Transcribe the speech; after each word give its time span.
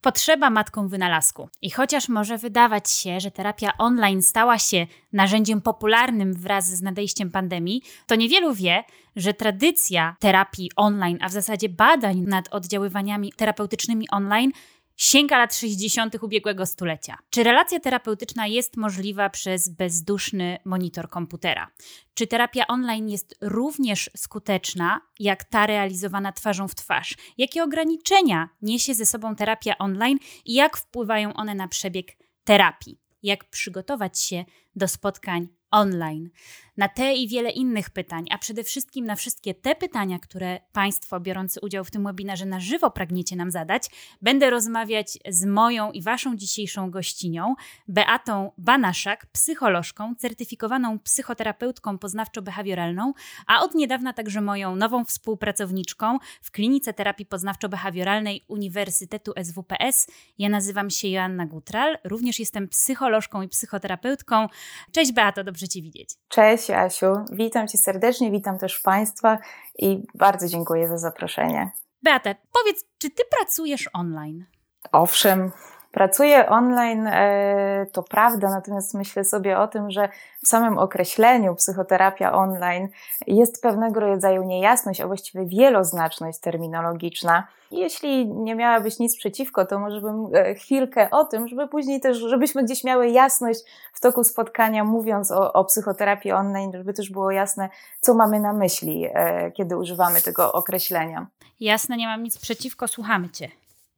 Potrzeba 0.00 0.50
matką 0.50 0.88
wynalazku. 0.88 1.48
I 1.62 1.70
chociaż 1.70 2.08
może 2.08 2.38
wydawać 2.38 2.90
się, 2.90 3.20
że 3.20 3.30
terapia 3.30 3.72
online 3.78 4.22
stała 4.22 4.58
się 4.58 4.86
narzędziem 5.12 5.60
popularnym 5.60 6.34
wraz 6.34 6.66
z 6.66 6.82
nadejściem 6.82 7.30
pandemii, 7.30 7.82
to 8.06 8.14
niewielu 8.14 8.54
wie, 8.54 8.84
że 9.16 9.34
tradycja 9.34 10.16
terapii 10.20 10.70
online, 10.76 11.18
a 11.20 11.28
w 11.28 11.32
zasadzie 11.32 11.68
badań 11.68 12.20
nad 12.20 12.54
oddziaływaniami 12.54 13.32
terapeutycznymi 13.32 14.10
online 14.10 14.52
sięga 14.98 15.38
lat 15.38 15.54
60. 15.54 16.22
ubiegłego 16.22 16.66
stulecia. 16.66 17.18
Czy 17.30 17.42
relacja 17.42 17.80
terapeutyczna 17.80 18.46
jest 18.46 18.76
możliwa 18.76 19.30
przez 19.30 19.68
bezduszny 19.68 20.58
monitor 20.64 21.08
komputera? 21.08 21.70
Czy 22.14 22.26
terapia 22.26 22.66
online 22.66 23.08
jest 23.08 23.34
również 23.40 24.10
skuteczna 24.16 25.00
jak 25.20 25.44
ta 25.44 25.66
realizowana 25.66 26.32
twarzą 26.32 26.68
w 26.68 26.74
twarz? 26.74 27.16
Jakie 27.38 27.62
ograniczenia 27.62 28.48
niesie 28.62 28.94
ze 28.94 29.06
sobą 29.06 29.36
terapia 29.36 29.78
online 29.78 30.18
i 30.44 30.54
jak 30.54 30.76
wpływają 30.76 31.34
one 31.34 31.54
na 31.54 31.68
przebieg 31.68 32.16
terapii? 32.44 33.00
Jak 33.22 33.50
przygotować 33.50 34.22
się 34.22 34.44
do 34.76 34.88
spotkań 34.88 35.48
online? 35.70 36.30
Na 36.78 36.88
te 36.88 37.14
i 37.14 37.28
wiele 37.28 37.50
innych 37.50 37.90
pytań, 37.90 38.26
a 38.30 38.38
przede 38.38 38.64
wszystkim 38.64 39.06
na 39.06 39.16
wszystkie 39.16 39.54
te 39.54 39.74
pytania, 39.74 40.18
które 40.18 40.60
Państwo 40.72 41.20
biorący 41.20 41.60
udział 41.60 41.84
w 41.84 41.90
tym 41.90 42.04
webinarze 42.04 42.46
na 42.46 42.60
żywo 42.60 42.90
pragniecie 42.90 43.36
nam 43.36 43.50
zadać, 43.50 43.90
będę 44.22 44.50
rozmawiać 44.50 45.18
z 45.28 45.44
moją 45.44 45.92
i 45.92 46.02
Waszą 46.02 46.36
dzisiejszą 46.36 46.90
gościnią, 46.90 47.54
Beatą 47.88 48.52
Banaszak, 48.58 49.26
psycholożką, 49.26 50.14
certyfikowaną 50.18 50.98
psychoterapeutką 50.98 51.96
poznawczo-behawioralną, 51.96 53.12
a 53.46 53.62
od 53.62 53.74
niedawna 53.74 54.12
także 54.12 54.40
moją 54.40 54.76
nową 54.76 55.04
współpracowniczką 55.04 56.18
w 56.42 56.50
Klinice 56.50 56.92
Terapii 56.92 57.26
Poznawczo-Behawioralnej 57.26 58.40
Uniwersytetu 58.48 59.32
SWPS. 59.42 60.06
Ja 60.38 60.48
nazywam 60.48 60.90
się 60.90 61.08
Joanna 61.08 61.46
Gutral, 61.46 61.98
również 62.04 62.38
jestem 62.38 62.68
psycholożką 62.68 63.42
i 63.42 63.48
psychoterapeutką. 63.48 64.48
Cześć 64.92 65.12
Beato, 65.12 65.44
dobrze 65.44 65.68
Cię 65.68 65.82
widzieć. 65.82 66.10
Cześć 66.28 66.67
Cześć 66.68 66.80
Asiu, 66.80 67.24
witam 67.32 67.68
Cię 67.68 67.78
serdecznie, 67.78 68.30
witam 68.30 68.58
też 68.58 68.80
Państwa 68.80 69.38
i 69.78 70.02
bardzo 70.14 70.48
dziękuję 70.48 70.88
za 70.88 70.98
zaproszenie. 70.98 71.70
Beata, 72.02 72.34
powiedz, 72.52 72.84
czy 72.98 73.10
Ty 73.10 73.22
pracujesz 73.38 73.90
online? 73.92 74.44
Owszem, 74.92 75.52
Pracuję 75.92 76.48
online, 76.48 77.06
e, 77.06 77.86
to 77.92 78.02
prawda, 78.02 78.50
natomiast 78.50 78.94
myślę 78.94 79.24
sobie 79.24 79.58
o 79.58 79.68
tym, 79.68 79.90
że 79.90 80.08
w 80.44 80.48
samym 80.48 80.78
określeniu 80.78 81.54
psychoterapia 81.54 82.32
online 82.32 82.88
jest 83.26 83.62
pewnego 83.62 84.00
rodzaju 84.00 84.42
niejasność, 84.42 85.00
a 85.00 85.06
właściwie 85.06 85.46
wieloznaczność 85.46 86.38
terminologiczna. 86.38 87.46
Jeśli 87.70 88.28
nie 88.28 88.54
miałabyś 88.54 88.98
nic 88.98 89.16
przeciwko, 89.16 89.66
to 89.66 89.78
może 89.78 90.00
bym 90.00 90.26
e, 90.34 90.54
chwilkę 90.54 91.10
o 91.10 91.24
tym, 91.24 91.48
żeby 91.48 91.68
później 91.68 92.00
też, 92.00 92.18
żebyśmy 92.18 92.64
gdzieś 92.64 92.84
miały 92.84 93.08
jasność 93.08 93.60
w 93.92 94.00
toku 94.00 94.24
spotkania, 94.24 94.84
mówiąc 94.84 95.30
o, 95.30 95.52
o 95.52 95.64
psychoterapii 95.64 96.32
online, 96.32 96.72
żeby 96.72 96.92
też 96.92 97.10
było 97.10 97.30
jasne, 97.30 97.68
co 98.00 98.14
mamy 98.14 98.40
na 98.40 98.52
myśli, 98.52 99.06
e, 99.14 99.50
kiedy 99.52 99.76
używamy 99.76 100.20
tego 100.20 100.52
określenia. 100.52 101.26
Jasne, 101.60 101.96
nie 101.96 102.06
mam 102.06 102.22
nic 102.22 102.38
przeciwko, 102.38 102.88
słuchamy 102.88 103.30
Cię. 103.30 103.48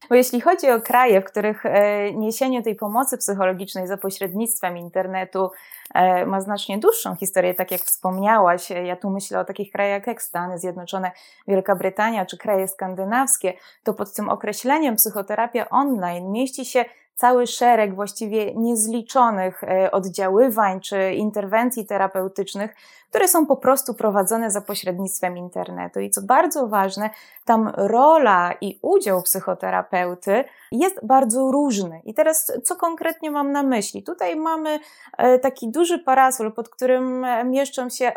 Bo 0.09 0.15
jeśli 0.15 0.41
chodzi 0.41 0.69
o 0.69 0.81
kraje, 0.81 1.21
w 1.21 1.25
których 1.25 1.65
e, 1.65 2.13
niesienie 2.13 2.63
tej 2.63 2.75
pomocy 2.75 3.17
psychologicznej 3.17 3.87
za 3.87 3.97
pośrednictwem 3.97 4.77
internetu 4.77 5.51
e, 5.93 6.25
ma 6.25 6.41
znacznie 6.41 6.77
dłuższą 6.77 7.15
historię, 7.15 7.53
tak 7.53 7.71
jak 7.71 7.81
wspomniałaś, 7.81 8.71
e, 8.71 8.83
ja 8.85 8.95
tu 8.95 9.09
myślę 9.09 9.39
o 9.39 9.45
takich 9.45 9.71
krajach 9.71 10.07
jak 10.07 10.21
Stany 10.21 10.59
Zjednoczone, 10.59 11.11
Wielka 11.47 11.75
Brytania 11.75 12.25
czy 12.25 12.37
kraje 12.37 12.67
skandynawskie, 12.67 13.53
to 13.83 13.93
pod 13.93 14.13
tym 14.13 14.29
określeniem 14.29 14.95
psychoterapia 14.95 15.69
online 15.69 16.31
mieści 16.31 16.65
się 16.65 16.85
cały 17.21 17.47
szereg 17.47 17.95
właściwie 17.95 18.55
niezliczonych 18.55 19.63
e, 19.63 19.91
oddziaływań 19.91 20.79
czy 20.79 21.13
interwencji 21.13 21.85
terapeutycznych, 21.85 22.75
które 23.09 23.27
są 23.27 23.45
po 23.45 23.57
prostu 23.57 23.93
prowadzone 23.93 24.51
za 24.51 24.61
pośrednictwem 24.61 25.37
internetu. 25.37 25.99
I 25.99 26.09
co 26.09 26.21
bardzo 26.21 26.67
ważne, 26.67 27.09
tam 27.45 27.71
rola 27.75 28.53
i 28.61 28.79
udział 28.81 29.21
psychoterapeuty 29.21 30.43
jest 30.71 31.05
bardzo 31.05 31.51
różny. 31.51 32.01
I 32.05 32.13
teraz, 32.13 32.51
co 32.63 32.75
konkretnie 32.75 33.31
mam 33.31 33.51
na 33.51 33.63
myśli? 33.63 34.03
Tutaj 34.03 34.35
mamy 34.35 34.79
e, 35.17 35.39
taki 35.39 35.71
duży 35.71 35.99
parasol, 35.99 36.51
pod 36.51 36.69
którym 36.69 37.25
e, 37.25 37.43
mieszczą 37.43 37.89
się 37.89 38.11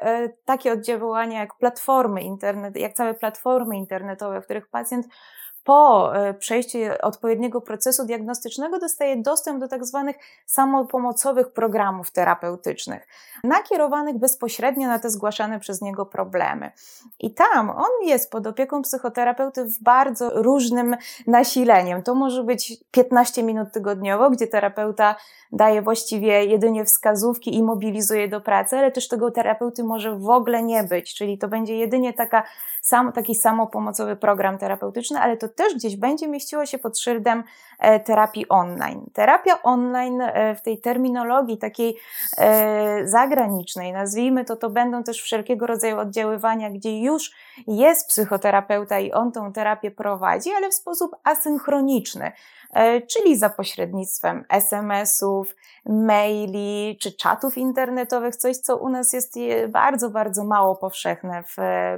takie 0.45 0.73
oddziaływania 0.73 1.41
jak 1.41 1.55
platformy 1.55 2.23
internet, 2.23 2.77
jak 2.77 2.93
całe 2.93 3.15
platformy 3.15 3.77
internetowe, 3.77 4.41
w 4.41 4.45
których 4.45 4.69
pacjent 4.69 5.07
po 5.65 6.17
e, 6.17 6.35
przejściu 6.35 6.79
odpowiedniego 7.03 7.61
procesu 7.61 8.07
diagnostycznego 8.07 8.79
dostaje 8.79 9.17
dostęp 9.17 9.61
do 9.61 9.69
tak 9.69 9.85
zwanych 9.85 10.17
samopomocowych 10.47 11.53
programów 11.53 12.11
terapeutycznych, 12.11 13.07
nakierowanych 13.45 14.19
bezpośrednio 14.19 14.89
na 14.89 14.99
te 14.99 15.11
zgłaszane 15.11 15.61
przez 15.61 15.83
niego 15.83 16.07
problemy. 16.07 16.73
I 17.21 17.35
tam 17.35 17.71
on 17.71 17.91
jest 18.03 18.31
pod 18.31 18.47
opieką 18.47 18.83
psychoterapeuty 18.83 19.65
w 19.65 19.83
bardzo 19.83 20.31
różnym 20.43 20.97
nasileniem. 21.27 22.03
To 22.03 22.15
może 22.15 22.45
być 22.45 22.85
15 22.91 23.43
minut 23.43 23.73
tygodniowo, 23.73 24.31
gdzie 24.31 24.47
terapeuta 24.47 25.17
daje 25.53 25.83
właściwie 25.83 26.45
jedynie 26.45 26.85
wskazówki 26.85 27.57
i 27.57 27.63
mobilizuje 27.63 28.29
do 28.29 28.41
pracy, 28.41 28.77
ale 28.77 28.93
też 28.93 29.09
tego 29.09 29.31
terapeuty 29.31 29.85
może 29.85 30.19
w 30.19 30.31
ogóle 30.31 30.63
nie 30.63 30.85
być, 30.85 31.15
czyli 31.15 31.39
to 31.39 31.49
będzie 31.49 31.77
jedynie 31.77 32.13
taka, 32.13 32.43
sam, 32.83 33.13
taki 33.13 33.35
samopomocowy 33.35 34.17
program 34.17 34.59
terapeutyczny, 34.59 35.21
ale 35.21 35.37
to 35.37 35.49
też 35.57 35.75
gdzieś 35.75 35.97
będzie 35.97 36.29
mieściło 36.29 36.67
się 36.67 36.79
pod 36.79 36.99
szyldem 36.99 37.45
e, 37.79 38.01
terapii 38.01 38.49
online. 38.49 39.11
Terapia 39.13 39.63
online 39.63 40.21
e, 40.21 40.55
w 40.55 40.63
tej 40.63 40.81
terminologii 40.81 41.59
takiej 41.59 41.97
e, 42.39 43.09
zagranicznej, 43.09 43.93
nazwijmy 43.93 44.45
to, 44.45 44.57
to 44.57 44.71
będą 44.71 45.03
też 45.03 45.23
wszelkiego 45.23 45.67
rodzaju 45.67 45.99
oddziaływania, 45.99 46.71
gdzie 46.71 47.01
już 47.01 47.31
jest 47.67 48.09
psychoterapeuta 48.09 49.01
i 49.01 49.13
on 49.13 49.33
tą 49.33 49.53
terapię 49.53 49.91
prowadzi, 49.91 50.51
ale 50.57 50.69
w 50.69 50.75
sposób 50.75 51.17
asynchroniczny. 51.25 52.33
Czyli 53.11 53.37
za 53.39 53.51
pośrednictwem 53.51 54.45
SMS-ów, 54.49 55.57
maili 55.87 56.99
czy 57.03 57.13
czatów 57.13 57.59
internetowych, 57.59 58.37
coś 58.37 58.57
co 58.57 58.77
u 58.77 58.89
nas 58.89 59.13
jest 59.13 59.39
bardzo, 59.69 60.11
bardzo 60.11 60.45
mało 60.45 60.77
powszechne 60.77 61.43
w 61.43 61.57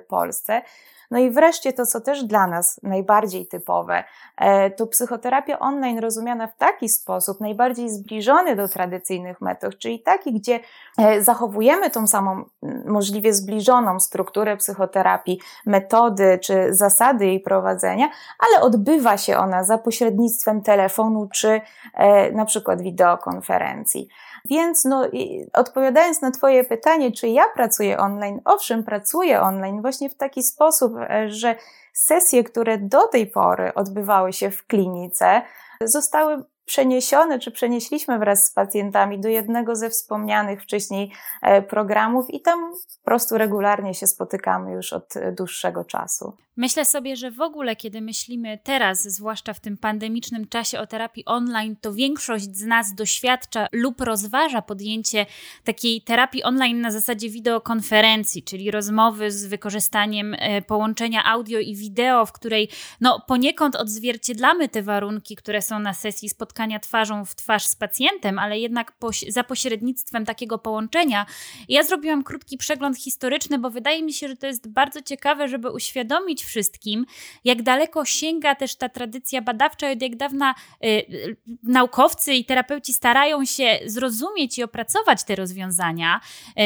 Polsce. 0.08 0.62
No 1.10 1.18
i 1.18 1.30
wreszcie 1.30 1.72
to, 1.72 1.86
co 1.86 2.00
też 2.00 2.24
dla 2.24 2.46
nas 2.46 2.80
najbardziej 2.82 3.46
typowe, 3.46 4.04
e, 4.36 4.70
to 4.70 4.86
psychoterapia 4.86 5.58
online 5.58 5.98
rozumiana 5.98 6.46
w 6.46 6.56
taki 6.56 6.88
sposób, 6.88 7.40
najbardziej 7.40 7.90
zbliżony 7.90 8.56
do 8.56 8.68
tradycyjnych 8.68 9.40
metod, 9.40 9.78
czyli 9.78 10.00
taki, 10.00 10.32
gdzie 10.32 10.60
e, 10.98 11.22
zachowujemy 11.22 11.90
tą 11.90 12.06
samą 12.06 12.44
możliwie 12.86 13.34
zbliżoną 13.34 14.00
strukturę 14.00 14.56
psychoterapii, 14.56 15.40
metody 15.66 16.38
czy 16.42 16.74
zasady 16.74 17.26
jej 17.26 17.40
prowadzenia, 17.40 18.10
ale 18.38 18.64
odbywa 18.64 19.18
się 19.18 19.38
ona 19.38 19.64
za 19.64 19.78
pośrednictwem 19.78 20.62
telefonu 20.62 21.28
czy 21.32 21.60
e, 21.94 22.32
na 22.32 22.44
przykład 22.44 22.82
wideokonferencji. 22.82 24.08
Więc 24.50 24.84
no, 24.84 25.08
odpowiadając 25.52 26.22
na 26.22 26.30
Twoje 26.30 26.64
pytanie, 26.64 27.12
czy 27.12 27.28
ja 27.28 27.44
pracuję 27.54 27.98
online, 27.98 28.40
owszem, 28.44 28.84
pracuję 28.84 29.40
online 29.40 29.82
właśnie 29.82 30.10
w 30.10 30.14
taki 30.14 30.42
sposób, 30.42 30.92
e, 30.96 31.30
że 31.30 31.56
sesje, 31.92 32.44
które 32.44 32.78
do 32.78 33.08
tej 33.08 33.26
pory 33.26 33.74
odbywały 33.74 34.32
się 34.32 34.50
w 34.50 34.66
klinice, 34.66 35.42
zostały 35.80 36.44
przeniesione, 36.66 37.38
czy 37.38 37.50
przenieśliśmy 37.50 38.18
wraz 38.18 38.46
z 38.46 38.52
pacjentami 38.52 39.20
do 39.20 39.28
jednego 39.28 39.76
ze 39.76 39.90
wspomnianych 39.90 40.62
wcześniej 40.62 41.12
e, 41.42 41.62
programów 41.62 42.26
i 42.30 42.40
tam 42.40 42.72
po 42.98 43.04
prostu 43.04 43.38
regularnie 43.38 43.94
się 43.94 44.06
spotykamy 44.06 44.72
już 44.72 44.92
od 44.92 45.14
dłuższego 45.36 45.84
czasu. 45.84 46.32
Myślę 46.58 46.84
sobie, 46.84 47.16
że 47.16 47.30
w 47.30 47.40
ogóle, 47.40 47.76
kiedy 47.76 48.00
myślimy 48.00 48.58
teraz, 48.62 49.02
zwłaszcza 49.02 49.54
w 49.54 49.60
tym 49.60 49.76
pandemicznym 49.76 50.48
czasie 50.48 50.80
o 50.80 50.86
terapii 50.86 51.24
online, 51.24 51.76
to 51.80 51.92
większość 51.92 52.56
z 52.56 52.64
nas 52.64 52.94
doświadcza 52.94 53.66
lub 53.72 54.00
rozważa 54.00 54.62
podjęcie 54.62 55.26
takiej 55.64 56.02
terapii 56.02 56.42
online 56.42 56.80
na 56.80 56.90
zasadzie 56.90 57.30
wideokonferencji, 57.30 58.42
czyli 58.42 58.70
rozmowy 58.70 59.30
z 59.30 59.46
wykorzystaniem 59.46 60.34
e, 60.38 60.62
połączenia 60.62 61.24
audio 61.24 61.58
i 61.58 61.74
wideo, 61.74 62.26
w 62.26 62.32
której 62.32 62.68
no, 63.00 63.22
poniekąd 63.26 63.76
odzwierciedlamy 63.76 64.68
te 64.68 64.82
warunki, 64.82 65.36
które 65.36 65.62
są 65.62 65.78
na 65.78 65.94
sesji 65.94 66.28
spotkaniowej 66.28 66.55
spotkania 66.56 66.80
twarzą 66.80 67.24
w 67.24 67.34
twarz 67.34 67.66
z 67.66 67.76
pacjentem, 67.76 68.38
ale 68.38 68.58
jednak 68.58 68.92
za 69.28 69.44
pośrednictwem 69.44 70.26
takiego 70.26 70.58
połączenia. 70.58 71.26
Ja 71.68 71.82
zrobiłam 71.82 72.24
krótki 72.24 72.58
przegląd 72.58 72.98
historyczny, 72.98 73.58
bo 73.58 73.70
wydaje 73.70 74.02
mi 74.02 74.12
się, 74.12 74.28
że 74.28 74.36
to 74.36 74.46
jest 74.46 74.68
bardzo 74.68 75.02
ciekawe, 75.02 75.48
żeby 75.48 75.70
uświadomić 75.70 76.44
wszystkim, 76.44 77.06
jak 77.44 77.62
daleko 77.62 78.04
sięga 78.04 78.54
też 78.54 78.76
ta 78.76 78.88
tradycja 78.88 79.42
badawcza, 79.42 79.90
od 79.90 80.02
jak 80.02 80.16
dawna 80.16 80.54
y, 80.84 80.86
y, 80.86 81.36
naukowcy 81.62 82.34
i 82.34 82.44
terapeuci 82.44 82.92
starają 82.92 83.44
się 83.44 83.78
zrozumieć 83.86 84.58
i 84.58 84.62
opracować 84.62 85.24
te 85.24 85.36
rozwiązania. 85.36 86.20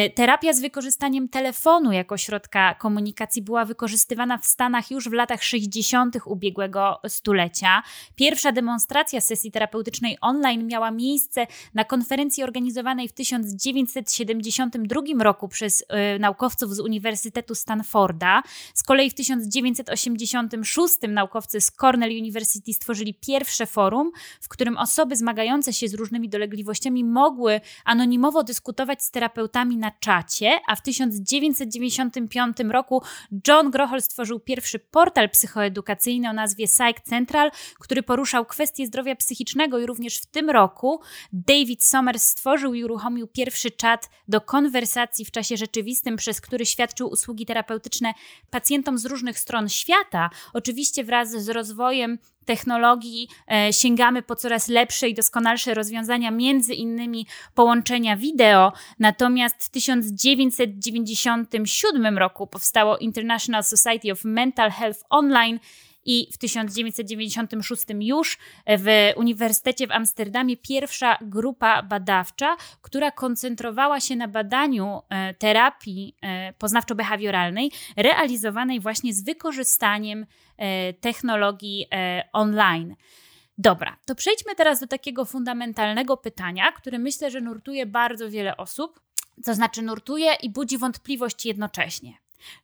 Y, 0.06 0.10
terapia 0.10 0.52
z 0.52 0.60
wykorzystaniem 0.60 1.28
telefonu 1.28 1.92
jako 1.92 2.16
środka 2.16 2.74
komunikacji 2.74 3.42
była 3.42 3.64
wykorzystywana 3.64 4.38
w 4.38 4.46
Stanach 4.46 4.90
już 4.90 5.08
w 5.08 5.12
latach 5.12 5.42
60. 5.44 6.16
ubiegłego 6.24 7.00
stulecia. 7.08 7.82
Pierwsza 8.16 8.52
demonstracja 8.52 9.20
sesji 9.20 9.52
terapeutycznej 9.52 9.79
online 10.20 10.66
miała 10.66 10.90
miejsce 10.90 11.46
na 11.74 11.84
konferencji 11.84 12.42
organizowanej 12.42 13.08
w 13.08 13.12
1972 13.12 15.00
roku 15.18 15.48
przez 15.48 15.80
y, 15.80 15.84
naukowców 16.18 16.74
z 16.74 16.80
Uniwersytetu 16.80 17.54
Stanforda. 17.54 18.42
Z 18.74 18.82
kolei 18.82 19.10
w 19.10 19.14
1986 19.14 20.94
naukowcy 21.08 21.60
z 21.60 21.70
Cornell 21.70 22.10
University 22.10 22.72
stworzyli 22.72 23.14
pierwsze 23.14 23.66
forum, 23.66 24.10
w 24.40 24.48
którym 24.48 24.76
osoby 24.76 25.16
zmagające 25.16 25.72
się 25.72 25.88
z 25.88 25.94
różnymi 25.94 26.28
dolegliwościami 26.28 27.04
mogły 27.04 27.60
anonimowo 27.84 28.42
dyskutować 28.42 29.02
z 29.02 29.10
terapeutami 29.10 29.76
na 29.76 29.90
czacie, 29.90 30.60
a 30.68 30.76
w 30.76 30.82
1995 30.82 32.56
roku 32.70 33.02
John 33.48 33.70
Grohol 33.70 34.02
stworzył 34.02 34.40
pierwszy 34.40 34.78
portal 34.78 35.30
psychoedukacyjny 35.30 36.30
o 36.30 36.32
nazwie 36.32 36.66
Psych 36.66 37.00
Central, 37.04 37.50
który 37.78 38.02
poruszał 38.02 38.46
kwestie 38.46 38.86
zdrowia 38.86 39.16
psychicznego 39.16 39.69
i 39.78 39.86
również 39.86 40.18
w 40.18 40.26
tym 40.26 40.50
roku 40.50 41.00
David 41.32 41.84
Somers 41.84 42.22
stworzył 42.22 42.74
i 42.74 42.84
uruchomił 42.84 43.26
pierwszy 43.26 43.70
czat 43.70 44.10
do 44.28 44.40
konwersacji 44.40 45.24
w 45.24 45.30
czasie 45.30 45.56
rzeczywistym, 45.56 46.16
przez 46.16 46.40
który 46.40 46.66
świadczył 46.66 47.08
usługi 47.08 47.46
terapeutyczne 47.46 48.14
pacjentom 48.50 48.98
z 48.98 49.06
różnych 49.06 49.38
stron 49.38 49.68
świata. 49.68 50.30
Oczywiście 50.52 51.04
wraz 51.04 51.30
z 51.30 51.48
rozwojem 51.48 52.18
technologii 52.44 53.28
e, 53.50 53.72
sięgamy 53.72 54.22
po 54.22 54.36
coraz 54.36 54.68
lepsze 54.68 55.08
i 55.08 55.14
doskonalsze 55.14 55.74
rozwiązania, 55.74 56.30
między 56.30 56.74
innymi 56.74 57.26
połączenia 57.54 58.16
wideo. 58.16 58.72
Natomiast 58.98 59.64
w 59.64 59.68
1997 59.68 62.18
roku 62.18 62.46
powstało 62.46 62.98
International 62.98 63.64
Society 63.64 64.12
of 64.12 64.24
Mental 64.24 64.70
Health 64.70 65.00
Online 65.10 65.60
i 66.04 66.28
w 66.32 66.38
1996 66.38 67.84
już 68.00 68.38
w 68.66 69.12
Uniwersytecie 69.16 69.86
w 69.86 69.90
Amsterdamie 69.90 70.56
pierwsza 70.56 71.18
grupa 71.20 71.82
badawcza, 71.82 72.56
która 72.82 73.10
koncentrowała 73.10 74.00
się 74.00 74.16
na 74.16 74.28
badaniu 74.28 75.02
e, 75.08 75.34
terapii 75.34 76.16
e, 76.22 76.52
poznawczo-behawioralnej 76.52 77.70
realizowanej 77.96 78.80
właśnie 78.80 79.14
z 79.14 79.22
wykorzystaniem 79.24 80.26
e, 80.56 80.92
technologii 80.92 81.86
online. 82.32 82.96
Dobra, 83.58 83.96
to 84.06 84.14
przejdźmy 84.14 84.54
teraz 84.54 84.80
do 84.80 84.86
takiego 84.86 85.24
fundamentalnego 85.24 86.16
pytania, 86.16 86.72
które 86.72 86.98
myślę, 86.98 87.30
że 87.30 87.40
nurtuje 87.40 87.86
bardzo 87.86 88.30
wiele 88.30 88.56
osób, 88.56 89.00
to 89.44 89.54
znaczy 89.54 89.82
nurtuje 89.82 90.34
i 90.42 90.50
budzi 90.50 90.78
wątpliwość 90.78 91.46
jednocześnie. 91.46 92.14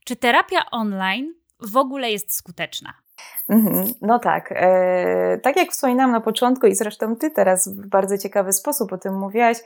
Czy 0.05 0.17
terapia 0.17 0.71
online 0.71 1.35
w 1.61 1.77
ogóle 1.77 2.11
jest 2.11 2.35
skuteczna? 2.35 3.06
Mhm, 3.49 3.87
no 4.03 4.19
tak. 4.19 4.53
E, 4.57 5.39
tak 5.43 5.57
jak 5.57 5.71
wspominałam 5.71 6.13
na 6.13 6.21
początku 6.21 6.67
i 6.67 6.75
zresztą 6.75 7.17
ty 7.17 7.31
teraz 7.31 7.69
w 7.69 7.87
bardzo 7.87 8.19
ciekawy 8.19 8.53
sposób 8.53 8.93
o 8.93 8.99
tym 8.99 9.19
mówiłaś, 9.19 9.59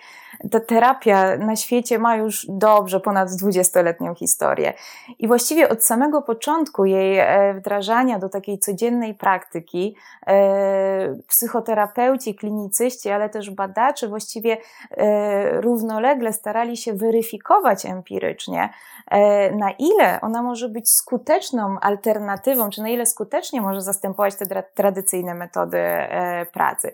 ta 0.50 0.61
terapia 0.61 1.37
na 1.37 1.56
świecie 1.56 1.99
ma 1.99 2.17
już 2.17 2.47
dobrze 2.49 3.00
ponad 3.00 3.29
20-letnią 3.29 4.14
historię. 4.14 4.75
I 5.19 5.29
właściwie 5.29 5.69
od 5.69 5.85
samego 5.85 6.23
początku 6.23 6.85
jej 6.85 7.19
e, 7.19 7.55
wdrażania 7.55 8.19
do 8.19 8.29
takiej 8.29 8.58
codziennej 8.58 9.14
praktyki 9.14 9.97
e, 10.26 11.17
psychoterapeuci, 11.29 12.35
klinicyści, 12.35 13.11
ale 13.11 13.29
też 13.29 13.50
badacze 13.50 14.08
właściwie 14.08 14.56
równolegle 15.52 16.32
starali 16.32 16.76
się 16.76 16.93
weryfikować 16.93 17.87
empirycznie, 17.87 18.69
na 19.52 19.70
ile 19.79 20.20
ona 20.20 20.43
może 20.43 20.69
być 20.69 20.91
skuteczną 20.91 21.76
alternatywą, 21.81 22.70
czy 22.70 22.82
na 22.82 22.88
ile 22.88 23.06
skutecznie 23.40 23.60
może 23.60 23.82
zastępować 23.82 24.34
te 24.34 24.62
tradycyjne 24.75 25.34
metody 25.34 25.78
e, 25.78 26.46
pracy. 26.46 26.92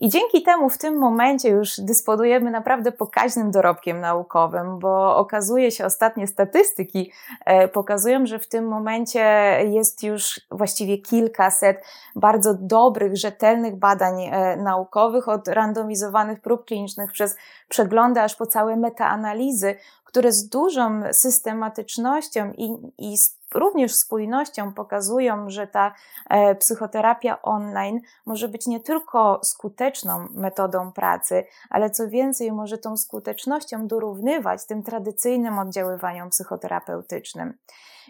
I 0.00 0.08
dzięki 0.08 0.42
temu 0.42 0.70
w 0.70 0.78
tym 0.78 0.98
momencie 0.98 1.48
już 1.48 1.80
dysponujemy 1.80 2.50
naprawdę 2.50 2.92
pokaźnym 2.92 3.50
dorobkiem 3.50 4.00
naukowym, 4.00 4.78
bo 4.78 5.16
okazuje 5.16 5.70
się, 5.70 5.84
ostatnie 5.84 6.26
statystyki 6.26 7.12
e, 7.44 7.68
pokazują, 7.68 8.26
że 8.26 8.38
w 8.38 8.48
tym 8.48 8.68
momencie 8.68 9.20
jest 9.64 10.02
już 10.02 10.40
właściwie 10.50 10.98
kilkaset 10.98 11.84
bardzo 12.16 12.54
dobrych, 12.54 13.16
rzetelnych 13.16 13.76
badań 13.76 14.22
e, 14.22 14.56
naukowych, 14.56 15.28
od 15.28 15.48
randomizowanych 15.48 16.40
prób 16.40 16.64
klinicznych 16.64 17.12
przez 17.12 17.36
przeglądy 17.68 18.20
aż 18.20 18.36
po 18.36 18.46
całe 18.46 18.76
metaanalizy, 18.76 19.74
które 20.04 20.32
z 20.32 20.48
dużą 20.48 21.02
systematycznością 21.12 22.52
i, 22.56 22.92
i 22.98 23.16
również 23.54 23.94
spójnością 23.94 24.72
pokazują, 24.72 25.50
że 25.50 25.66
ta 25.66 25.94
e, 26.30 26.54
psychoterapia 26.54 27.42
online 27.42 28.00
może 28.26 28.48
być 28.48 28.66
nie 28.66 28.80
tylko 28.80 29.40
skuteczną 29.42 30.28
metodą 30.30 30.92
pracy, 30.92 31.44
ale 31.70 31.90
co 31.90 32.08
więcej, 32.08 32.52
może 32.52 32.78
tą 32.78 32.96
skutecznością 32.96 33.86
dorównywać 33.86 34.66
tym 34.66 34.82
tradycyjnym 34.82 35.58
oddziaływaniom 35.58 36.30
psychoterapeutycznym. 36.30 37.54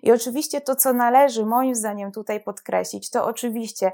I 0.02 0.12
oczywiście 0.12 0.60
to, 0.60 0.76
co 0.76 0.92
należy 0.92 1.46
moim 1.46 1.74
zdaniem 1.74 2.12
tutaj 2.12 2.40
podkreślić, 2.40 3.10
to 3.10 3.26
oczywiście 3.26 3.92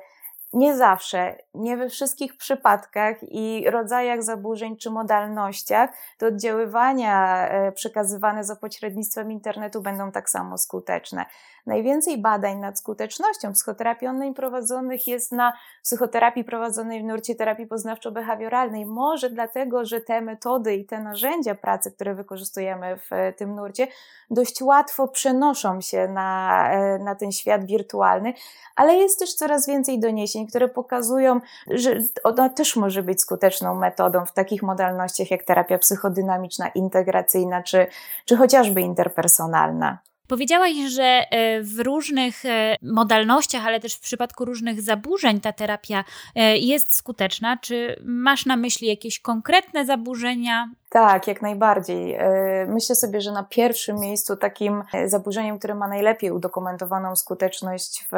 nie 0.53 0.77
zawsze, 0.77 1.37
nie 1.55 1.77
we 1.77 1.89
wszystkich 1.89 2.37
przypadkach 2.37 3.17
i 3.23 3.71
rodzajach 3.71 4.23
zaburzeń 4.23 4.77
czy 4.77 4.91
modalnościach 4.91 5.91
te 6.19 6.27
oddziaływania 6.27 7.49
e, 7.49 7.73
przekazywane 7.73 8.45
za 8.45 8.57
pośrednictwem 8.57 9.33
internetu 9.33 9.83
będą 9.83 10.13
tak 10.13 10.31
samo 10.31 10.59
skuteczne. 10.59 11.27
Najwięcej 11.67 12.19
badań 12.19 12.59
nad 12.59 12.79
skutecznością 12.79 13.53
psychoterapii 13.53 14.09
online 14.09 14.35
prowadzonych 14.35 15.07
jest 15.07 15.33
na 15.33 15.53
psychoterapii 15.83 16.45
prowadzonej 16.45 17.03
w 17.03 17.05
nurcie 17.05 17.35
terapii 17.35 17.67
poznawczo-behawioralnej. 17.67 18.87
Może 18.87 19.31
dlatego, 19.31 19.85
że 19.85 20.01
te 20.01 20.21
metody 20.21 20.75
i 20.75 20.85
te 20.85 21.01
narzędzia 21.01 21.55
pracy, 21.55 21.93
które 21.93 22.15
wykorzystujemy 22.15 22.97
w 22.97 23.13
e, 23.13 23.33
tym 23.33 23.55
nurcie, 23.55 23.89
dość 24.31 24.63
łatwo 24.63 25.09
przenoszą 25.09 25.81
się 25.81 26.09
na, 26.09 26.71
e, 26.73 26.99
na 26.99 27.15
ten 27.15 27.33
świat 27.33 27.65
wirtualny, 27.65 28.35
ale 28.77 28.95
jest 28.95 29.19
też 29.19 29.35
coraz 29.35 29.67
więcej 29.67 30.01
doniesień, 30.01 30.47
które 30.47 30.69
pokazują, 30.69 31.41
że 31.71 31.99
ona 32.25 32.49
też 32.49 32.77
może 32.77 33.03
być 33.03 33.21
skuteczną 33.21 33.75
metodą 33.75 34.27
w 34.27 34.33
takich 34.33 34.63
modalnościach 34.63 35.31
jak 35.31 35.45
terapia 35.45 35.79
psychodynamiczna, 35.79 36.69
integracyjna 36.69 37.63
czy, 37.63 37.87
czy 38.25 38.37
chociażby 38.37 38.81
interpersonalna. 38.81 39.99
Powiedziałaś, 40.31 40.73
że 40.89 41.03
e, 41.05 41.63
w 41.63 41.79
różnych 41.79 42.45
e, 42.45 42.77
modalnościach, 42.83 43.67
ale 43.67 43.81
też 43.81 43.95
w 43.95 44.01
przypadku 44.01 44.45
różnych 44.45 44.83
zaburzeń 44.83 45.41
ta 45.41 45.53
terapia 45.53 46.05
e, 46.35 46.59
jest 46.59 46.95
skuteczna. 46.95 47.57
Czy 47.57 48.03
masz 48.05 48.47
na 48.47 48.57
myśli 48.57 48.89
jakieś 48.89 49.21
konkretne 49.21 49.87
zaburzenia? 49.87 50.71
Tak, 50.91 51.27
jak 51.27 51.43
najbardziej. 51.43 52.19
Myślę 52.67 52.97
sobie, 52.97 53.21
że 53.21 53.33
na 53.33 53.45
pierwszym 53.45 53.99
miejscu 53.99 54.37
takim 54.37 54.85
zaburzeniem, 55.07 55.59
które 55.59 55.75
ma 55.75 55.89
najlepiej 55.89 56.31
udokumentowaną 56.31 57.17
skuteczność 57.17 58.07
w, 58.13 58.17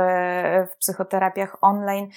w, 0.72 0.76
psychoterapiach 0.76 1.56
online, 1.60 2.08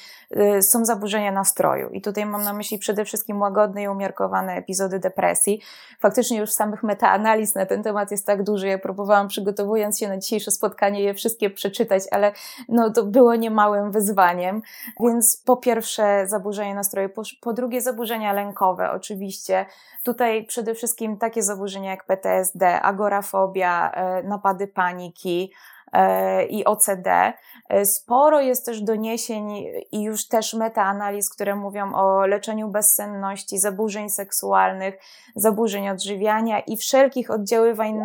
są 0.62 0.86
zaburzenia 0.86 1.32
nastroju. 1.32 1.90
I 1.90 2.02
tutaj 2.02 2.26
mam 2.26 2.44
na 2.44 2.54
myśli 2.54 2.80
przede 2.80 3.06
wszystkim 3.06 3.42
łagodne 3.42 3.84
i 3.84 3.88
umiarkowane 3.88 4.54
epizody 4.54 5.00
depresji. 5.00 5.62
Faktycznie 6.00 6.40
już 6.40 6.52
samych 6.52 6.84
metaanaliz 6.84 7.56
na 7.56 7.66
ten 7.66 7.84
temat 7.84 8.12
jest 8.12 8.26
tak 8.26 8.44
dużo. 8.44 8.68
Ja 8.68 8.78
próbowałam 8.78 9.28
przygotowując 9.28 9.76
przygotowując 9.76 10.00
się 10.00 10.08
na 10.08 10.18
dzisiejsze 10.18 10.52
spotkanie, 10.52 11.02
je 11.02 11.14
wszystkie 11.14 11.50
przeczytać, 11.50 12.04
ale 12.12 12.32
no, 12.70 12.90
to 12.90 13.04
było 13.04 13.36
niemałym 13.36 13.92
wyzwaniem. 13.92 14.62
Więc 15.00 15.42
po 15.46 15.58
pierwsze 15.58 16.28
zaburzenie 16.28 16.76
nastroju, 16.76 17.10
po, 17.10 17.22
po 17.42 17.54
drugie 17.54 17.82
zaburzenia 17.82 18.34
lękowe 18.34 18.92
oczywiście. 18.92 19.66
Tutaj 20.04 20.45
przede 20.46 20.76
wszystkim 20.76 21.18
takie 21.18 21.44
zaburzenia 21.44 21.92
jak 21.92 22.06
PTSD, 22.06 22.82
agorafobia, 22.82 23.92
e, 23.92 24.24
napady 24.24 24.68
paniki, 24.68 25.52
E, 25.96 26.46
i 26.46 26.66
OCD. 26.66 27.34
E, 27.70 27.86
sporo 27.86 28.42
jest 28.42 28.66
też 28.66 28.82
doniesień 28.82 29.66
i 29.92 30.04
już 30.04 30.28
też 30.28 30.54
metaanaliz, 30.54 31.30
które 31.30 31.56
mówią 31.56 31.94
o 31.94 32.26
leczeniu 32.26 32.68
bezsenności, 32.68 33.58
zaburzeń 33.58 34.10
seksualnych, 34.10 34.98
zaburzeń 35.36 35.90
odżywiania 35.90 36.60
i 36.60 36.78
wszelkich 36.78 37.32
oddziaływań 37.32 37.96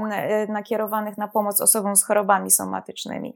nakierowanych 0.49 1.19
na 1.19 1.29
pomoc 1.29 1.61
osobom 1.61 1.97
z 1.97 2.05
chorobami 2.05 2.51
somatycznymi. 2.51 3.35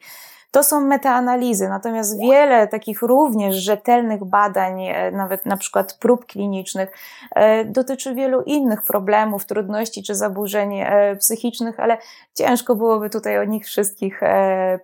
To 0.55 0.65
są 0.65 0.81
metaanalizy, 0.81 1.69
natomiast 1.69 2.21
wiele 2.21 2.69
takich 2.69 3.03
również 3.03 3.57
rzetelnych 3.57 4.25
badań, 4.25 4.83
e, 4.87 5.11
nawet 5.11 5.47
na 5.47 5.57
przykład 5.57 5.99
prób 5.99 6.27
klinicznych, 6.27 6.91
e, 7.35 7.65
dotyczy 7.65 8.15
wielu 8.15 8.43
innych 8.43 8.83
problemów, 8.83 9.47
trudności 9.47 10.03
czy 10.03 10.15
zaburzeń 10.15 10.81
e, 10.81 11.17
psychicznych, 11.17 11.81
ale 11.81 11.99
ciężko 12.35 12.75
byłoby 12.75 13.11
tutaj 13.11 13.39
o 13.39 13.45
nich 13.45 13.67
wszystkich 13.67 14.21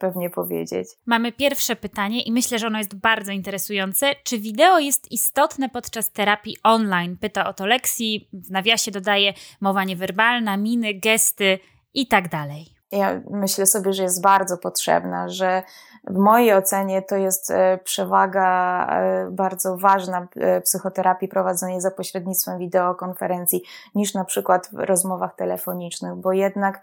pewnie 0.01 0.31
powiedzieć. 0.31 0.89
Mamy 1.07 1.33
pierwsze 1.33 1.77
pytanie 1.77 2.23
i 2.23 2.33
myślę, 2.33 2.59
że 2.59 2.67
ono 2.67 2.79
jest 2.79 2.95
bardzo 2.95 3.33
interesujące. 3.33 4.07
Czy 4.25 4.39
wideo 4.39 4.79
jest 4.79 5.13
istotne 5.13 5.69
podczas 5.69 6.13
terapii 6.13 6.57
online? 6.63 7.17
Pyta 7.21 7.49
o 7.49 7.53
to 7.53 7.67
Lexi, 7.67 8.29
w 8.33 8.51
nawiasie 8.51 8.91
dodaje 8.91 9.33
mowa 9.61 9.85
niewerbalna, 9.85 10.57
miny, 10.57 10.95
gesty 10.95 11.59
i 11.95 12.07
tak 12.07 12.29
dalej. 12.29 12.80
Ja 12.93 13.21
myślę 13.31 13.67
sobie, 13.67 13.93
że 13.93 14.03
jest 14.03 14.23
bardzo 14.23 14.59
potrzebna, 14.59 15.29
że 15.29 15.63
w 16.05 16.19
mojej 16.19 16.55
ocenie 16.55 17.03
to 17.03 17.17
jest 17.17 17.51
e, 17.51 17.79
przewaga 17.85 18.87
e, 18.87 19.31
bardzo 19.31 19.77
ważna 19.77 20.27
e, 20.37 20.61
psychoterapii 20.61 21.29
prowadzonej 21.29 21.81
za 21.81 21.91
pośrednictwem 21.91 22.59
wideokonferencji 22.59 23.63
niż 23.95 24.15
na 24.15 24.25
przykład 24.25 24.69
w 24.73 24.79
rozmowach 24.79 25.35
telefonicznych, 25.35 26.15
bo 26.15 26.33
jednak 26.33 26.81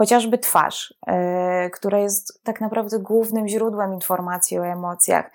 chociażby 0.00 0.38
twarz, 0.38 0.94
która 1.72 1.98
jest 1.98 2.44
tak 2.44 2.60
naprawdę 2.60 2.98
głównym 2.98 3.48
źródłem 3.48 3.94
informacji 3.94 4.58
o 4.58 4.66
emocjach. 4.66 5.30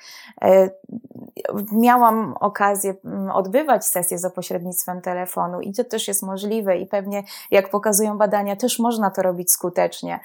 Miałam 1.72 2.36
okazję 2.40 2.94
mm, 3.06 3.32
odbywać 3.32 3.86
sesje 3.86 4.18
za 4.18 4.30
pośrednictwem 4.30 5.02
telefonu 5.02 5.62
i 5.62 5.74
to 5.74 5.84
też 5.84 6.08
jest 6.08 6.24
możliwe 6.24 6.78
i 6.78 6.86
pewnie, 6.86 7.24
jak 7.52 7.70
pokazują 7.70 8.18
badania, 8.18 8.56
też 8.56 8.80
można 8.80 9.12
to 9.12 9.22
robić 9.22 9.52
skutecznie 9.52 10.20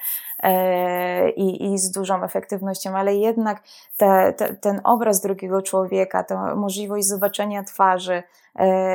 i, 1.35 1.73
i 1.73 1.77
z 1.77 1.91
dużą 1.91 2.23
efektywnością, 2.23 2.97
ale 2.97 3.15
jednak 3.15 3.61
te, 3.97 4.33
te, 4.33 4.55
ten 4.55 4.81
obraz 4.83 5.21
drugiego 5.21 5.61
człowieka, 5.61 6.23
ta 6.23 6.55
możliwość 6.55 7.07
zobaczenia 7.07 7.63
twarzy, 7.63 8.13
e, 8.13 8.23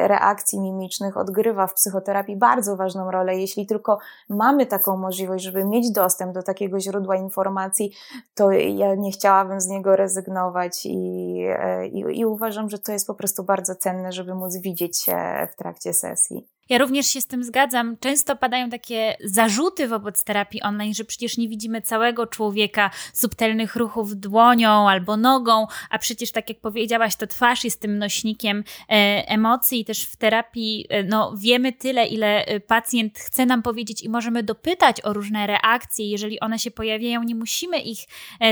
reakcji 0.07 0.61
mimicznych 0.61 1.17
odgrywa 1.17 1.67
w 1.67 1.75
psychoterapii 1.75 2.37
bardzo 2.37 2.77
ważną 2.77 3.11
rolę. 3.11 3.37
Jeśli 3.37 3.67
tylko 3.67 3.99
mamy 4.29 4.67
taką 4.67 4.97
możliwość, 4.97 5.45
żeby 5.45 5.65
mieć 5.65 5.91
dostęp 5.91 6.35
do 6.35 6.43
takiego 6.43 6.81
źródła 6.81 7.17
informacji, 7.17 7.93
to 8.35 8.51
ja 8.53 8.95
nie 8.95 9.11
chciałabym 9.11 9.61
z 9.61 9.67
niego 9.67 9.97
rezygnować 9.97 10.87
i, 10.87 11.39
e, 11.49 11.87
i, 11.87 12.19
i 12.19 12.27
uważam, 12.27 12.71
że 12.71 12.79
to 12.79 12.93
jest 12.93 13.07
po 13.07 13.15
prostu 13.15 13.45
bardzo 13.45 13.75
cenne, 13.75 14.13
żeby 14.13 14.35
móc 14.35 14.57
widzieć 14.57 15.03
się 15.03 15.49
w 15.53 15.57
trakcie 15.57 15.93
sesji. 15.93 16.56
Ja 16.69 16.79
również 16.79 17.07
się 17.07 17.21
z 17.21 17.27
tym 17.27 17.45
zgadzam. 17.45 17.97
Często 18.01 18.37
padają 18.37 18.71
takie 18.71 19.17
zarzuty 19.25 19.89
wobec 19.89 20.25
terapii 20.25 20.63
online, 20.63 20.95
że 20.95 21.05
przecież 21.05 21.37
nie 21.37 21.49
widzimy 21.49 21.83
całego 21.83 22.27
człowieka, 22.27 22.91
subtelnych 23.13 23.77
ruchów 23.77 24.17
dłonią 24.17 24.89
albo 24.89 25.17
nogą, 25.17 25.67
a 25.91 25.99
przecież, 25.99 26.33
tak 26.33 26.49
jak 26.49 26.61
powiedziałaś, 26.61 27.17
to 27.17 27.27
twarz 27.27 27.65
jest 27.65 27.81
tym 27.81 27.99
nośnikiem 27.99 28.65
e, 28.89 28.93
emocji. 29.29 29.85
Też 29.85 30.05
w 30.05 30.17
terapii 30.17 30.87
e, 30.89 31.03
no, 31.03 31.35
wiemy 31.37 31.73
tyle, 31.73 32.07
ile 32.07 32.45
e, 32.45 32.61
pacjent 32.61 33.19
chce 33.19 33.47
nam 33.47 33.63
powiedzieć 33.63 34.03
i 34.03 34.09
możemy 34.09 34.43
dopytać 34.43 35.01
o 35.05 35.13
różne 35.13 35.47
reakcje. 35.47 36.11
Jeżeli 36.11 36.41
one 36.41 36.59
się 36.59 36.71
pojawiają, 36.71 37.23
nie 37.23 37.35
musimy 37.35 37.79
ich 37.81 37.99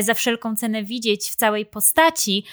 za 0.01 0.15
wszelką 0.15 0.57
cenę 0.57 0.85
widzieć 0.85 1.31
w 1.31 1.37
całej 1.37 1.67
postaci. 1.67 2.45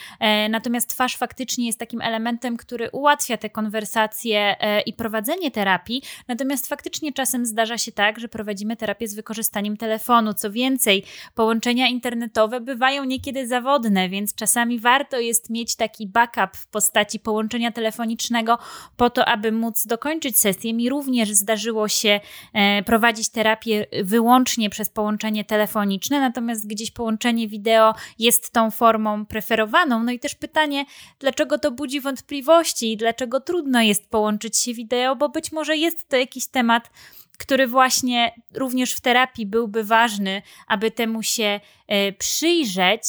Natomiast 0.49 0.89
twarz 0.89 1.17
faktycznie 1.17 1.65
jest 1.67 1.79
takim 1.79 2.01
elementem, 2.01 2.57
który 2.57 2.89
ułatwia 2.91 3.37
te 3.37 3.49
konwersacje 3.49 4.55
i 4.85 4.93
prowadzenie 4.93 5.50
terapii, 5.51 6.01
natomiast 6.27 6.67
faktycznie 6.67 7.13
czasem 7.13 7.45
zdarza 7.45 7.77
się 7.77 7.91
tak, 7.91 8.19
że 8.19 8.27
prowadzimy 8.27 8.75
terapię 8.75 9.07
z 9.07 9.13
wykorzystaniem 9.13 9.77
telefonu. 9.77 10.33
Co 10.33 10.51
więcej, 10.51 11.03
połączenia 11.35 11.87
internetowe 11.87 12.61
bywają 12.61 13.03
niekiedy 13.03 13.47
zawodne, 13.47 14.09
więc 14.09 14.35
czasami 14.35 14.79
warto 14.79 15.19
jest 15.19 15.49
mieć 15.49 15.75
taki 15.75 16.07
backup 16.07 16.57
w 16.57 16.67
postaci 16.67 17.19
połączenia 17.19 17.71
telefonicznego 17.71 18.57
po 18.97 19.09
to, 19.09 19.25
aby 19.25 19.51
móc 19.51 19.85
dokończyć 19.85 20.39
sesję. 20.39 20.73
Mi 20.73 20.89
również 20.89 21.31
zdarzyło 21.31 21.87
się 21.87 22.19
e, 22.53 22.83
prowadzić 22.83 23.29
terapię 23.29 23.85
wyłącznie 24.03 24.69
przez 24.69 24.89
połączenie 24.89 25.45
telefoniczne, 25.45 26.19
natomiast 26.19 26.67
gdzieś 26.67 26.91
połączenie 26.91 27.47
wideo 27.47 27.93
jest 28.19 28.51
tą 28.51 28.71
formą 28.71 29.25
preferowaną. 29.25 30.03
No 30.03 30.11
i 30.11 30.19
też 30.19 30.35
pytanie, 30.35 30.85
dlaczego 31.19 31.57
to 31.57 31.71
budzi 31.71 32.01
wątpliwości 32.01 32.91
i 32.91 32.97
dlaczego 32.97 33.39
trudno 33.39 33.81
jest 33.81 34.09
połączyć 34.09 34.57
się 34.57 34.73
wideo, 34.73 35.15
bo 35.15 35.29
być 35.29 35.40
może 35.51 35.77
jest 35.77 36.09
to 36.09 36.17
jakiś 36.17 36.47
temat, 36.47 36.89
który 37.37 37.67
właśnie 37.67 38.35
również 38.53 38.93
w 38.93 39.01
terapii 39.01 39.45
byłby 39.45 39.83
ważny, 39.83 40.41
aby 40.67 40.91
temu 40.91 41.23
się 41.23 41.59
e, 41.87 42.11
przyjrzeć. 42.11 43.03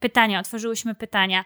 Pytania, 0.00 0.40
otworzyłyśmy 0.40 0.94
pytania. 0.94 1.44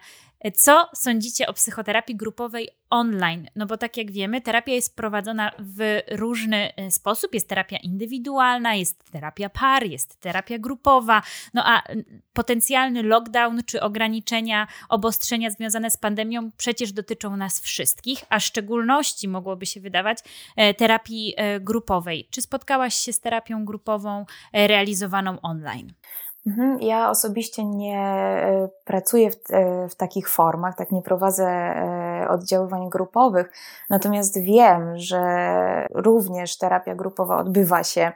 Co 0.51 0.89
sądzicie 0.93 1.47
o 1.47 1.53
psychoterapii 1.53 2.15
grupowej 2.15 2.69
online? 2.89 3.47
No 3.55 3.65
bo 3.65 3.77
tak 3.77 3.97
jak 3.97 4.11
wiemy, 4.11 4.41
terapia 4.41 4.73
jest 4.73 4.95
prowadzona 4.95 5.51
w 5.59 5.99
różny 6.11 6.75
e, 6.75 6.91
sposób. 6.91 7.33
Jest 7.33 7.49
terapia 7.49 7.77
indywidualna, 7.77 8.75
jest 8.75 9.11
terapia 9.11 9.49
par, 9.49 9.85
jest 9.85 10.19
terapia 10.19 10.59
grupowa. 10.59 11.21
No 11.53 11.63
a 11.65 11.83
potencjalny 12.33 13.03
lockdown 13.03 13.63
czy 13.65 13.81
ograniczenia, 13.81 14.67
obostrzenia 14.89 15.49
związane 15.49 15.91
z 15.91 15.97
pandemią 15.97 16.51
przecież 16.57 16.91
dotyczą 16.91 17.37
nas 17.37 17.59
wszystkich, 17.59 18.19
a 18.29 18.39
w 18.39 18.43
szczególności 18.43 19.27
mogłoby 19.27 19.65
się 19.65 19.81
wydawać 19.81 20.19
e, 20.55 20.73
terapii 20.73 21.33
e, 21.37 21.59
grupowej. 21.59 22.27
Czy 22.31 22.41
spotkałaś 22.41 22.95
się 22.95 23.13
z 23.13 23.19
terapią 23.19 23.65
grupową 23.65 24.25
realizowaną 24.53 25.41
online? 25.41 25.93
Mhm, 26.47 26.81
ja 26.81 27.09
osobiście 27.09 27.65
nie 27.65 27.99
e, 27.99 28.69
pracuję 28.83 29.31
w, 29.31 29.35
e, 29.49 29.89
w, 29.89 29.95
takich 29.95 30.29
formach, 30.29 30.75
tak 30.75 30.91
nie 30.91 31.01
prowadzę 31.01 31.47
e, 31.47 32.27
oddziaływań 32.29 32.89
grupowych, 32.89 33.51
natomiast 33.89 34.39
wiem, 34.41 34.97
że 34.97 35.87
również 35.93 36.57
terapia 36.57 36.95
grupowa 36.95 37.37
odbywa 37.37 37.83
się 37.83 38.11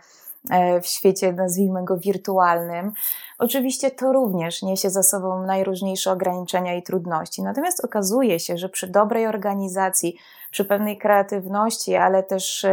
w 0.82 0.88
świecie, 0.88 1.34
nazwijmy 1.34 1.84
go 1.84 1.98
wirtualnym. 1.98 2.92
Oczywiście 3.40 3.92
to 3.92 4.14
również 4.14 4.62
niesie 4.62 4.90
za 4.90 5.04
sobą 5.04 5.46
najróżniejsze 5.46 6.12
ograniczenia 6.12 6.76
i 6.76 6.84
trudności. 6.84 7.44
Natomiast 7.44 7.86
okazuje 7.86 8.40
się, 8.40 8.58
że 8.58 8.70
przy 8.70 8.88
dobrej 8.88 9.28
organizacji, 9.28 10.18
przy 10.52 10.66
pewnej 10.66 10.98
kreatywności, 10.98 11.96
ale 11.96 12.24
też 12.24 12.66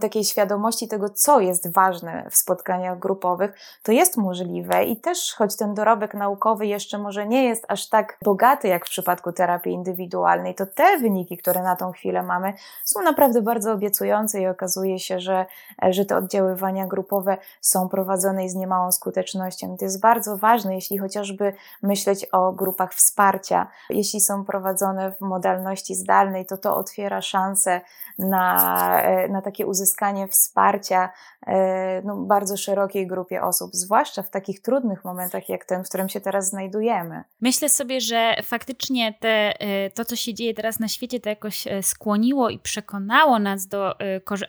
takiej 0.00 0.24
świadomości 0.24 0.88
tego, 0.88 1.08
co 1.08 1.40
jest 1.40 1.72
ważne 1.72 2.26
w 2.30 2.36
spotkaniach 2.36 2.98
grupowych, 2.98 3.52
to 3.82 3.92
jest 3.92 4.16
możliwe 4.16 4.84
i 4.84 5.00
też, 5.00 5.34
choć 5.38 5.56
ten 5.56 5.74
dorobek 5.74 6.14
naukowy 6.14 6.66
jeszcze 6.66 6.98
może 6.98 7.26
nie 7.26 7.44
jest 7.44 7.64
aż 7.68 7.88
tak 7.88 8.18
bogaty 8.24 8.68
jak 8.68 8.86
w 8.86 8.90
przypadku 8.90 9.32
terapii 9.32 9.72
indywidualnej, 9.72 10.54
to 10.54 10.66
te 10.66 10.98
wyniki, 10.98 11.36
które 11.36 11.62
na 11.62 11.76
tą 11.76 11.92
chwilę 11.92 12.22
mamy, 12.22 12.52
są 12.84 13.02
naprawdę 13.02 13.42
bardzo 13.42 13.72
obiecujące 13.72 14.40
i 14.40 14.46
okazuje 14.46 14.98
się, 14.98 15.20
że, 15.20 15.46
że 15.90 16.04
te 16.04 16.16
oddziaływania 16.16 16.86
grupowe 16.86 17.36
są 17.60 17.88
prowadzone 17.88 18.48
z 18.48 18.54
niemałą 18.54 18.92
skutecznością. 18.92 19.76
To 19.76 19.84
jest 19.84 20.00
bardzo 20.00 20.36
ważne, 20.36 20.74
jeśli 20.74 20.98
chociażby 20.98 21.52
myśleć 21.82 22.24
o 22.32 22.52
grupach 22.52 22.94
wsparcia. 22.94 23.66
Jeśli 23.90 24.20
są 24.20 24.44
prowadzone 24.44 25.12
w 25.12 25.20
modalności 25.20 25.94
zdalnej, 25.94 26.46
to 26.46 26.56
to 26.56 26.76
otwiera 26.76 27.22
szanse 27.22 27.80
na, 28.18 29.02
e, 29.02 29.28
na 29.28 29.42
takie 29.42 29.55
takie 29.56 29.66
uzyskanie 29.66 30.28
wsparcia 30.28 31.08
e, 31.46 32.02
no, 32.04 32.16
bardzo 32.16 32.56
szerokiej 32.56 33.06
grupie 33.06 33.42
osób, 33.42 33.70
zwłaszcza 33.74 34.22
w 34.22 34.30
takich 34.30 34.62
trudnych 34.62 35.04
momentach 35.04 35.48
jak 35.48 35.64
ten, 35.64 35.84
w 35.84 35.88
którym 35.88 36.08
się 36.08 36.20
teraz 36.20 36.48
znajdujemy. 36.48 37.24
Myślę 37.40 37.68
sobie, 37.68 38.00
że 38.00 38.36
faktycznie 38.42 39.14
te, 39.20 39.60
e, 39.60 39.90
to, 39.90 40.04
co 40.04 40.16
się 40.16 40.34
dzieje 40.34 40.54
teraz 40.54 40.80
na 40.80 40.88
świecie, 40.88 41.20
to 41.20 41.28
jakoś 41.28 41.66
e, 41.66 41.82
skłoniło 41.82 42.50
i 42.50 42.58
przekonało 42.58 43.38
nas 43.38 43.66
do, 43.66 43.94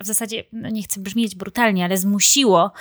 w 0.01 0.05
zasadzie, 0.05 0.43
no 0.51 0.69
nie 0.69 0.83
chcę 0.83 0.99
brzmieć 0.99 1.35
brutalnie, 1.35 1.85
ale 1.85 1.97
zmusiło 1.97 2.71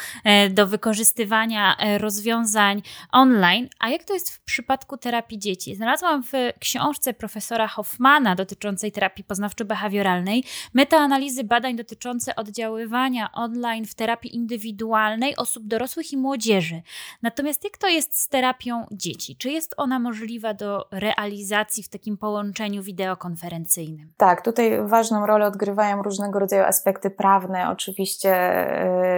do 0.50 0.66
wykorzystywania 0.66 1.76
rozwiązań 1.98 2.82
online. 3.12 3.68
A 3.80 3.88
jak 3.88 4.04
to 4.04 4.14
jest 4.14 4.30
w 4.30 4.40
przypadku 4.40 4.96
terapii 4.96 5.38
dzieci? 5.38 5.74
Znalazłam 5.74 6.22
w 6.22 6.32
książce 6.60 7.14
profesora 7.14 7.68
Hoffmana 7.68 8.34
dotyczącej 8.34 8.92
terapii 8.92 9.24
poznawczo-behawioralnej 9.24 10.42
metaanalizy 10.74 11.44
badań 11.44 11.76
dotyczących 11.76 12.15
dotyczące 12.16 12.36
oddziaływania 12.36 13.32
online 13.32 13.84
w 13.86 13.94
terapii 13.94 14.36
indywidualnej 14.36 15.36
osób 15.36 15.66
dorosłych 15.66 16.12
i 16.12 16.16
młodzieży. 16.16 16.82
Natomiast 17.22 17.64
jak 17.64 17.78
to 17.78 17.88
jest 17.88 18.20
z 18.20 18.28
terapią 18.28 18.86
dzieci? 18.90 19.36
Czy 19.36 19.50
jest 19.50 19.74
ona 19.76 19.98
możliwa 19.98 20.54
do 20.54 20.88
realizacji 20.90 21.82
w 21.82 21.88
takim 21.88 22.16
połączeniu 22.16 22.82
wideokonferencyjnym? 22.82 24.12
Tak, 24.16 24.42
tutaj 24.42 24.86
ważną 24.86 25.26
rolę 25.26 25.46
odgrywają 25.46 26.02
różnego 26.02 26.38
rodzaju 26.38 26.64
aspekty 26.64 27.10
prawne. 27.10 27.70
Oczywiście 27.70 28.28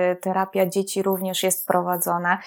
yy, 0.09 0.17
terapia 0.17 0.67
dzieci 0.67 1.03
również 1.03 1.43
jest 1.43 1.67
prowadzona. 1.67 2.39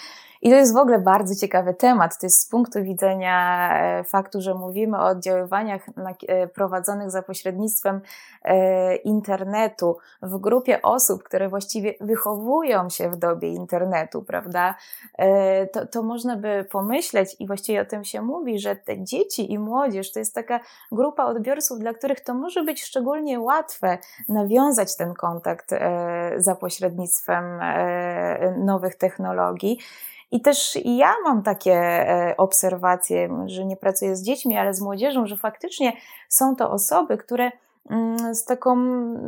I 0.41 0.49
to 0.49 0.55
jest 0.55 0.73
w 0.73 0.77
ogóle 0.77 0.99
bardzo 0.99 1.35
ciekawy 1.35 1.73
temat. 1.73 2.17
To 2.17 2.25
jest 2.25 2.41
z 2.41 2.49
punktu 2.49 2.83
widzenia 2.83 3.69
e, 3.99 4.03
faktu, 4.03 4.41
że 4.41 4.53
mówimy 4.53 4.97
o 4.97 5.05
oddziaływaniach 5.05 5.81
e, 6.27 6.47
prowadzonych 6.47 7.11
za 7.11 7.21
pośrednictwem 7.21 8.01
e, 8.43 8.95
internetu 8.95 9.97
w 10.21 10.37
grupie 10.37 10.81
osób, 10.81 11.23
które 11.23 11.49
właściwie 11.49 11.93
wychowują 12.01 12.89
się 12.89 13.09
w 13.09 13.17
dobie 13.17 13.49
internetu, 13.53 14.21
prawda? 14.23 14.75
To, 15.73 15.87
to 15.87 16.03
można 16.03 16.35
by 16.35 16.65
pomyśleć 16.71 17.35
i 17.39 17.47
właściwie 17.47 17.81
o 17.81 17.85
tym 17.85 18.03
się 18.03 18.21
mówi, 18.21 18.59
że 18.59 18.75
te 18.75 19.03
dzieci 19.03 19.53
i 19.53 19.59
młodzież 19.59 20.11
to 20.11 20.19
jest 20.19 20.35
taka 20.35 20.59
grupa 20.91 21.25
odbiorców, 21.25 21.79
dla 21.79 21.93
których 21.93 22.19
to 22.19 22.33
może 22.33 22.63
być 22.63 22.83
szczególnie 22.83 23.39
łatwe 23.39 23.97
nawiązać 24.29 24.97
ten 24.97 25.13
kontakt 25.13 25.69
za 26.37 26.55
pośrednictwem 26.55 27.59
nowych 28.57 28.95
technologii. 28.95 29.79
I 30.31 30.41
też 30.41 30.77
ja 30.85 31.13
mam 31.23 31.43
takie 31.43 31.73
e, 31.73 32.37
obserwacje, 32.37 33.29
że 33.45 33.65
nie 33.65 33.77
pracuję 33.77 34.15
z 34.15 34.23
dziećmi, 34.23 34.57
ale 34.57 34.73
z 34.73 34.81
młodzieżą, 34.81 35.25
że 35.25 35.37
faktycznie 35.37 35.93
są 36.29 36.55
to 36.55 36.71
osoby, 36.71 37.17
które 37.17 37.51
z 38.33 38.45
taką 38.45 38.75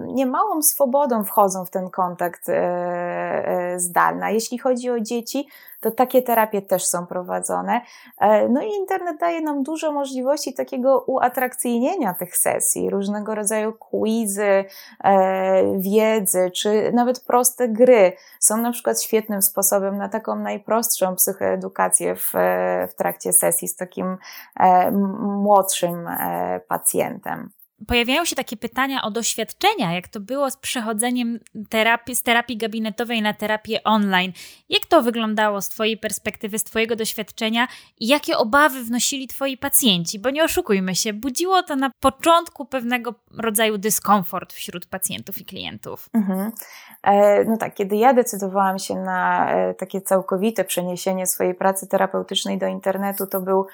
niemałą 0.05 0.61
swobodą 0.61 1.23
wchodzą 1.23 1.65
w 1.65 1.69
ten 1.69 1.89
kontakt 1.89 2.49
e, 2.49 2.53
e, 2.53 3.79
zdalny. 3.79 4.33
Jeśli 4.33 4.57
chodzi 4.57 4.89
o 4.89 4.99
dzieci, 4.99 5.47
to 5.81 5.91
takie 5.91 6.21
terapie 6.21 6.61
też 6.61 6.85
są 6.85 7.07
prowadzone. 7.07 7.81
E, 8.19 8.49
no 8.49 8.61
i 8.61 8.69
internet 8.69 9.19
daje 9.19 9.41
nam 9.41 9.63
dużo 9.63 9.91
możliwości 9.91 10.53
takiego 10.53 11.03
uatrakcyjnienia 11.07 12.13
tych 12.13 12.37
sesji, 12.37 12.89
różnego 12.89 13.35
rodzaju 13.35 13.73
quizy, 13.73 14.65
wiedzy, 15.77 16.51
czy 16.51 16.91
nawet 16.93 17.19
proste 17.19 17.69
gry 17.69 18.13
są 18.39 18.57
na 18.57 18.71
przykład 18.71 19.01
świetnym 19.01 19.41
sposobem 19.41 19.97
na 19.97 20.09
taką 20.09 20.35
najprostszą 20.35 21.15
psychoedukację 21.15 22.15
w, 22.15 22.31
w 22.89 22.93
trakcie 22.95 23.33
sesji 23.33 23.67
z 23.67 23.75
takim 23.75 24.17
młodszym 25.19 26.09
pacjentem 26.67 27.49
pojawiają 27.87 28.25
się 28.25 28.35
takie 28.35 28.57
pytania 28.57 29.01
o 29.03 29.11
doświadczenia, 29.11 29.93
jak 29.93 30.07
to 30.07 30.19
było 30.19 30.51
z 30.51 30.57
przechodzeniem 30.57 31.39
terapii, 31.69 32.15
z 32.15 32.23
terapii 32.23 32.57
gabinetowej 32.57 33.21
na 33.21 33.33
terapię 33.33 33.83
online. 33.83 34.31
Jak 34.69 34.85
to 34.85 35.01
wyglądało 35.01 35.61
z 35.61 35.69
Twojej 35.69 35.97
perspektywy, 35.97 36.59
z 36.59 36.63
Twojego 36.63 36.95
doświadczenia 36.95 37.67
i 37.99 38.07
jakie 38.07 38.37
obawy 38.37 38.83
wnosili 38.83 39.27
Twoi 39.27 39.57
pacjenci? 39.57 40.19
Bo 40.19 40.29
nie 40.29 40.43
oszukujmy 40.43 40.95
się, 40.95 41.13
budziło 41.13 41.63
to 41.63 41.75
na 41.75 41.91
początku 41.99 42.65
pewnego 42.65 43.13
rodzaju 43.37 43.77
dyskomfort 43.77 44.53
wśród 44.53 44.85
pacjentów 44.85 45.37
i 45.37 45.45
klientów. 45.45 46.09
Mhm. 46.13 46.51
E, 47.03 47.43
no 47.43 47.57
tak, 47.57 47.73
kiedy 47.73 47.95
ja 47.95 48.13
decydowałam 48.13 48.79
się 48.79 48.95
na 48.95 49.51
e, 49.51 49.73
takie 49.73 50.01
całkowite 50.01 50.63
przeniesienie 50.63 51.27
swojej 51.27 51.55
pracy 51.55 51.87
terapeutycznej 51.87 52.57
do 52.57 52.67
internetu, 52.67 53.27
to 53.27 53.41
był 53.41 53.67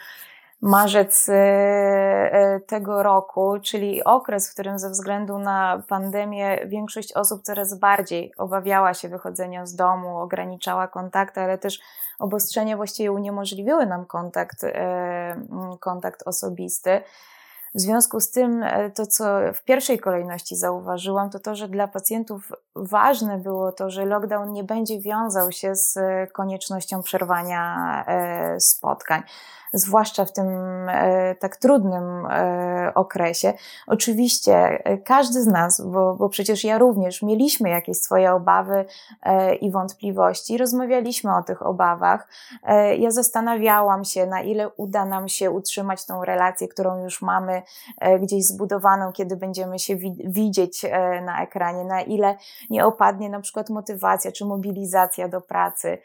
marzec 0.61 1.29
e, 1.29 1.33
e, 1.33 2.59
tego 2.59 3.03
roku, 3.03 3.59
czyli 3.63 4.03
okres, 4.03 4.49
w 4.49 4.53
którym 4.53 4.79
ze 4.79 4.89
względu 4.89 5.39
na 5.39 5.83
pandemię 5.87 6.67
większość 6.67 7.13
osób 7.13 7.43
coraz 7.43 7.79
bardziej 7.79 8.33
obawiała 8.37 8.93
się 8.93 9.09
wychodzenia 9.09 9.65
z 9.65 9.75
domu, 9.75 10.17
ograniczała 10.17 10.87
kontakty, 10.87 11.41
ale 11.41 11.57
też 11.57 11.79
obostrzenia 12.19 12.77
właściwie 12.77 13.11
uniemożliwiły 13.11 13.85
nam 13.85 14.05
kontakt, 14.05 14.63
e, 14.63 15.41
kontakt 15.79 16.23
osobisty. 16.25 17.01
W 17.75 17.81
związku 17.81 18.19
z 18.19 18.31
tym, 18.31 18.65
to 18.95 19.07
co 19.07 19.39
w 19.53 19.63
pierwszej 19.63 19.99
kolejności 19.99 20.55
zauważyłam, 20.55 21.29
to 21.29 21.39
to, 21.39 21.55
że 21.55 21.67
dla 21.67 21.87
pacjentów 21.87 22.51
ważne 22.75 23.37
było 23.37 23.71
to, 23.71 23.89
że 23.89 24.05
lockdown 24.05 24.53
nie 24.53 24.63
będzie 24.63 25.01
wiązał 25.01 25.51
się 25.51 25.75
z 25.75 25.99
koniecznością 26.33 27.03
przerwania 27.03 28.05
spotkań 28.59 29.23
zwłaszcza 29.73 30.25
w 30.25 30.33
tym 30.33 30.47
e, 30.89 31.35
tak 31.35 31.57
trudnym 31.57 32.25
e, 32.25 32.91
okresie. 32.95 33.53
Oczywiście 33.87 34.55
e, 34.55 34.97
każdy 34.97 35.43
z 35.43 35.47
nas, 35.47 35.81
bo, 35.81 36.15
bo 36.15 36.29
przecież 36.29 36.63
ja 36.63 36.77
również 36.77 37.21
mieliśmy 37.21 37.69
jakieś 37.69 37.97
swoje 37.97 38.33
obawy 38.33 38.85
i 39.61 39.71
wątpliwości, 39.71 40.57
rozmawialiśmy 40.57 41.35
o 41.35 41.43
tych 41.43 41.65
obawach. 41.65 42.27
Ja 42.97 43.11
zastanawiałam 43.11 44.05
się, 44.05 44.25
na 44.25 44.41
ile 44.41 44.69
uda 44.69 45.05
nam 45.05 45.27
się 45.27 45.51
utrzymać 45.51 46.05
tą 46.05 46.25
relację, 46.25 46.67
którą 46.67 47.03
już 47.03 47.21
mamy 47.21 47.61
gdzieś 48.21 48.45
zbudowaną, 48.45 49.11
kiedy 49.11 49.35
będziemy 49.35 49.79
się 49.79 49.95
widzieć 50.25 50.85
na 51.25 51.43
ekranie, 51.43 51.83
na 51.83 52.01
ile 52.01 52.35
nie 52.69 52.85
opadnie 52.85 53.29
na 53.29 53.39
przykład 53.39 53.69
motywacja 53.69 54.31
czy 54.31 54.45
mobilizacja 54.45 55.27
do 55.27 55.41
pracy. 55.41 55.97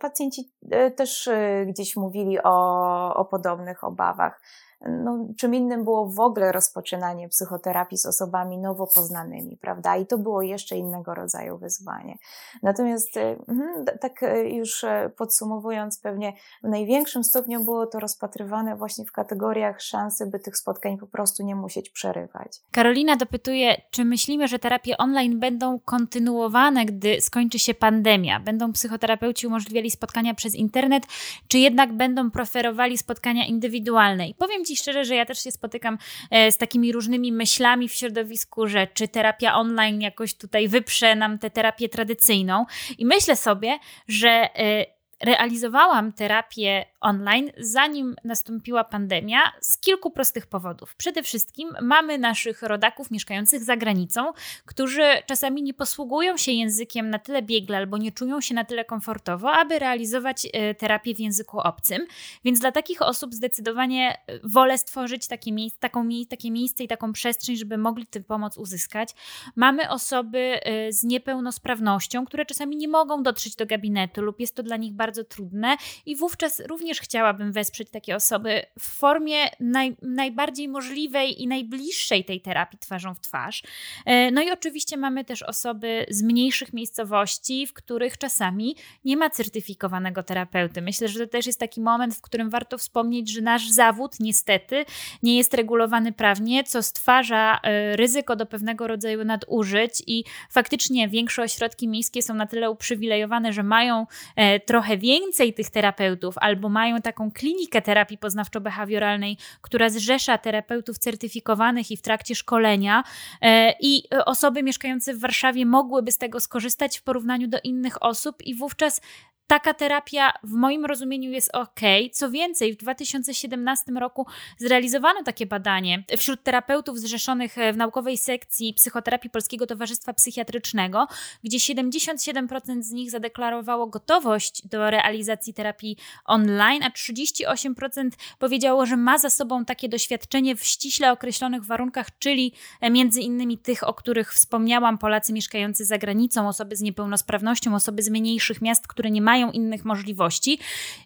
Pacjenci 0.00 0.52
też 0.96 1.30
gdzieś 1.66 1.96
mówili 1.96 2.42
o 2.42 2.85
o, 2.86 3.24
podobnych 3.24 3.84
obawach. 3.84 4.40
No, 4.88 5.26
czym 5.38 5.54
innym 5.54 5.84
było 5.84 6.06
w 6.06 6.20
ogóle 6.20 6.52
rozpoczynanie 6.52 7.28
psychoterapii 7.28 7.98
z 7.98 8.06
osobami 8.06 8.58
nowo 8.58 8.86
poznanymi, 8.94 9.56
prawda? 9.60 9.96
I 9.96 10.06
to 10.06 10.18
było 10.18 10.42
jeszcze 10.42 10.76
innego 10.76 11.14
rodzaju 11.14 11.58
wyzwanie. 11.58 12.18
Natomiast, 12.62 13.16
y, 13.16 13.20
mhm, 13.48 13.84
tak 14.00 14.22
y, 14.22 14.48
już 14.48 14.84
e, 14.84 15.10
podsumowując, 15.16 15.98
pewnie 16.00 16.32
w 16.62 16.68
największym 16.68 17.24
stopniu 17.24 17.64
było 17.64 17.86
to 17.86 18.00
rozpatrywane 18.00 18.76
właśnie 18.76 19.04
w 19.04 19.12
kategoriach 19.12 19.82
szansy, 19.82 20.26
by 20.26 20.38
tych 20.38 20.56
spotkań 20.56 20.98
po 20.98 21.06
prostu 21.06 21.42
nie 21.42 21.54
musieć 21.54 21.90
przerywać. 21.90 22.60
Karolina 22.72 23.16
dopytuje, 23.16 23.82
czy 23.90 24.04
myślimy, 24.04 24.48
że 24.48 24.58
terapie 24.58 24.96
online 24.96 25.40
będą 25.40 25.80
kontynuowane, 25.80 26.84
gdy 26.84 27.20
skończy 27.20 27.58
się 27.58 27.74
pandemia? 27.74 28.40
Będą 28.40 28.72
psychoterapeuci 28.72 29.46
umożliwiali 29.46 29.90
spotkania 29.90 30.34
przez 30.34 30.54
internet, 30.54 31.02
czy 31.48 31.58
jednak 31.58 31.96
będą 31.96 32.30
preferowali 32.30 32.98
spotkania 32.98 33.46
indywidualne? 33.46 34.28
I 34.28 34.34
powiem 34.34 34.64
Ci 34.64 34.75
szczerze, 34.76 35.04
że 35.04 35.14
ja 35.14 35.26
też 35.26 35.44
się 35.44 35.50
spotykam 35.50 35.98
e, 36.30 36.52
z 36.52 36.58
takimi 36.58 36.92
różnymi 36.92 37.32
myślami 37.32 37.88
w 37.88 37.94
środowisku, 37.94 38.66
że 38.66 38.86
czy 38.86 39.08
terapia 39.08 39.54
online 39.54 40.00
jakoś 40.00 40.34
tutaj 40.34 40.68
wyprze 40.68 41.14
nam 41.14 41.38
tę 41.38 41.50
terapię 41.50 41.88
tradycyjną. 41.88 42.66
I 42.98 43.06
myślę 43.06 43.36
sobie, 43.36 43.78
że 44.08 44.28
e, 44.28 44.86
realizowałam 45.20 46.12
terapię 46.12 46.86
online, 47.06 47.50
zanim 47.58 48.16
nastąpiła 48.24 48.84
pandemia, 48.84 49.38
z 49.60 49.78
kilku 49.78 50.10
prostych 50.10 50.46
powodów. 50.46 50.96
Przede 50.96 51.22
wszystkim 51.22 51.68
mamy 51.82 52.18
naszych 52.18 52.62
rodaków 52.62 53.10
mieszkających 53.10 53.64
za 53.64 53.76
granicą, 53.76 54.32
którzy 54.64 55.02
czasami 55.26 55.62
nie 55.62 55.74
posługują 55.74 56.36
się 56.36 56.52
językiem 56.52 57.10
na 57.10 57.18
tyle 57.18 57.42
biegle 57.42 57.76
albo 57.76 57.98
nie 57.98 58.12
czują 58.12 58.40
się 58.40 58.54
na 58.54 58.64
tyle 58.64 58.84
komfortowo, 58.84 59.52
aby 59.52 59.78
realizować 59.78 60.46
e, 60.52 60.74
terapię 60.74 61.14
w 61.14 61.20
języku 61.20 61.60
obcym. 61.60 62.06
Więc 62.44 62.60
dla 62.60 62.72
takich 62.72 63.02
osób 63.02 63.34
zdecydowanie 63.34 64.18
e, 64.26 64.38
wolę 64.44 64.78
stworzyć 64.78 65.28
takie 65.28 65.52
miejsce, 65.52 65.78
taką, 65.80 66.08
takie 66.30 66.50
miejsce 66.50 66.84
i 66.84 66.88
taką 66.88 67.12
przestrzeń, 67.12 67.56
żeby 67.56 67.78
mogli 67.78 68.06
tę 68.06 68.20
pomoc 68.20 68.58
uzyskać. 68.58 69.10
Mamy 69.56 69.90
osoby 69.90 70.38
e, 70.38 70.92
z 70.92 71.04
niepełnosprawnością, 71.04 72.26
które 72.26 72.46
czasami 72.46 72.76
nie 72.76 72.88
mogą 72.88 73.22
dotrzeć 73.22 73.56
do 73.56 73.66
gabinetu 73.66 74.22
lub 74.22 74.40
jest 74.40 74.54
to 74.54 74.62
dla 74.62 74.76
nich 74.76 74.92
bardzo 74.92 75.24
trudne 75.24 75.76
i 76.06 76.16
wówczas 76.16 76.60
również 76.60 76.95
również 76.96 77.08
chciałabym 77.08 77.52
wesprzeć 77.52 77.90
takie 77.90 78.16
osoby 78.16 78.62
w 78.78 78.98
formie 78.98 79.36
naj, 79.60 79.96
najbardziej 80.02 80.68
możliwej 80.68 81.42
i 81.42 81.46
najbliższej 81.46 82.24
tej 82.24 82.40
terapii 82.40 82.78
twarzą 82.78 83.14
w 83.14 83.20
twarz. 83.20 83.62
E, 84.06 84.30
no 84.30 84.42
i 84.42 84.50
oczywiście 84.50 84.96
mamy 84.96 85.24
też 85.24 85.42
osoby 85.42 86.06
z 86.10 86.22
mniejszych 86.22 86.72
miejscowości, 86.72 87.66
w 87.66 87.72
których 87.72 88.18
czasami 88.18 88.76
nie 89.04 89.16
ma 89.16 89.30
certyfikowanego 89.30 90.22
terapeuty. 90.22 90.82
Myślę, 90.82 91.08
że 91.08 91.18
to 91.18 91.26
też 91.26 91.46
jest 91.46 91.60
taki 91.60 91.80
moment, 91.80 92.14
w 92.14 92.20
którym 92.20 92.50
warto 92.50 92.78
wspomnieć, 92.78 93.32
że 93.32 93.40
nasz 93.40 93.68
zawód 93.68 94.20
niestety 94.20 94.84
nie 95.22 95.36
jest 95.36 95.54
regulowany 95.54 96.12
prawnie, 96.12 96.64
co 96.64 96.82
stwarza 96.82 97.60
e, 97.62 97.96
ryzyko 97.96 98.36
do 98.36 98.46
pewnego 98.46 98.86
rodzaju 98.86 99.24
nadużyć 99.24 100.02
i 100.06 100.24
faktycznie 100.50 101.08
większe 101.08 101.42
ośrodki 101.42 101.88
miejskie 101.88 102.22
są 102.22 102.34
na 102.34 102.46
tyle 102.46 102.70
uprzywilejowane, 102.70 103.52
że 103.52 103.62
mają 103.62 104.06
e, 104.36 104.60
trochę 104.60 104.96
więcej 104.96 105.54
tych 105.54 105.70
terapeutów 105.70 106.34
albo 106.38 106.68
mają 106.68 106.85
mają 106.86 107.02
taką 107.02 107.30
klinikę 107.30 107.82
terapii 107.82 108.18
poznawczo-behawioralnej, 108.18 109.36
która 109.60 109.88
zrzesza 109.90 110.38
terapeutów 110.38 110.98
certyfikowanych 110.98 111.90
i 111.90 111.96
w 111.96 112.02
trakcie 112.02 112.34
szkolenia 112.34 113.04
e, 113.42 113.74
i 113.80 114.02
osoby 114.26 114.62
mieszkające 114.62 115.14
w 115.14 115.20
Warszawie 115.20 115.66
mogłyby 115.66 116.12
z 116.12 116.18
tego 116.18 116.40
skorzystać 116.40 116.98
w 116.98 117.02
porównaniu 117.02 117.48
do 117.48 117.58
innych 117.64 118.02
osób 118.02 118.42
i 118.42 118.54
wówczas 118.54 119.00
taka 119.46 119.74
terapia 119.74 120.32
w 120.42 120.52
moim 120.52 120.84
rozumieniu 120.84 121.30
jest 121.30 121.54
ok. 121.54 121.80
Co 122.12 122.30
więcej, 122.30 122.72
w 122.72 122.76
2017 122.76 123.92
roku 123.92 124.26
zrealizowano 124.58 125.22
takie 125.22 125.46
badanie 125.46 126.04
wśród 126.16 126.42
terapeutów 126.42 126.98
zrzeszonych 126.98 127.56
w 127.72 127.76
naukowej 127.76 128.16
sekcji 128.16 128.74
psychoterapii 128.74 129.30
Polskiego 129.30 129.66
Towarzystwa 129.66 130.12
Psychiatrycznego, 130.12 131.06
gdzie 131.44 131.58
77% 131.58 132.82
z 132.82 132.90
nich 132.90 133.10
zadeklarowało 133.10 133.86
gotowość 133.86 134.66
do 134.66 134.90
realizacji 134.90 135.54
terapii 135.54 135.96
online, 136.24 136.82
a 136.82 136.90
38% 136.90 138.10
powiedziało, 138.38 138.86
że 138.86 138.96
ma 138.96 139.18
za 139.18 139.30
sobą 139.30 139.64
takie 139.64 139.88
doświadczenie 139.88 140.56
w 140.56 140.64
ściśle 140.64 141.12
określonych 141.12 141.64
warunkach, 141.64 142.18
czyli 142.18 142.52
między 142.90 143.20
innymi 143.20 143.58
tych, 143.58 143.88
o 143.88 143.94
których 143.94 144.34
wspomniałam, 144.34 144.98
Polacy 144.98 145.32
mieszkający 145.32 145.84
za 145.84 145.98
granicą, 145.98 146.48
osoby 146.48 146.76
z 146.76 146.80
niepełnosprawnością, 146.80 147.74
osoby 147.74 148.02
z 148.02 148.08
mniejszych 148.08 148.62
miast, 148.62 148.86
które 148.86 149.10
nie 149.10 149.22
mają 149.22 149.35
mają 149.36 149.52
innych 149.52 149.84
możliwości, 149.84 150.58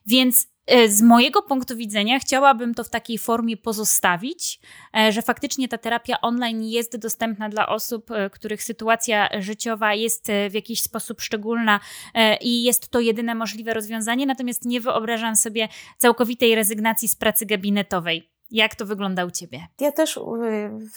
więc 0.07 0.51
E, 0.71 0.89
z 0.89 1.03
mojego 1.03 1.43
punktu 1.43 1.77
widzenia 1.77 2.19
chciałabym 2.19 2.75
to 2.75 2.85
w 2.85 2.91
takiej 2.91 3.19
formie 3.19 3.57
pozostawić, 3.57 4.61
e, 4.97 5.13
że 5.13 5.23
faktycznie 5.23 5.69
ta 5.69 5.79
terapia 5.79 6.21
online 6.21 6.63
jest 6.65 6.97
dostępna 6.97 7.49
dla 7.49 7.69
osób, 7.69 8.11
e, 8.11 8.31
których 8.31 8.63
sytuacja 8.63 9.29
życiowa 9.39 9.95
jest 9.95 10.29
w 10.51 10.55
jakiś 10.55 10.83
sposób 10.83 11.21
szczególna 11.21 11.81
i 12.41 12.63
jest 12.63 12.89
to 12.89 13.01
jedyne 13.01 13.35
możliwe 13.35 13.75
rozwiązanie, 13.75 14.27
natomiast 14.27 14.65
nie 14.65 14.81
wyobrażam 14.81 15.37
sobie 15.37 15.69
całkowitej 15.99 16.55
rezygnacji 16.55 17.09
z 17.09 17.17
pracy 17.17 17.47
gabinetowej. 17.47 18.31
Jak 18.51 18.75
to 18.75 18.87
wygląda 18.87 19.25
u 19.25 19.31
Ciebie? 19.31 19.61
Ja 19.81 19.93
też 19.93 20.17
y, 20.17 20.21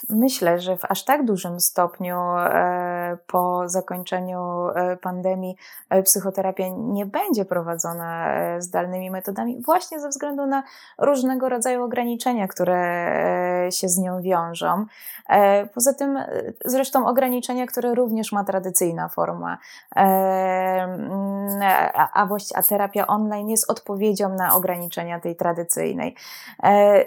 myślę, 0.10 0.60
że 0.60 0.78
w 0.78 0.86
aż 0.86 1.06
tak 1.06 1.26
dużym 1.26 1.60
stopniu 1.60 2.18
e, 2.20 3.18
po 3.28 3.70
zakończeniu 3.70 4.70
e, 4.76 4.98
pandemii 4.98 5.56
e, 5.90 6.04
psychoterapia 6.04 6.66
nie 6.78 7.06
będzie 7.06 7.46
prowadzona 7.46 8.34
zdalnymi 8.60 9.12
metodami, 9.12 9.62
właśnie 9.66 10.00
ze 10.00 10.10
względu 10.10 10.46
na 10.46 10.64
różnego 10.98 11.50
rodzaju 11.50 11.84
ograniczenia, 11.84 12.48
które 12.48 13.68
się 13.72 13.90
z 13.90 13.98
nią 13.98 14.22
wiążą. 14.22 14.86
Poza 15.74 15.94
tym, 15.94 16.20
zresztą 16.66 17.08
ograniczenia, 17.08 17.66
które 17.66 17.96
również 17.96 18.32
ma 18.32 18.44
tradycyjna 18.44 19.10
forma, 19.10 19.58
a, 22.14 22.26
właściwie 22.28 22.60
a 22.60 22.64
terapia 22.64 23.08
online 23.08 23.50
jest 23.50 23.72
odpowiedzią 23.72 24.30
na 24.30 24.56
ograniczenia 24.56 25.20
tej 25.20 25.36
tradycyjnej. 25.36 26.16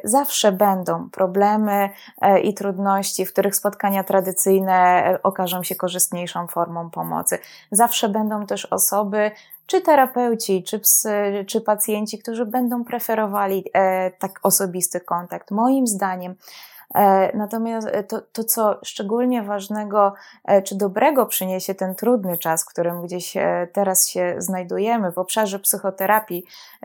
Zawsze 0.04 0.35
zawsze 0.36 0.52
będą 0.52 1.10
problemy 1.10 1.90
e, 2.20 2.40
i 2.40 2.54
trudności, 2.54 3.26
w 3.26 3.32
których 3.32 3.56
spotkania 3.56 4.04
tradycyjne 4.04 4.74
e, 4.74 5.22
okażą 5.22 5.62
się 5.62 5.74
korzystniejszą 5.74 6.46
formą 6.46 6.90
pomocy. 6.90 7.38
Zawsze 7.70 8.08
będą 8.08 8.46
też 8.46 8.66
osoby, 8.66 9.30
czy 9.66 9.80
terapeuci, 9.80 10.62
czy, 10.62 10.78
psy, 10.78 11.44
czy 11.46 11.60
pacjenci, 11.60 12.18
którzy 12.18 12.46
będą 12.46 12.84
preferowali 12.84 13.64
e, 13.74 14.10
tak 14.10 14.40
osobisty 14.42 15.00
kontakt. 15.00 15.50
Moim 15.50 15.86
zdaniem, 15.86 16.34
natomiast 17.34 17.88
e, 17.90 18.04
to, 18.04 18.20
to, 18.32 18.44
co 18.44 18.78
szczególnie 18.84 19.42
ważnego 19.42 20.14
e, 20.44 20.62
czy 20.62 20.74
dobrego 20.74 21.26
przyniesie 21.26 21.74
ten 21.74 21.94
trudny 21.94 22.38
czas, 22.38 22.64
w 22.64 22.66
którym 22.66 23.02
gdzieś 23.02 23.34
teraz 23.72 24.08
się 24.08 24.34
znajdujemy 24.38 25.12
w 25.12 25.18
obszarze 25.18 25.58
psychoterapii, 25.58 26.44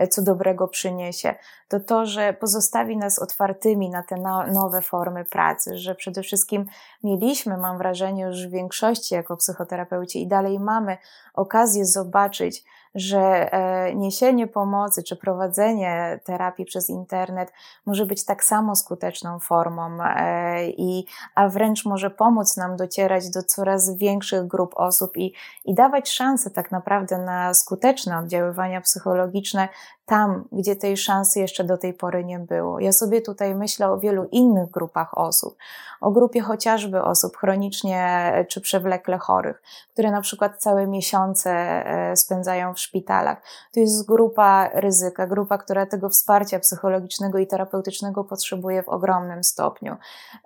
co 0.10 0.22
dobrego 0.22 0.68
przyniesie, 0.68 1.36
to 1.68 1.80
to, 1.80 2.06
że 2.06 2.34
pozostawi 2.34 2.98
nas 2.98 3.20
otwartymi 3.20 3.90
na 3.90 4.04
te 4.04 4.16
nowe 4.52 4.82
formy 4.82 5.26
pracy, 5.26 5.78
że 5.78 5.96
przede 5.96 6.22
wszystkim 6.22 6.66
mieliśmy, 7.04 7.58
mam 7.58 7.78
wrażenie, 7.78 8.24
już 8.24 8.48
w 8.48 8.52
większości 8.52 9.16
jako 9.16 9.38
psychoterapeuci 9.38 10.22
i 10.22 10.28
dalej 10.28 10.60
mamy 10.60 10.98
okazję 11.34 11.86
zobaczyć, 11.86 12.64
że 12.95 13.54
e, 13.54 13.95
niesienie 13.95 14.47
pomocy 14.47 15.04
czy 15.04 15.15
prowadzenie 15.15 16.19
terapii 16.23 16.65
przez 16.65 16.89
internet 16.89 17.54
może 17.86 18.06
być 18.06 18.25
tak 18.25 18.43
samo 18.43 18.75
skuteczną 18.75 19.39
formą 19.39 19.97
e, 20.04 20.67
i 20.69 21.06
a 21.36 21.49
wręcz 21.49 21.86
może 21.86 22.10
pomóc 22.10 22.58
nam 22.58 22.75
docierać 22.75 23.30
do 23.30 23.43
coraz 23.43 23.97
większych 23.97 24.47
grup 24.47 24.73
osób 24.75 25.17
i, 25.17 25.34
i 25.65 25.73
dawać 25.73 26.10
szansę 26.10 26.49
tak 26.49 26.71
naprawdę 26.71 27.17
na 27.17 27.54
skuteczne 27.54 28.17
oddziaływania 28.19 28.82
psychologiczne 28.82 29.69
tam, 30.12 30.43
gdzie 30.52 30.76
tej 30.76 30.97
szansy 30.97 31.39
jeszcze 31.39 31.63
do 31.63 31.78
tej 31.78 31.93
pory 31.93 32.26
nie 32.26 32.39
było. 32.39 32.80
Ja 32.80 32.91
sobie 32.91 33.21
tutaj 33.21 33.56
myślę 33.56 33.91
o 33.91 34.00
wielu 34.00 34.26
innych 34.32 34.71
grupach 34.71 35.17
osób, 35.17 35.58
o 36.02 36.12
grupie 36.12 36.41
chociażby 36.41 37.04
osób 37.04 37.38
chronicznie 37.38 38.34
czy 38.50 38.62
przewlekle 38.62 39.17
chorych, 39.17 39.62
które 39.93 40.12
na 40.12 40.21
przykład 40.21 40.58
całe 40.58 40.88
miesiące 40.88 41.52
e, 41.52 42.15
spędzają 42.17 42.74
w 42.74 42.80
szpitalach. 42.80 43.41
To 43.74 43.80
jest 43.80 44.08
grupa 44.08 44.69
ryzyka, 44.74 45.28
grupa, 45.28 45.58
która 45.58 45.86
tego 45.86 46.10
wsparcia 46.10 46.60
psychologicznego 46.60 47.38
i 47.38 47.47
terapeutycznego 47.47 48.24
potrzebuje 48.24 48.84
w 48.84 48.89
ogromnym 48.89 49.43
stopniu. 49.43 49.95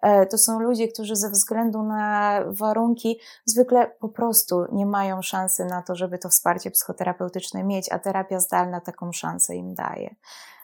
E, 0.01 0.25
to 0.25 0.38
są 0.38 0.60
ludzie, 0.60 0.88
którzy 0.88 1.15
ze 1.15 1.30
względu 1.30 1.84
na 1.84 2.39
warunki 2.47 3.19
zwykle 3.45 3.91
po 3.99 4.10
prostu 4.10 4.65
nie 4.71 4.86
mają 4.86 5.21
szansy 5.21 5.65
na 5.65 5.82
to, 5.82 5.95
żeby 5.95 6.17
to 6.17 6.30
wsparcie 6.30 6.71
psychoterapeutyczne 6.71 7.63
mieć, 7.63 7.91
a 7.91 7.99
terapia 7.99 8.39
zdalna 8.39 8.82
taką 8.82 9.12
szansę 9.12 9.55
im 9.56 9.74
daje. 9.74 10.15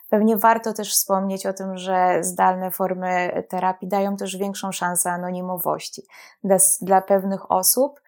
Pewnie 0.09 0.37
warto 0.37 0.73
też 0.73 0.93
wspomnieć 0.93 1.45
o 1.45 1.53
tym, 1.53 1.77
że 1.77 2.17
zdalne 2.21 2.71
formy 2.71 3.43
terapii 3.49 3.87
dają 3.87 4.17
też 4.17 4.37
większą 4.37 4.71
szansę 4.71 5.11
anonimowości 5.11 6.03
dla, 6.43 6.57
dla 6.81 7.01
pewnych 7.01 7.51
osób 7.51 8.01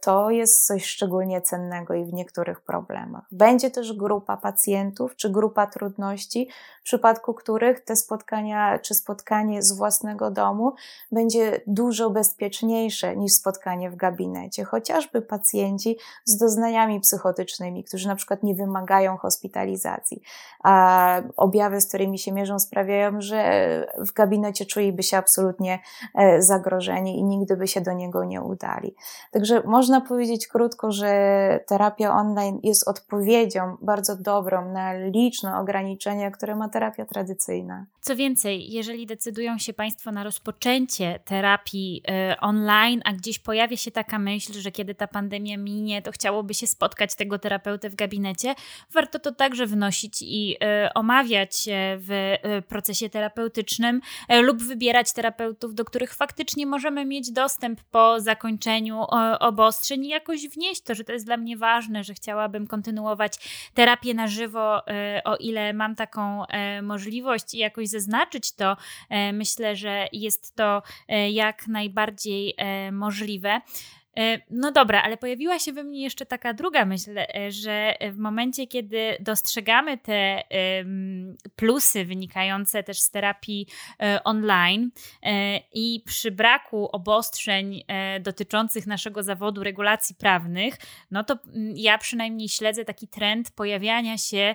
to 0.00 0.30
jest 0.30 0.66
coś 0.66 0.84
szczególnie 0.84 1.42
cennego 1.42 1.94
i 1.94 2.04
w 2.04 2.12
niektórych 2.12 2.60
problemach. 2.60 3.24
Będzie 3.32 3.70
też 3.70 3.92
grupa 3.92 4.36
pacjentów 4.36 5.16
czy 5.16 5.30
grupa 5.30 5.66
trudności, 5.66 6.48
w 6.80 6.82
przypadku 6.82 7.34
których 7.34 7.80
te 7.80 7.96
spotkania 7.96 8.78
czy 8.78 8.94
spotkanie 8.94 9.62
z 9.62 9.72
własnego 9.72 10.30
domu 10.30 10.72
będzie 11.12 11.60
dużo 11.66 12.10
bezpieczniejsze 12.10 13.16
niż 13.16 13.32
spotkanie 13.32 13.90
w 13.90 13.96
gabinecie. 13.96 14.64
Chociażby 14.64 15.22
pacjenci 15.22 15.96
z 16.24 16.36
doznaniami 16.36 17.00
psychotycznymi, 17.00 17.84
którzy 17.84 18.08
na 18.08 18.16
przykład 18.16 18.42
nie 18.42 18.54
wymagają 18.54 19.16
hospitalizacji, 19.16 20.22
a 20.64 21.22
objawy, 21.36 21.80
z 21.80 21.88
którymi 21.88 22.18
się 22.18 22.32
mierzą, 22.32 22.58
sprawiają, 22.58 23.20
że 23.20 23.40
w 23.98 24.12
gabinecie 24.12 24.66
czuliby 24.66 25.02
się 25.02 25.16
absolutnie 25.16 25.78
e, 26.14 26.42
zagrożeni 26.42 27.18
i 27.18 27.24
nigdy 27.24 27.56
by 27.56 27.68
się 27.68 27.80
do 27.80 27.92
niego 27.92 28.24
nie 28.24 28.42
udali. 28.42 28.94
Także 29.30 29.62
można 29.64 30.00
powiedzieć 30.00 30.46
krótko, 30.46 30.92
że 30.92 31.10
terapia 31.68 32.16
online 32.16 32.60
jest 32.62 32.88
odpowiedzią 32.88 33.76
bardzo 33.82 34.16
dobrą 34.16 34.72
na 34.72 34.92
liczne 34.94 35.58
ograniczenia, 35.58 36.30
które 36.30 36.56
ma 36.56 36.68
terapia 36.68 37.04
tradycyjna. 37.04 37.86
Co 38.00 38.16
więcej, 38.16 38.72
jeżeli 38.72 39.06
decydują 39.06 39.58
się 39.58 39.72
Państwo 39.72 40.12
na 40.12 40.24
rozpoczęcie 40.24 41.20
terapii 41.24 42.02
y, 42.32 42.40
online, 42.40 43.00
a 43.04 43.12
gdzieś 43.12 43.38
pojawia 43.38 43.76
się 43.76 43.90
taka 43.90 44.18
myśl, 44.18 44.52
że 44.52 44.70
kiedy 44.70 44.94
ta 44.94 45.06
pandemia 45.06 45.56
minie, 45.56 46.02
to 46.02 46.12
chciałoby 46.12 46.54
się 46.54 46.66
spotkać 46.66 47.14
tego 47.14 47.38
terapeutę 47.38 47.90
w 47.90 47.94
gabinecie, 47.94 48.54
warto 48.92 49.18
to 49.18 49.32
także 49.32 49.66
wnosić 49.66 50.22
i 50.22 50.56
y, 50.86 50.92
omawiać 50.94 51.68
w 51.98 52.36
y, 52.58 52.62
procesie 52.62 53.10
terapeutycznym 53.10 54.00
lub 54.42 54.62
wybierać 54.62 55.12
terapeutów, 55.12 55.74
do 55.74 55.84
których 55.84 56.14
faktycznie 56.14 56.66
możemy 56.66 57.04
mieć 57.04 57.32
dostęp 57.32 57.80
po 57.90 58.20
zakończeniu 58.20 59.04
obostrzeń 59.40 60.04
i 60.04 60.08
jakoś 60.08 60.48
wnieść 60.48 60.82
to, 60.82 60.94
że 60.94 61.04
to 61.04 61.12
jest 61.12 61.26
dla 61.26 61.36
mnie 61.36 61.56
ważne, 61.56 62.04
że 62.04 62.14
chciałabym 62.14 62.66
kontynuować 62.66 63.32
terapię 63.74 64.14
na 64.14 64.28
żywo, 64.28 64.82
o 65.24 65.36
ile 65.36 65.72
mam 65.72 65.96
taką 65.96 66.44
możliwość 66.82 67.54
i 67.54 67.58
jakoś 67.58 67.88
zaznaczyć 67.88 68.52
to, 68.52 68.76
e, 69.08 69.32
myślę, 69.32 69.76
że 69.76 70.08
jest 70.12 70.54
to 70.56 70.82
e, 71.08 71.30
jak 71.30 71.66
najbardziej 71.66 72.54
e, 72.56 72.92
możliwe. 72.92 73.60
E, 74.18 74.40
no 74.50 74.72
dobra, 74.72 75.02
ale 75.02 75.16
pojawiła 75.16 75.58
się 75.58 75.72
we 75.72 75.84
mnie 75.84 76.02
jeszcze 76.02 76.26
taka 76.26 76.54
druga 76.54 76.84
myśl, 76.84 77.18
e, 77.18 77.52
że 77.52 77.94
w 78.12 78.18
momencie, 78.18 78.66
kiedy 78.66 79.16
dostrzegamy 79.20 79.98
te 79.98 80.42
plusy 81.56 82.04
wynikające 82.04 82.82
też 82.82 82.98
z 82.98 83.10
terapii 83.10 83.66
e, 84.02 84.24
online 84.24 84.90
i 85.72 86.02
przy 86.06 86.30
braku 86.30 86.88
obostrzeń 86.92 87.82
dotyczących 88.20 88.86
naszego 88.86 89.22
zawodu, 89.22 89.62
regulacji 89.62 90.14
prawnych, 90.14 90.74
no 91.10 91.24
to 91.24 91.38
mm, 91.54 91.72
ja 91.76 91.98
przynajmniej 91.98 92.48
śledzę 92.48 92.84
taki 92.84 93.08
trend 93.08 93.50
pojawiania 93.50 94.18
się 94.18 94.54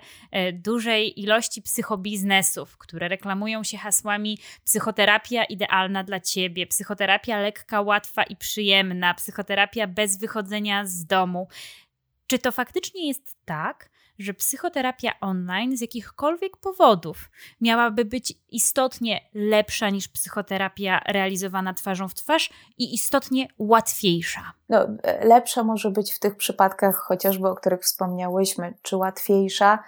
dużej 0.54 1.22
ilości 1.22 1.62
psychobiznesów, 1.62 2.78
które 2.78 3.08
reklamują 3.08 3.64
się 3.64 3.78
hasłami 3.78 4.38
psychoterapia 4.66 5.44
idealna 5.44 6.04
dla 6.04 6.20
ciebie, 6.20 6.68
psychoterapia 6.68 7.40
lekka, 7.40 7.82
łatwa 7.82 8.24
i 8.24 8.36
przyjemna, 8.36 9.14
psychoterapia 9.14 9.45
psychoterapia 9.46 9.88
bez 9.88 10.18
wychodzenia 10.18 10.86
z 10.86 11.06
domu. 11.06 11.48
Czy 12.28 12.40
to 12.40 12.52
faktycznie 12.52 13.08
jest 13.08 13.36
tak, 13.46 13.90
że 14.20 14.34
psychoterapia 14.34 15.12
online 15.22 15.78
z 15.78 15.82
jakichkolwiek 15.82 16.58
powodów 16.58 17.30
miałaby 17.62 18.06
być 18.06 18.34
istotnie 18.50 19.22
lepsza 19.34 19.90
niż 19.90 20.08
psychoterapia 20.08 21.00
realizowana 21.08 21.74
twarzą 21.74 22.08
w 22.08 22.14
twarz 22.14 22.50
i 22.78 22.94
istotnie 22.94 23.48
łatwiejsza? 23.58 24.54
No, 24.70 24.88
lepsza 25.22 25.64
może 25.64 25.92
być 25.92 26.14
w 26.14 26.20
tych 26.20 26.36
przypadkach, 26.36 26.96
chociażby 26.96 27.48
o 27.48 27.56
których 27.56 27.82
wspomniałyśmy, 27.82 28.74
czy 28.82 28.98
łatwiejsza 28.98 29.74
e, 29.74 29.80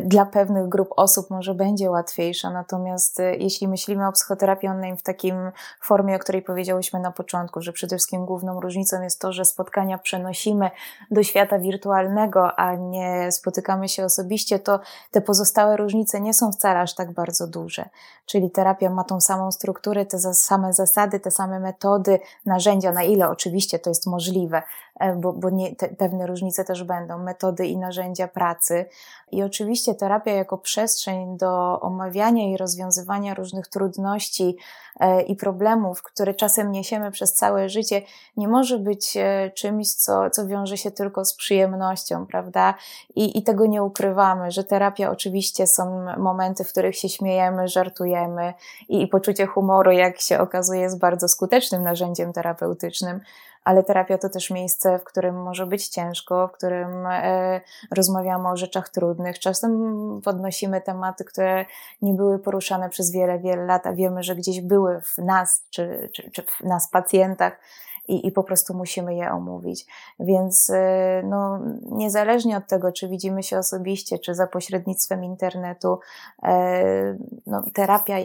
dla 0.00 0.26
pewnych 0.26 0.68
grup 0.68 0.88
osób 0.96 1.30
może 1.30 1.54
będzie 1.54 1.90
łatwiejsza, 1.90 2.50
natomiast 2.50 3.20
e, 3.20 3.36
jeśli 3.36 3.68
myślimy 3.68 4.08
o 4.08 4.12
psychoterapii 4.12 4.68
online 4.68 4.96
w 4.96 5.02
takim 5.02 5.36
formie, 5.80 6.16
o 6.16 6.18
której 6.18 6.42
powiedziałyśmy 6.42 7.00
na 7.00 7.12
początku, 7.12 7.62
że 7.62 7.72
przede 7.72 7.96
wszystkim 7.96 8.26
główną 8.26 8.60
różnicą 8.60 9.02
jest 9.02 9.20
to, 9.20 9.32
że 9.32 9.44
spotkania 9.44 9.98
przenosimy 9.98 10.70
do 11.10 11.22
świata 11.22 11.58
wirtualnego, 11.58 12.58
a 12.58 12.74
nie 12.74 13.32
spotykamy 13.32 13.88
się 13.88 14.04
osobiście, 14.04 14.58
to 14.58 14.80
te 15.10 15.20
pozostałe 15.20 15.76
różnice 15.76 16.20
nie 16.20 16.34
są 16.34 16.52
wcale 16.52 16.80
aż 16.80 16.94
tak 16.94 17.12
bardzo 17.12 17.46
duże. 17.46 17.88
Czyli 18.26 18.50
terapia 18.50 18.90
ma 18.90 19.04
tą 19.04 19.20
samą 19.20 19.52
strukturę, 19.52 20.06
te 20.06 20.18
same 20.18 20.72
zasady, 20.72 21.20
te 21.20 21.30
same 21.30 21.60
metody, 21.60 22.20
narzędzia, 22.46 22.92
na 22.92 23.02
ile 23.02 23.28
oczywiście 23.28 23.78
to 23.78 23.90
jest 23.90 24.06
możliwe, 24.06 24.62
e, 25.00 25.16
bo, 25.16 25.32
bo 25.32 25.50
nie, 25.50 25.76
te, 25.76 25.88
pewne 25.88 26.26
różnice 26.26 26.64
też 26.64 26.84
będą, 26.84 27.18
metody 27.18 27.66
i 27.66 27.76
narzędzia 27.76 28.28
pracy. 28.28 28.84
I 29.32 29.42
oczywiście 29.42 29.71
terapia 29.94 30.32
jako 30.32 30.58
przestrzeń 30.58 31.36
do 31.36 31.80
omawiania 31.80 32.50
i 32.50 32.56
rozwiązywania 32.56 33.34
różnych 33.34 33.68
trudności 33.68 34.56
e, 35.00 35.22
i 35.22 35.36
problemów, 35.36 36.02
które 36.02 36.34
czasem 36.34 36.72
niesiemy 36.72 37.10
przez 37.10 37.34
całe 37.34 37.68
życie, 37.68 38.02
nie 38.36 38.48
może 38.48 38.78
być 38.78 39.16
e, 39.16 39.50
czymś, 39.54 39.94
co, 39.94 40.30
co 40.30 40.46
wiąże 40.46 40.76
się 40.76 40.90
tylko 40.90 41.24
z 41.24 41.34
przyjemnością, 41.34 42.26
prawda? 42.26 42.74
I, 43.14 43.38
I 43.38 43.42
tego 43.42 43.66
nie 43.66 43.82
ukrywamy, 43.82 44.50
że 44.50 44.64
terapia 44.64 45.10
oczywiście 45.10 45.66
są 45.66 46.06
momenty, 46.18 46.64
w 46.64 46.68
których 46.68 46.96
się 46.96 47.08
śmiejemy, 47.08 47.68
żartujemy 47.68 48.54
i, 48.88 49.02
i 49.02 49.08
poczucie 49.08 49.46
humoru, 49.46 49.90
jak 49.90 50.20
się 50.20 50.38
okazuje, 50.38 50.80
jest 50.80 50.98
bardzo 50.98 51.28
skutecznym 51.28 51.82
narzędziem 51.82 52.32
terapeutycznym 52.32 53.20
ale 53.64 53.82
terapia 53.82 54.18
to 54.18 54.28
też 54.28 54.50
miejsce, 54.50 54.98
w 54.98 55.04
którym 55.04 55.42
może 55.42 55.66
być 55.66 55.88
ciężko, 55.88 56.48
w 56.48 56.52
którym 56.52 57.06
e, 57.06 57.60
rozmawiamy 57.90 58.48
o 58.48 58.56
rzeczach 58.56 58.88
trudnych. 58.88 59.38
Czasem 59.38 60.20
podnosimy 60.24 60.80
tematy, 60.80 61.24
które 61.24 61.64
nie 62.02 62.14
były 62.14 62.38
poruszane 62.38 62.88
przez 62.88 63.12
wiele, 63.12 63.38
wiele 63.38 63.64
lat, 63.64 63.86
a 63.86 63.92
wiemy, 63.92 64.22
że 64.22 64.36
gdzieś 64.36 64.60
były 64.60 65.00
w 65.00 65.18
nas, 65.18 65.66
czy, 65.70 66.10
czy, 66.12 66.30
czy 66.30 66.42
w 66.42 66.60
nas 66.60 66.90
pacjentach. 66.90 67.60
I, 68.08 68.26
i 68.26 68.32
po 68.32 68.44
prostu 68.44 68.74
musimy 68.74 69.14
je 69.14 69.32
omówić. 69.32 69.86
Więc 70.20 70.70
e, 70.70 71.22
no, 71.24 71.60
niezależnie 71.82 72.56
od 72.56 72.66
tego, 72.66 72.92
czy 72.92 73.08
widzimy 73.08 73.42
się 73.42 73.58
osobiście, 73.58 74.18
czy 74.18 74.34
za 74.34 74.46
pośrednictwem 74.46 75.24
internetu, 75.24 75.98
e, 76.42 77.18
no, 77.46 77.62
terapia 77.74 78.16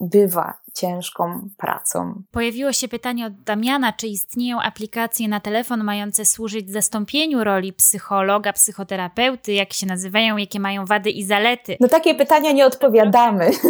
bywa 0.00 0.54
ciężką 0.74 1.48
pracą. 1.56 2.22
Pojawiło 2.30 2.72
się 2.72 2.88
pytanie 2.88 3.26
od 3.26 3.42
Damiana, 3.42 3.92
czy 3.92 4.06
istnieją 4.06 4.60
aplikacje 4.60 5.28
na 5.28 5.40
telefon 5.40 5.84
mające 5.84 6.24
służyć 6.24 6.70
zastąpieniu 6.70 7.44
roli 7.44 7.72
psychologa, 7.72 8.52
psychoterapeuty, 8.52 9.52
jak 9.52 9.72
się 9.72 9.86
nazywają, 9.86 10.36
jakie 10.36 10.60
mają 10.60 10.84
wady 10.84 11.10
i 11.10 11.24
zalety. 11.24 11.76
No 11.80 11.88
takie 11.88 12.14
pytania 12.14 12.52
nie 12.52 12.66
odpowiadamy. 12.66 13.50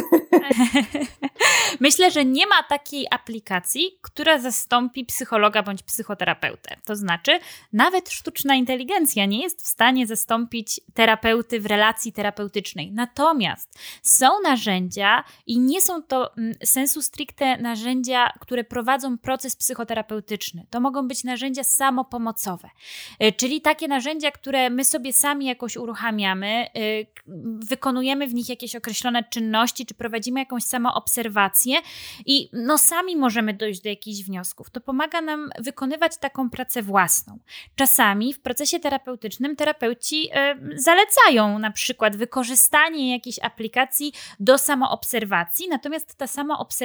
Myślę, 1.81 2.11
że 2.11 2.25
nie 2.25 2.47
ma 2.47 2.63
takiej 2.63 3.07
aplikacji, 3.11 3.99
która 4.03 4.39
zastąpi 4.39 5.05
psychologa 5.05 5.63
bądź 5.63 5.83
psychoterapeutę. 5.83 6.77
To 6.85 6.97
znaczy, 6.97 7.39
nawet 7.73 8.11
sztuczna 8.11 8.55
inteligencja 8.55 9.27
nie 9.27 9.43
jest 9.43 9.63
w 9.63 9.67
stanie 9.67 10.07
zastąpić 10.07 10.81
terapeuty 10.95 11.61
w 11.61 11.67
relacji 11.67 12.13
terapeutycznej. 12.13 12.93
Natomiast 12.93 13.79
są 14.03 14.27
narzędzia 14.43 15.25
i 15.47 15.59
nie 15.59 15.81
są 15.81 16.03
to 16.03 16.37
mm, 16.37 16.55
sensu 16.91 17.03
stricte 17.03 17.57
narzędzia, 17.57 18.33
które 18.41 18.65
prowadzą 18.65 19.19
proces 19.19 19.57
psychoterapeutyczny. 19.57 20.67
To 20.71 20.81
mogą 20.81 21.09
być 21.09 21.25
narzędzia 21.25 21.65
samopomocowe, 21.65 22.69
y, 23.23 23.33
czyli 23.33 23.61
takie 23.61 23.89
narzędzia, 23.89 24.31
które 24.31 24.71
my 24.71 24.85
sobie 24.85 25.13
sami 25.13 25.47
jakoś 25.47 25.77
uruchamiamy, 25.77 26.67
y, 26.77 27.07
wykonujemy 27.59 28.29
w 28.29 28.35
nich 28.35 28.49
jakieś 28.49 28.77
określone 28.77 29.25
czynności, 29.25 29.87
czy 29.87 29.95
prowadzimy 29.95 30.41
jakąś 30.41 30.65
samoobserwację 30.65 31.77
i 32.27 32.49
no 32.53 32.79
sami 32.79 33.17
możemy 33.17 33.55
dojść 33.55 33.81
do 33.81 33.89
jakichś 33.89 34.23
wniosków. 34.23 34.71
To 34.71 34.81
pomaga 34.81 35.21
nam 35.21 35.51
wykonywać 35.59 36.19
taką 36.19 36.51
pracę 36.51 36.83
własną. 36.83 37.39
Czasami 37.77 38.35
w 38.35 38.41
procesie 38.41 38.81
terapeutycznym 38.81 39.57
terapeuci 39.57 40.29
y, 40.75 40.81
zalecają 40.81 41.59
na 41.59 41.71
przykład 41.71 42.17
wykorzystanie 42.17 43.13
jakiejś 43.13 43.39
aplikacji 43.39 44.13
do 44.41 44.59
samoobserwacji, 44.59 45.69
natomiast 45.69 46.15
ta 46.15 46.27
samoobserwacja 46.27 46.80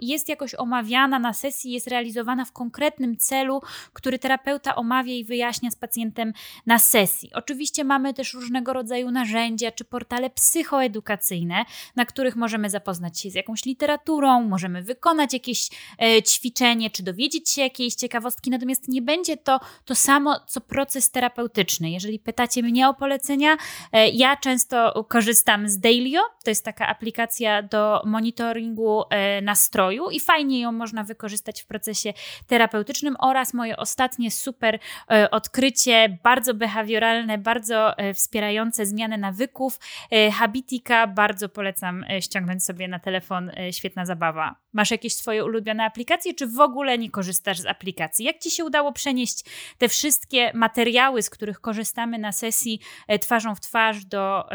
jest 0.00 0.28
jakoś 0.28 0.54
omawiana 0.54 1.18
na 1.18 1.32
sesji, 1.32 1.72
jest 1.72 1.86
realizowana 1.86 2.44
w 2.44 2.52
konkretnym 2.52 3.16
celu, 3.16 3.62
który 3.92 4.18
terapeuta 4.18 4.74
omawia 4.74 5.12
i 5.12 5.24
wyjaśnia 5.24 5.70
z 5.70 5.76
pacjentem 5.76 6.32
na 6.66 6.78
sesji. 6.78 7.30
Oczywiście 7.34 7.84
mamy 7.84 8.14
też 8.14 8.34
różnego 8.34 8.72
rodzaju 8.72 9.10
narzędzia 9.10 9.72
czy 9.72 9.84
portale 9.84 10.30
psychoedukacyjne, 10.30 11.64
na 11.96 12.04
których 12.06 12.36
możemy 12.36 12.70
zapoznać 12.70 13.20
się 13.20 13.30
z 13.30 13.34
jakąś 13.34 13.64
literaturą, 13.64 14.42
możemy 14.42 14.82
wykonać 14.82 15.32
jakieś 15.32 15.70
e, 16.02 16.22
ćwiczenie, 16.22 16.90
czy 16.90 17.02
dowiedzieć 17.02 17.50
się 17.50 17.62
jakiejś 17.62 17.94
ciekawostki, 17.94 18.50
natomiast 18.50 18.88
nie 18.88 19.02
będzie 19.02 19.36
to 19.36 19.60
to 19.84 19.94
samo, 19.94 20.40
co 20.46 20.60
proces 20.60 21.10
terapeutyczny. 21.10 21.90
Jeżeli 21.90 22.18
pytacie 22.18 22.62
mnie 22.62 22.88
o 22.88 22.94
polecenia, 22.94 23.56
e, 23.92 24.08
ja 24.08 24.36
często 24.36 25.04
korzystam 25.08 25.68
z 25.68 25.78
Dailyo, 25.78 26.20
to 26.44 26.50
jest 26.50 26.64
taka 26.64 26.86
aplikacja 26.86 27.62
do 27.62 28.02
monitoringu 28.04 29.01
nastroju 29.42 30.10
i 30.10 30.20
fajnie 30.20 30.60
ją 30.60 30.72
można 30.72 31.04
wykorzystać 31.04 31.62
w 31.62 31.66
procesie 31.66 32.12
terapeutycznym 32.46 33.16
oraz 33.18 33.54
moje 33.54 33.76
ostatnie 33.76 34.30
super 34.30 34.78
e, 35.10 35.30
odkrycie, 35.30 36.18
bardzo 36.22 36.54
behawioralne, 36.54 37.38
bardzo 37.38 37.98
e, 37.98 38.14
wspierające 38.14 38.86
zmianę 38.86 39.18
nawyków, 39.18 39.78
e, 40.10 40.30
Habitika, 40.30 41.06
bardzo 41.06 41.48
polecam 41.48 42.04
e, 42.10 42.22
ściągnąć 42.22 42.64
sobie 42.64 42.88
na 42.88 42.98
telefon, 42.98 43.50
e, 43.50 43.72
świetna 43.72 44.06
zabawa. 44.06 44.56
Masz 44.72 44.90
jakieś 44.90 45.14
swoje 45.14 45.44
ulubione 45.44 45.84
aplikacje, 45.84 46.34
czy 46.34 46.46
w 46.46 46.60
ogóle 46.60 46.98
nie 46.98 47.10
korzystasz 47.10 47.58
z 47.58 47.66
aplikacji? 47.66 48.24
Jak 48.24 48.38
Ci 48.38 48.50
się 48.50 48.64
udało 48.64 48.92
przenieść 48.92 49.44
te 49.78 49.88
wszystkie 49.88 50.50
materiały, 50.54 51.22
z 51.22 51.30
których 51.30 51.60
korzystamy 51.60 52.18
na 52.18 52.32
sesji 52.32 52.80
twarzą 53.20 53.54
w 53.54 53.60
twarz 53.60 54.04
do 54.04 54.48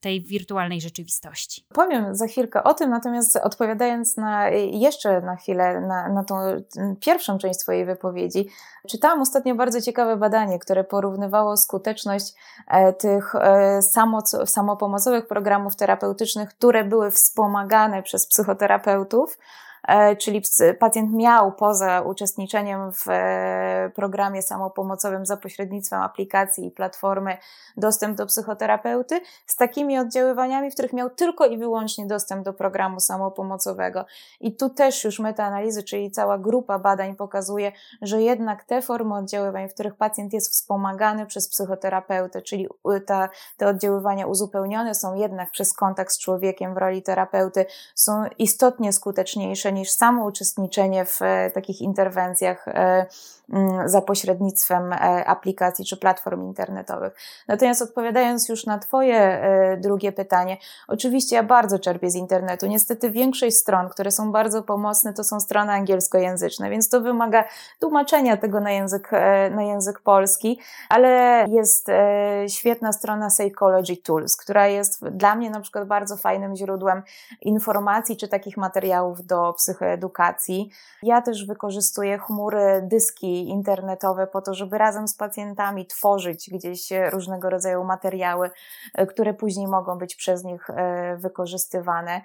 tej 0.00 0.22
wirtualnej 0.22 0.80
rzeczywistości? 0.80 1.64
Powiem 1.74 2.14
za 2.14 2.26
chwilkę 2.26 2.62
o 2.64 2.74
tym, 2.74 2.90
natomiast 2.90 3.36
odpowiadając 3.36 3.89
na, 4.16 4.48
jeszcze 4.72 5.20
na 5.20 5.36
chwilę 5.36 5.80
na, 5.80 6.08
na 6.08 6.24
tą 6.24 6.36
pierwszą 7.00 7.38
część 7.38 7.60
Twojej 7.60 7.84
wypowiedzi, 7.84 8.48
czytałam 8.88 9.20
ostatnio 9.20 9.54
bardzo 9.54 9.80
ciekawe 9.80 10.16
badanie, 10.16 10.58
które 10.58 10.84
porównywało 10.84 11.56
skuteczność 11.56 12.34
tych 12.98 13.34
samo, 13.80 14.20
samopomocowych 14.46 15.26
programów 15.26 15.76
terapeutycznych, 15.76 16.48
które 16.48 16.84
były 16.84 17.10
wspomagane 17.10 18.02
przez 18.02 18.26
psychoterapeutów, 18.26 19.38
E, 19.38 19.69
czyli 20.18 20.42
pacjent 20.78 21.12
miał 21.12 21.52
poza 21.52 22.00
uczestniczeniem 22.00 22.92
w 22.92 23.04
e, 23.08 23.90
programie 23.94 24.42
samopomocowym 24.42 25.26
za 25.26 25.36
pośrednictwem 25.36 26.02
aplikacji 26.02 26.66
i 26.66 26.70
platformy 26.70 27.36
dostęp 27.76 28.16
do 28.16 28.26
psychoterapeuty, 28.26 29.20
z 29.46 29.56
takimi 29.56 29.98
oddziaływaniami, 29.98 30.70
w 30.70 30.74
których 30.74 30.92
miał 30.92 31.10
tylko 31.10 31.46
i 31.46 31.58
wyłącznie 31.58 32.06
dostęp 32.06 32.44
do 32.44 32.52
programu 32.52 33.00
samopomocowego. 33.00 34.04
I 34.40 34.56
tu 34.56 34.70
też 34.70 35.04
już 35.04 35.18
metaanalizy, 35.18 35.82
czyli 35.82 36.10
cała 36.10 36.38
grupa 36.38 36.78
badań 36.78 37.16
pokazuje, 37.16 37.72
że 38.02 38.22
jednak 38.22 38.64
te 38.64 38.82
formy 38.82 39.14
oddziaływań, 39.14 39.68
w 39.68 39.74
których 39.74 39.94
pacjent 39.94 40.32
jest 40.32 40.52
wspomagany 40.52 41.26
przez 41.26 41.48
psychoterapeutę, 41.48 42.42
czyli 42.42 42.68
ta, 43.06 43.28
te 43.56 43.68
oddziaływania 43.68 44.26
uzupełnione 44.26 44.94
są 44.94 45.14
jednak 45.14 45.50
przez 45.50 45.74
kontakt 45.74 46.12
z 46.12 46.18
człowiekiem 46.18 46.74
w 46.74 46.76
roli 46.76 47.02
terapeuty, 47.02 47.66
są 47.94 48.24
istotnie 48.38 48.92
skuteczniejsze 48.92 49.69
niż 49.72 49.90
samo 49.90 50.24
uczestniczenie 50.24 51.04
w 51.04 51.22
e, 51.22 51.50
takich 51.50 51.80
interwencjach 51.80 52.68
e, 52.68 53.06
Mm, 53.52 53.88
za 53.88 54.02
pośrednictwem 54.02 54.92
e, 54.92 54.96
aplikacji 55.24 55.84
czy 55.84 55.96
platform 55.96 56.42
internetowych. 56.42 57.12
Natomiast 57.48 57.82
odpowiadając 57.82 58.48
już 58.48 58.66
na 58.66 58.78
Twoje 58.78 59.40
drugie 59.78 60.12
pytanie, 60.12 60.56
oczywiście 60.88 61.36
ja 61.36 61.42
bardzo 61.42 61.78
czerpię 61.78 62.10
z 62.10 62.14
internetu. 62.14 62.66
Niestety 62.66 63.10
większość 63.10 63.56
stron, 63.56 63.88
które 63.88 64.10
są 64.10 64.32
bardzo 64.32 64.62
pomocne, 64.62 65.14
to 65.14 65.24
są 65.24 65.40
strony 65.40 65.72
angielskojęzyczne, 65.72 66.70
więc 66.70 66.88
to 66.88 67.00
wymaga 67.00 67.44
tłumaczenia 67.80 68.36
tego 68.36 68.60
na 68.60 68.70
język, 68.70 69.10
na 69.50 69.62
język 69.62 70.00
polski, 70.00 70.58
ale 70.88 71.44
jest 71.48 71.86
świetna 72.48 72.92
strona 72.92 73.28
Psychology 73.28 73.96
Tools, 73.96 74.36
która 74.36 74.66
jest 74.66 75.08
dla 75.08 75.34
mnie 75.34 75.50
na 75.50 75.60
przykład 75.60 75.88
bardzo 75.88 76.16
fajnym 76.16 76.56
źródłem 76.56 77.02
informacji 77.42 78.16
czy 78.16 78.28
takich 78.28 78.56
materiałów 78.56 79.26
do 79.26 79.52
psychoedukacji. 79.60 80.70
Ja 81.02 81.22
też 81.22 81.46
wykorzystuję 81.46 82.18
chmury, 82.18 82.80
dyski 82.82 83.48
internetowe 83.48 84.26
po 84.26 84.42
to, 84.42 84.54
żeby 84.54 84.78
razem 84.78 85.08
z 85.08 85.14
pacjentami 85.14 85.86
tworzyć 85.86 86.50
gdzieś 86.50 86.88
różnego 87.12 87.50
rodzaju 87.50 87.84
materiały, 87.84 88.50
które 89.08 89.34
później 89.34 89.66
mogą 89.66 89.98
być 89.98 90.16
przez 90.16 90.44
nich 90.44 90.68
wykorzystywane. 91.16 92.20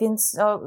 Więc 0.00 0.34
no, 0.34 0.60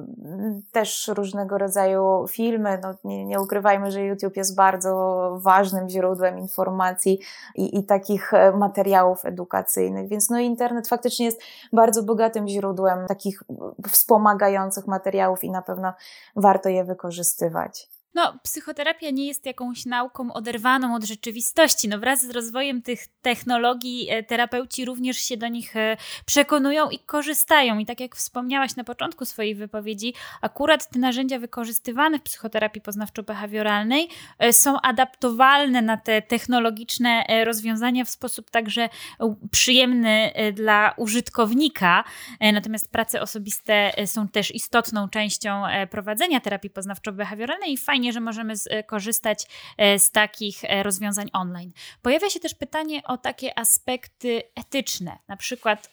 też 0.71 1.07
różnego 1.07 1.57
rodzaju 1.57 2.25
filmy, 2.29 2.79
no, 2.83 2.93
nie, 3.03 3.25
nie 3.25 3.41
ukrywajmy, 3.41 3.91
że 3.91 4.01
YouTube 4.01 4.37
jest 4.37 4.55
bardzo 4.55 4.93
ważnym 5.41 5.89
źródłem 5.89 6.39
informacji 6.39 7.19
i, 7.55 7.79
i 7.79 7.83
takich 7.83 8.31
materiałów 8.53 9.25
edukacyjnych, 9.25 10.07
więc 10.07 10.29
no 10.29 10.39
internet 10.39 10.87
faktycznie 10.87 11.25
jest 11.25 11.41
bardzo 11.73 12.03
bogatym 12.03 12.47
źródłem 12.47 13.07
takich 13.07 13.43
wspomagających 13.89 14.87
materiałów 14.87 15.43
i 15.43 15.51
na 15.51 15.61
pewno 15.61 15.92
warto 16.36 16.69
je 16.69 16.84
wykorzystywać. 16.84 17.89
No, 18.15 18.39
psychoterapia 18.43 19.10
nie 19.10 19.28
jest 19.28 19.45
jakąś 19.45 19.86
nauką 19.86 20.34
oderwaną 20.34 20.95
od 20.95 21.04
rzeczywistości. 21.04 21.88
No, 21.88 21.99
wraz 21.99 22.26
z 22.26 22.30
rozwojem 22.30 22.82
tych 22.82 23.08
technologii 23.21 24.08
e, 24.10 24.23
terapeuci 24.23 24.86
również 24.86 25.17
się 25.17 25.38
do 25.38 25.47
nich 25.47 25.76
e, 25.76 25.97
przekonują 26.26 26.89
i 26.89 26.99
korzystają. 26.99 27.78
I 27.78 27.86
tak 27.86 27.99
jak 27.99 28.15
wspomniałaś 28.15 28.76
na 28.76 28.84
początku 28.84 29.26
swojej 29.26 29.56
wypowiedzi, 29.56 30.13
akurat 30.41 30.89
te 30.89 30.99
narzędzia 30.99 31.39
wykorzystywane 31.39 32.19
w 32.19 32.21
psychoterapii 32.21 32.82
poznawczo-behawioralnej 32.82 34.08
e, 34.39 34.54
są 34.54 34.82
adaptowalne 34.82 35.82
na 35.82 35.97
te 35.97 36.21
technologiczne 36.21 37.23
rozwiązania 37.45 38.06
w 38.06 38.10
sposób 38.10 38.49
także 38.49 38.89
przyjemny 39.52 40.32
dla 40.54 40.93
użytkownika. 40.97 42.04
Natomiast 42.54 42.91
prace 42.91 43.21
osobiste 43.21 43.91
są 44.06 44.28
też 44.28 44.56
istotną 44.56 45.10
częścią 45.10 45.63
prowadzenia 45.91 46.39
terapii 46.39 46.69
poznawczo-behawioralnej 46.69 47.67
i 47.67 47.78
fajnie 47.78 48.02
fajnie, 48.03 48.13
że 48.13 48.19
możemy 48.19 48.53
e, 48.69 48.83
korzystać 48.83 49.47
e, 49.77 49.99
z 49.99 50.11
takich 50.11 50.63
e, 50.63 50.83
rozwiązań 50.83 51.29
online. 51.33 51.71
Pojawia 52.01 52.29
się 52.29 52.39
też 52.39 52.55
pytanie 52.55 53.01
o 53.03 53.17
takie 53.17 53.59
aspekty 53.59 54.41
etyczne, 54.55 55.17
na 55.27 55.37
przykład 55.37 55.89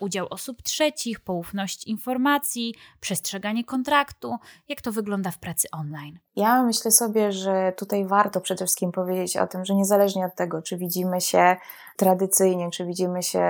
udział 0.00 0.26
osób 0.30 0.62
trzecich, 0.62 1.20
poufność 1.20 1.86
informacji, 1.86 2.74
przestrzeganie 3.00 3.64
kontraktu. 3.64 4.36
Jak 4.68 4.80
to 4.80 4.92
wygląda 4.92 5.30
w 5.30 5.38
pracy 5.38 5.68
online? 5.72 6.18
Ja 6.36 6.62
myślę 6.62 6.90
sobie, 6.90 7.32
że 7.32 7.72
tutaj 7.76 8.06
warto 8.06 8.40
przede 8.40 8.64
wszystkim 8.64 8.92
powiedzieć 8.92 9.36
o 9.36 9.46
tym, 9.46 9.64
że 9.64 9.74
niezależnie 9.74 10.24
od 10.24 10.34
tego, 10.34 10.62
czy 10.62 10.76
widzimy 10.76 11.20
się 11.20 11.56
tradycyjnie, 12.00 12.70
czy 12.70 12.84
widzimy 12.84 13.22
się 13.22 13.44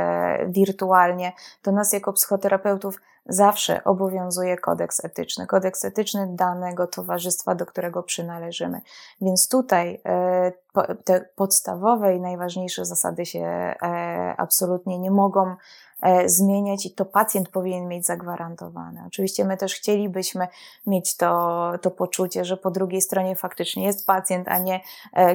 wirtualnie, 0.49 1.33
to 1.63 1.73
nas 1.73 1.93
jako 1.93 2.13
psychoterapeutów 2.13 3.01
zawsze 3.27 3.85
obowiązuje 3.85 4.57
kodeks 4.57 5.05
etyczny, 5.05 5.47
kodeks 5.47 5.85
etyczny 5.85 6.27
danego 6.31 6.87
towarzystwa, 6.87 7.55
do 7.55 7.67
którego 7.67 8.03
przynależymy. 8.03 8.81
Więc 9.21 9.49
tutaj 9.49 10.01
e, 10.07 10.53
te 11.05 11.29
podstawowe 11.37 12.17
i 12.17 12.21
najważniejsze 12.21 12.85
zasady 12.85 13.27
się 13.27 13.41
e, 13.41 13.77
absolutnie 14.39 14.99
nie 14.99 15.11
mogą 15.11 15.57
zmieniać 16.27 16.87
i 16.87 16.91
to 16.91 17.05
pacjent 17.05 17.49
powinien 17.49 17.89
mieć 17.89 18.07
zagwarantowane. 18.07 19.05
Oczywiście 19.07 19.45
my 19.45 19.57
też 19.57 19.75
chcielibyśmy 19.75 20.49
mieć 20.87 21.17
to, 21.17 21.73
to 21.83 21.91
poczucie, 21.91 22.45
że 22.45 22.57
po 22.57 22.71
drugiej 22.71 23.03
stronie 23.03 23.37
faktycznie 23.37 23.85
jest 23.85 24.07
pacjent, 24.07 24.49
a 24.49 24.59
nie 24.59 24.81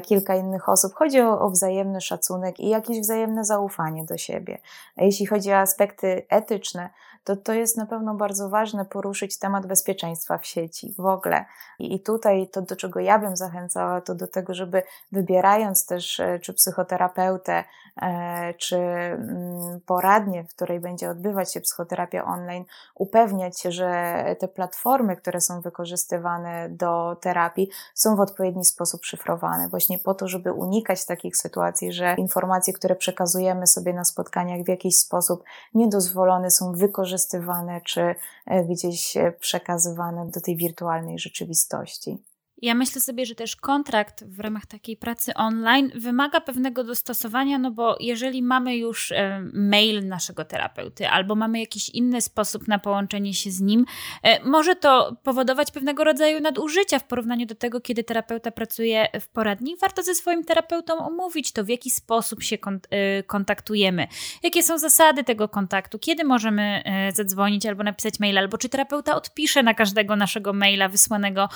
kilka 0.01 0.35
innych 0.35 0.69
osób. 0.69 0.93
Chodzi 0.93 1.21
o, 1.21 1.39
o 1.39 1.49
wzajemny 1.49 2.01
szacunek 2.01 2.59
i 2.59 2.69
jakieś 2.69 2.99
wzajemne 2.99 3.45
zaufanie 3.45 4.05
do 4.05 4.17
siebie. 4.17 4.57
Jeśli 4.97 5.25
chodzi 5.25 5.51
o 5.51 5.57
aspekty 5.57 6.25
etyczne, 6.29 6.89
to 7.25 7.35
to 7.35 7.53
jest 7.53 7.77
na 7.77 7.85
pewno 7.85 8.15
bardzo 8.15 8.49
ważne 8.49 8.85
poruszyć 8.85 9.39
temat 9.39 9.65
bezpieczeństwa 9.65 10.37
w 10.37 10.45
sieci 10.45 10.93
w 10.97 11.05
ogóle. 11.05 11.45
I, 11.79 11.99
tutaj 11.99 12.47
to, 12.51 12.61
do 12.61 12.75
czego 12.75 12.99
ja 12.99 13.19
bym 13.19 13.35
zachęcała, 13.35 14.01
to 14.01 14.15
do 14.15 14.27
tego, 14.27 14.53
żeby 14.53 14.83
wybierając 15.11 15.85
też 15.85 16.19
e, 16.19 16.39
czy 16.39 16.53
psychoterapeutę, 16.53 17.63
e, 18.01 18.53
czy 18.53 18.77
mm, 18.77 19.79
poradnię, 19.85 20.43
w 20.43 20.55
której 20.55 20.79
będzie 20.79 21.09
odbywać 21.09 21.53
się 21.53 21.61
psychoterapia 21.61 22.25
online, 22.25 22.65
upewniać 22.95 23.59
się, 23.59 23.71
że 23.71 24.23
te 24.39 24.47
platformy, 24.47 25.15
które 25.15 25.41
są 25.41 25.61
wykorzystywane 25.61 26.69
do 26.69 27.17
terapii, 27.21 27.69
są 27.93 28.15
w 28.15 28.19
odpowiedni 28.19 28.65
sposób 28.65 29.05
szyfrowane, 29.05 29.69
właśnie 29.69 29.99
po 29.99 30.13
to, 30.13 30.27
żeby 30.27 30.53
unikać 30.53 31.05
takich 31.05 31.37
sytuacji, 31.37 31.93
że 31.93 32.15
informacje, 32.17 32.73
które 32.73 32.95
przekazujemy 32.95 33.67
sobie 33.67 33.93
na 33.93 34.05
spotkaniach 34.05 34.65
w 34.65 34.67
jakiś 34.67 34.99
sposób 34.99 35.43
niedozwolony 35.73 36.51
są 36.51 36.71
wykorzystywane 36.71 37.14
wykorzystywane 37.15 37.81
czy 37.81 38.15
e, 38.45 38.63
gdzieś 38.63 39.17
e, 39.17 39.31
przekazywane 39.31 40.31
do 40.31 40.41
tej 40.41 40.57
wirtualnej 40.57 41.19
rzeczywistości. 41.19 42.17
Ja 42.61 42.75
myślę 42.75 43.01
sobie, 43.01 43.25
że 43.25 43.35
też 43.35 43.55
kontrakt 43.55 44.23
w 44.23 44.39
ramach 44.39 44.65
takiej 44.65 44.97
pracy 44.97 45.33
online 45.33 45.91
wymaga 45.95 46.41
pewnego 46.41 46.83
dostosowania, 46.83 47.57
no 47.57 47.71
bo 47.71 47.97
jeżeli 47.99 48.43
mamy 48.43 48.77
już 48.77 49.11
e, 49.11 49.49
mail 49.53 50.07
naszego 50.07 50.45
terapeuty 50.45 51.09
albo 51.09 51.35
mamy 51.35 51.59
jakiś 51.59 51.89
inny 51.89 52.21
sposób 52.21 52.67
na 52.67 52.79
połączenie 52.79 53.33
się 53.33 53.51
z 53.51 53.61
nim, 53.61 53.85
e, 54.23 54.43
może 54.43 54.75
to 54.75 55.15
powodować 55.23 55.71
pewnego 55.71 56.03
rodzaju 56.03 56.41
nadużycia 56.41 56.99
w 56.99 57.03
porównaniu 57.03 57.45
do 57.45 57.55
tego, 57.55 57.81
kiedy 57.81 58.03
terapeuta 58.03 58.51
pracuje 58.51 59.07
w 59.21 59.27
poradni. 59.27 59.75
Warto 59.81 60.03
ze 60.03 60.15
swoim 60.15 60.43
terapeutą 60.43 60.97
omówić 61.07 61.51
to, 61.51 61.63
w 61.63 61.69
jaki 61.69 61.89
sposób 61.89 62.43
się 62.43 62.57
e, 62.89 63.23
kontaktujemy, 63.23 64.07
jakie 64.43 64.63
są 64.63 64.77
zasady 64.77 65.23
tego 65.23 65.49
kontaktu, 65.49 65.99
kiedy 65.99 66.23
możemy 66.23 66.83
zadzwonić 67.13 67.65
albo 67.65 67.83
napisać 67.83 68.19
maila, 68.19 68.41
albo 68.41 68.57
czy 68.57 68.69
terapeuta 68.69 69.15
odpisze 69.15 69.63
na 69.63 69.73
każdego 69.73 70.15
naszego 70.15 70.53
maila 70.53 70.89
wysłanego 70.89 71.49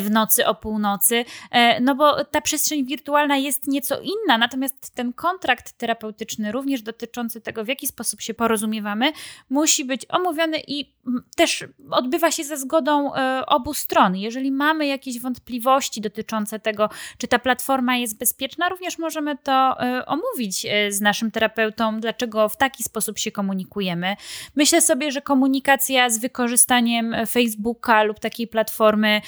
w 0.00 0.10
nocy 0.10 0.45
o 0.46 0.54
północy, 0.54 1.24
e, 1.50 1.80
no 1.80 1.94
bo 1.94 2.24
ta 2.24 2.40
przestrzeń 2.40 2.84
wirtualna 2.84 3.36
jest 3.36 3.68
nieco 3.68 4.00
inna, 4.00 4.38
natomiast 4.38 4.94
ten 4.94 5.12
kontrakt 5.12 5.72
terapeutyczny, 5.72 6.52
również 6.52 6.82
dotyczący 6.82 7.40
tego, 7.40 7.64
w 7.64 7.68
jaki 7.68 7.86
sposób 7.86 8.20
się 8.20 8.34
porozumiewamy, 8.34 9.12
musi 9.50 9.84
być 9.84 10.06
omówiony 10.08 10.62
i 10.66 10.96
też 11.36 11.64
odbywa 11.90 12.30
się 12.30 12.44
za 12.44 12.56
zgodą 12.56 13.14
e, 13.14 13.46
obu 13.46 13.74
stron. 13.74 14.16
Jeżeli 14.16 14.52
mamy 14.52 14.86
jakieś 14.86 15.20
wątpliwości 15.20 16.00
dotyczące 16.00 16.58
tego, 16.58 16.88
czy 17.18 17.28
ta 17.28 17.38
platforma 17.38 17.96
jest 17.96 18.18
bezpieczna, 18.18 18.68
również 18.68 18.98
możemy 18.98 19.38
to 19.38 19.80
e, 19.80 20.06
omówić 20.06 20.66
z 20.88 21.00
naszym 21.00 21.30
terapeutą, 21.30 22.00
dlaczego 22.00 22.48
w 22.48 22.56
taki 22.56 22.82
sposób 22.82 23.18
się 23.18 23.32
komunikujemy. 23.32 24.16
Myślę 24.56 24.82
sobie, 24.82 25.12
że 25.12 25.22
komunikacja 25.22 26.10
z 26.10 26.18
wykorzystaniem 26.18 27.14
Facebooka 27.26 28.02
lub 28.02 28.20
takiej 28.20 28.48
platformy 28.48 29.20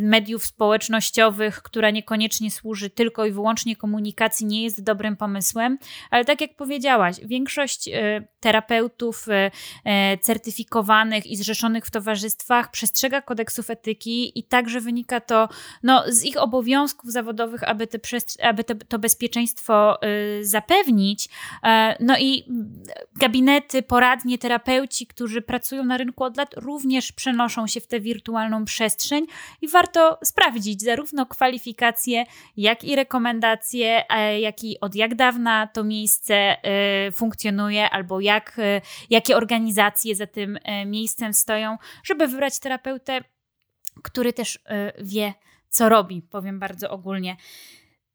mediów 0.00 0.47
społecznościowych, 0.48 1.62
która 1.62 1.90
niekoniecznie 1.90 2.50
służy 2.50 2.90
tylko 2.90 3.26
i 3.26 3.32
wyłącznie 3.32 3.76
komunikacji, 3.76 4.46
nie 4.46 4.62
jest 4.62 4.84
dobrym 4.84 5.16
pomysłem. 5.16 5.78
Ale 6.10 6.24
tak 6.24 6.40
jak 6.40 6.56
powiedziałaś, 6.56 7.16
większość 7.24 7.88
e, 7.88 8.24
terapeutów 8.40 9.28
e, 9.28 9.50
e, 9.84 10.18
certyfikowanych 10.18 11.26
i 11.26 11.36
zrzeszonych 11.36 11.86
w 11.86 11.90
towarzystwach 11.90 12.70
przestrzega 12.70 13.22
kodeksów 13.22 13.70
etyki 13.70 14.38
i 14.38 14.44
także 14.44 14.80
wynika 14.80 15.20
to 15.20 15.48
no, 15.82 16.04
z 16.08 16.24
ich 16.24 16.42
obowiązków 16.42 17.12
zawodowych, 17.12 17.62
aby, 17.68 17.86
te 17.86 17.98
aby 18.42 18.64
te, 18.64 18.74
to 18.74 18.98
bezpieczeństwo 18.98 19.98
zapewnić. 20.42 21.28
No 22.00 22.18
i 22.18 22.44
gabinety, 23.16 23.82
poradnie, 23.82 24.38
terapeuci, 24.38 25.06
którzy 25.06 25.42
pracują 25.42 25.84
na 25.84 25.96
rynku 25.96 26.24
od 26.24 26.36
lat, 26.36 26.54
również 26.56 27.12
przenoszą 27.12 27.66
się 27.66 27.80
w 27.80 27.86
tę 27.86 28.00
wirtualną 28.00 28.64
przestrzeń 28.64 29.26
i 29.62 29.68
warto 29.68 30.18
sprawdzić, 30.24 30.37
sprawdzić 30.38 30.82
zarówno 30.82 31.26
kwalifikacje, 31.26 32.24
jak 32.56 32.84
i 32.84 32.96
rekomendacje, 32.96 34.10
e, 34.10 34.40
jak 34.40 34.64
i 34.64 34.80
od 34.80 34.94
jak 34.94 35.14
dawna 35.14 35.66
to 35.66 35.84
miejsce 35.84 36.34
e, 36.34 37.12
funkcjonuje, 37.12 37.90
albo 37.90 38.20
jak, 38.20 38.58
e, 38.58 38.80
jakie 39.10 39.36
organizacje 39.36 40.16
za 40.16 40.26
tym 40.26 40.58
miejscem 40.86 41.34
stoją, 41.34 41.76
żeby 42.04 42.26
wybrać 42.26 42.58
terapeutę, 42.58 43.20
który 44.02 44.32
też 44.32 44.58
wie, 45.00 45.34
co 45.68 45.88
robi, 45.88 46.22
powiem 46.22 46.58
bardzo 46.58 46.90
ogólnie. 46.90 47.36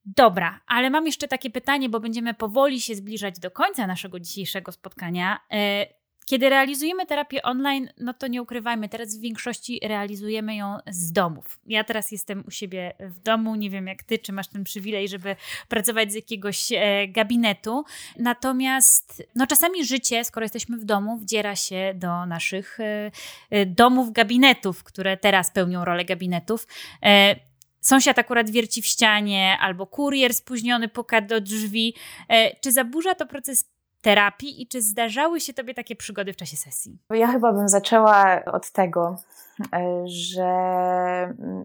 Dobra, 0.05 0.59
ale 0.67 0.89
mam 0.89 1.05
jeszcze 1.05 1.27
takie 1.27 1.49
pytanie, 1.49 1.89
bo 1.89 1.99
będziemy 1.99 2.33
powoli 2.33 2.81
się 2.81 2.95
zbliżać 2.95 3.39
do 3.39 3.51
końca 3.51 3.87
naszego 3.87 4.19
dzisiejszego 4.19 4.71
spotkania. 4.71 5.39
Kiedy 6.25 6.49
realizujemy 6.49 7.05
terapię 7.05 7.41
online, 7.41 7.89
no 7.97 8.13
to 8.13 8.27
nie 8.27 8.41
ukrywajmy, 8.41 8.89
teraz 8.89 9.17
w 9.17 9.21
większości 9.21 9.79
realizujemy 9.83 10.55
ją 10.55 10.77
z 10.87 11.11
domów. 11.11 11.59
Ja 11.65 11.83
teraz 11.83 12.11
jestem 12.11 12.43
u 12.47 12.51
siebie 12.51 12.93
w 12.99 13.19
domu, 13.19 13.55
nie 13.55 13.69
wiem 13.69 13.87
jak 13.87 14.03
ty, 14.03 14.19
czy 14.19 14.33
masz 14.33 14.47
ten 14.47 14.63
przywilej, 14.63 15.07
żeby 15.07 15.35
pracować 15.67 16.11
z 16.11 16.15
jakiegoś 16.15 16.71
e, 16.71 17.07
gabinetu. 17.07 17.83
Natomiast 18.19 19.23
no 19.35 19.47
czasami 19.47 19.85
życie, 19.85 20.23
skoro 20.23 20.43
jesteśmy 20.43 20.77
w 20.77 20.85
domu, 20.85 21.17
wdziera 21.17 21.55
się 21.55 21.93
do 21.95 22.25
naszych 22.25 22.79
e, 22.79 23.11
e 23.49 23.65
domów, 23.65 24.11
gabinetów, 24.11 24.83
które 24.83 25.17
teraz 25.17 25.51
pełnią 25.51 25.85
rolę 25.85 26.05
gabinetów. 26.05 26.67
E, 27.03 27.35
sąsiad 27.81 28.19
akurat 28.19 28.49
wierci 28.49 28.81
w 28.81 28.85
ścianie, 28.85 29.57
albo 29.59 29.87
kurier 29.87 30.33
spóźniony 30.33 30.87
puka 30.87 31.21
do 31.21 31.41
drzwi. 31.41 31.95
E, 32.29 32.59
czy 32.59 32.71
zaburza 32.71 33.15
to 33.15 33.25
proces 33.25 33.72
terapii 34.03 34.61
i 34.61 34.67
czy 34.67 34.81
zdarzały 34.81 35.41
się 35.41 35.53
Tobie 35.53 35.73
takie 35.73 35.95
przygody 35.95 36.33
w 36.33 36.35
czasie 36.35 36.57
sesji? 36.57 36.97
Ja 37.09 37.27
chyba 37.27 37.53
bym 37.53 37.69
zaczęła 37.69 38.45
od 38.45 38.71
tego, 38.71 39.17
e, 39.73 40.03
że, 40.05 40.53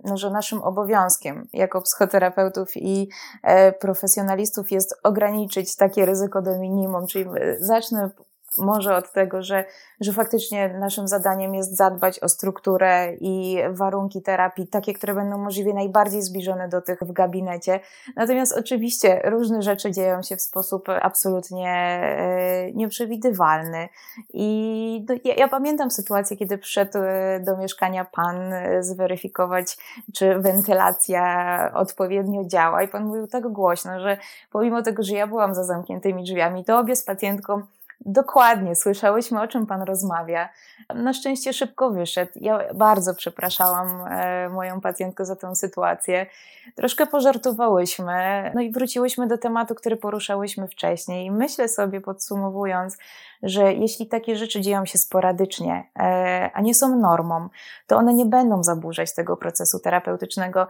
no, 0.04 0.16
że 0.16 0.30
naszym 0.30 0.62
obowiązkiem 0.62 1.48
jako 1.52 1.82
psychoterapeutów 1.82 2.76
i 2.76 3.08
e, 3.42 3.72
profesjonalistów 3.72 4.70
jest 4.72 4.94
ograniczyć 5.02 5.76
takie 5.76 6.06
ryzyko 6.06 6.42
do 6.42 6.58
minimum, 6.58 7.06
czyli 7.06 7.24
zacznę 7.60 8.10
może 8.58 8.96
od 8.96 9.12
tego, 9.12 9.42
że, 9.42 9.64
że 10.00 10.12
faktycznie 10.12 10.68
naszym 10.68 11.08
zadaniem 11.08 11.54
jest 11.54 11.76
zadbać 11.76 12.18
o 12.18 12.28
strukturę 12.28 13.14
i 13.20 13.58
warunki 13.70 14.22
terapii, 14.22 14.66
takie, 14.66 14.94
które 14.94 15.14
będą 15.14 15.38
możliwie 15.38 15.74
najbardziej 15.74 16.22
zbliżone 16.22 16.68
do 16.68 16.80
tych 16.80 16.98
w 17.00 17.12
gabinecie. 17.12 17.80
Natomiast 18.16 18.58
oczywiście 18.58 19.20
różne 19.24 19.62
rzeczy 19.62 19.92
dzieją 19.92 20.22
się 20.22 20.36
w 20.36 20.42
sposób 20.42 20.88
absolutnie 21.02 21.70
e, 21.70 22.72
nieprzewidywalny. 22.72 23.88
I 24.32 25.06
ja, 25.24 25.34
ja 25.34 25.48
pamiętam 25.48 25.90
sytuację, 25.90 26.36
kiedy 26.36 26.58
przyszedł 26.58 26.98
e, 26.98 27.40
do 27.40 27.56
mieszkania 27.56 28.04
pan 28.04 28.52
e, 28.52 28.82
zweryfikować, 28.82 29.76
czy 30.14 30.38
wentylacja 30.38 31.72
odpowiednio 31.74 32.44
działa. 32.44 32.82
I 32.82 32.88
pan 32.88 33.04
mówił 33.04 33.26
tak 33.26 33.48
głośno, 33.48 34.00
że 34.00 34.18
pomimo 34.52 34.82
tego, 34.82 35.02
że 35.02 35.14
ja 35.14 35.26
byłam 35.26 35.54
za 35.54 35.64
zamkniętymi 35.64 36.24
drzwiami, 36.24 36.64
to 36.64 36.78
obie 36.78 36.96
z 36.96 37.04
pacjentką 37.04 37.62
Dokładnie, 38.00 38.76
słyszałyśmy 38.76 39.42
o 39.42 39.48
czym 39.48 39.66
Pan 39.66 39.82
rozmawia. 39.82 40.48
Na 40.94 41.12
szczęście 41.12 41.52
szybko 41.52 41.90
wyszedł. 41.90 42.32
Ja 42.36 42.74
bardzo 42.74 43.14
przepraszałam 43.14 44.06
e, 44.10 44.48
moją 44.48 44.80
pacjentkę 44.80 45.24
za 45.24 45.36
tę 45.36 45.56
sytuację. 45.56 46.26
Troszkę 46.74 47.06
pożartowałyśmy, 47.06 48.50
no 48.54 48.60
i 48.60 48.70
wróciłyśmy 48.70 49.26
do 49.26 49.38
tematu, 49.38 49.74
który 49.74 49.96
poruszałyśmy 49.96 50.68
wcześniej. 50.68 51.26
I 51.26 51.30
myślę 51.30 51.68
sobie, 51.68 52.00
podsumowując, 52.00 52.98
że 53.42 53.72
jeśli 53.72 54.08
takie 54.08 54.36
rzeczy 54.36 54.60
dzieją 54.60 54.86
się 54.86 54.98
sporadycznie, 54.98 55.90
e, 55.98 56.50
a 56.54 56.60
nie 56.60 56.74
są 56.74 56.98
normą, 56.98 57.48
to 57.86 57.96
one 57.96 58.14
nie 58.14 58.26
będą 58.26 58.62
zaburzać 58.62 59.14
tego 59.14 59.36
procesu 59.36 59.78
terapeutycznego. 59.78 60.66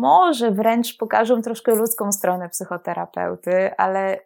Może 0.00 0.50
wręcz 0.50 0.96
pokażą 0.96 1.42
troszkę 1.42 1.74
ludzką 1.74 2.12
stronę 2.12 2.48
psychoterapeuty, 2.48 3.76
ale 3.76 4.20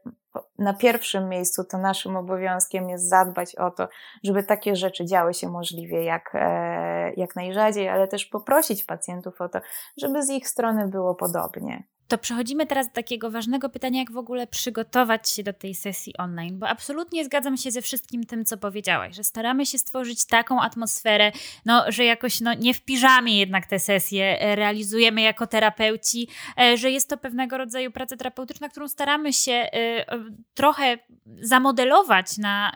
na 0.59 0.75
pierwszym 0.75 1.29
miejscu 1.29 1.65
to 1.65 1.79
naszym 1.79 2.17
obowiązkiem 2.17 2.89
jest 2.89 3.09
zadbać 3.09 3.57
o 3.57 3.71
to, 3.71 3.89
żeby 4.25 4.43
takie 4.43 4.77
rzeczy 4.77 5.05
działy 5.05 5.35
się 5.35 5.49
możliwie 5.49 6.05
jak, 6.05 6.31
e, 6.35 7.13
jak 7.17 7.37
najrzadziej, 7.37 7.89
ale 7.89 8.09
też 8.09 8.27
poprosić 8.27 8.85
pacjentów 8.85 9.41
o 9.41 9.49
to, 9.49 9.61
żeby 9.97 10.23
z 10.23 10.31
ich 10.31 10.49
strony 10.49 10.89
było 10.89 11.15
podobnie. 11.15 11.85
To 12.09 12.19
przechodzimy 12.19 12.67
teraz 12.67 12.87
do 12.87 12.93
takiego 12.93 13.31
ważnego 13.31 13.69
pytania, 13.69 14.01
jak 14.01 14.13
w 14.13 14.17
ogóle 14.17 14.47
przygotować 14.47 15.29
się 15.29 15.43
do 15.43 15.53
tej 15.53 15.75
sesji 15.75 16.17
online, 16.17 16.59
bo 16.59 16.69
absolutnie 16.69 17.25
zgadzam 17.25 17.57
się 17.57 17.71
ze 17.71 17.83
wszystkim 17.83 18.25
tym, 18.25 18.45
co 18.45 18.57
powiedziałaś, 18.57 19.17
że 19.17 19.25
staramy 19.25 19.67
się 19.67 19.79
stworzyć 19.79 20.27
taką 20.27 20.61
atmosferę, 20.61 21.33
no, 21.65 21.85
że 21.89 22.05
jakoś 22.05 22.41
no, 22.41 22.55
nie 22.55 22.75
w 22.75 22.83
piżamie 22.83 23.39
jednak 23.39 23.67
te 23.67 23.79
sesje 23.79 24.41
e, 24.41 24.57
realizujemy 24.57 25.21
jako 25.21 25.47
terapeuci, 25.47 26.29
e, 26.61 26.77
że 26.77 26.91
jest 26.91 27.09
to 27.09 27.17
pewnego 27.17 27.59
rodzaju 27.59 27.91
praca 27.91 28.17
terapeutyczna, 28.17 28.69
którą 28.69 28.89
staramy 28.89 29.33
się 29.33 29.53
e, 29.53 30.07
trochę 30.55 30.99
zamodelować 31.41 32.39
na 32.39 32.75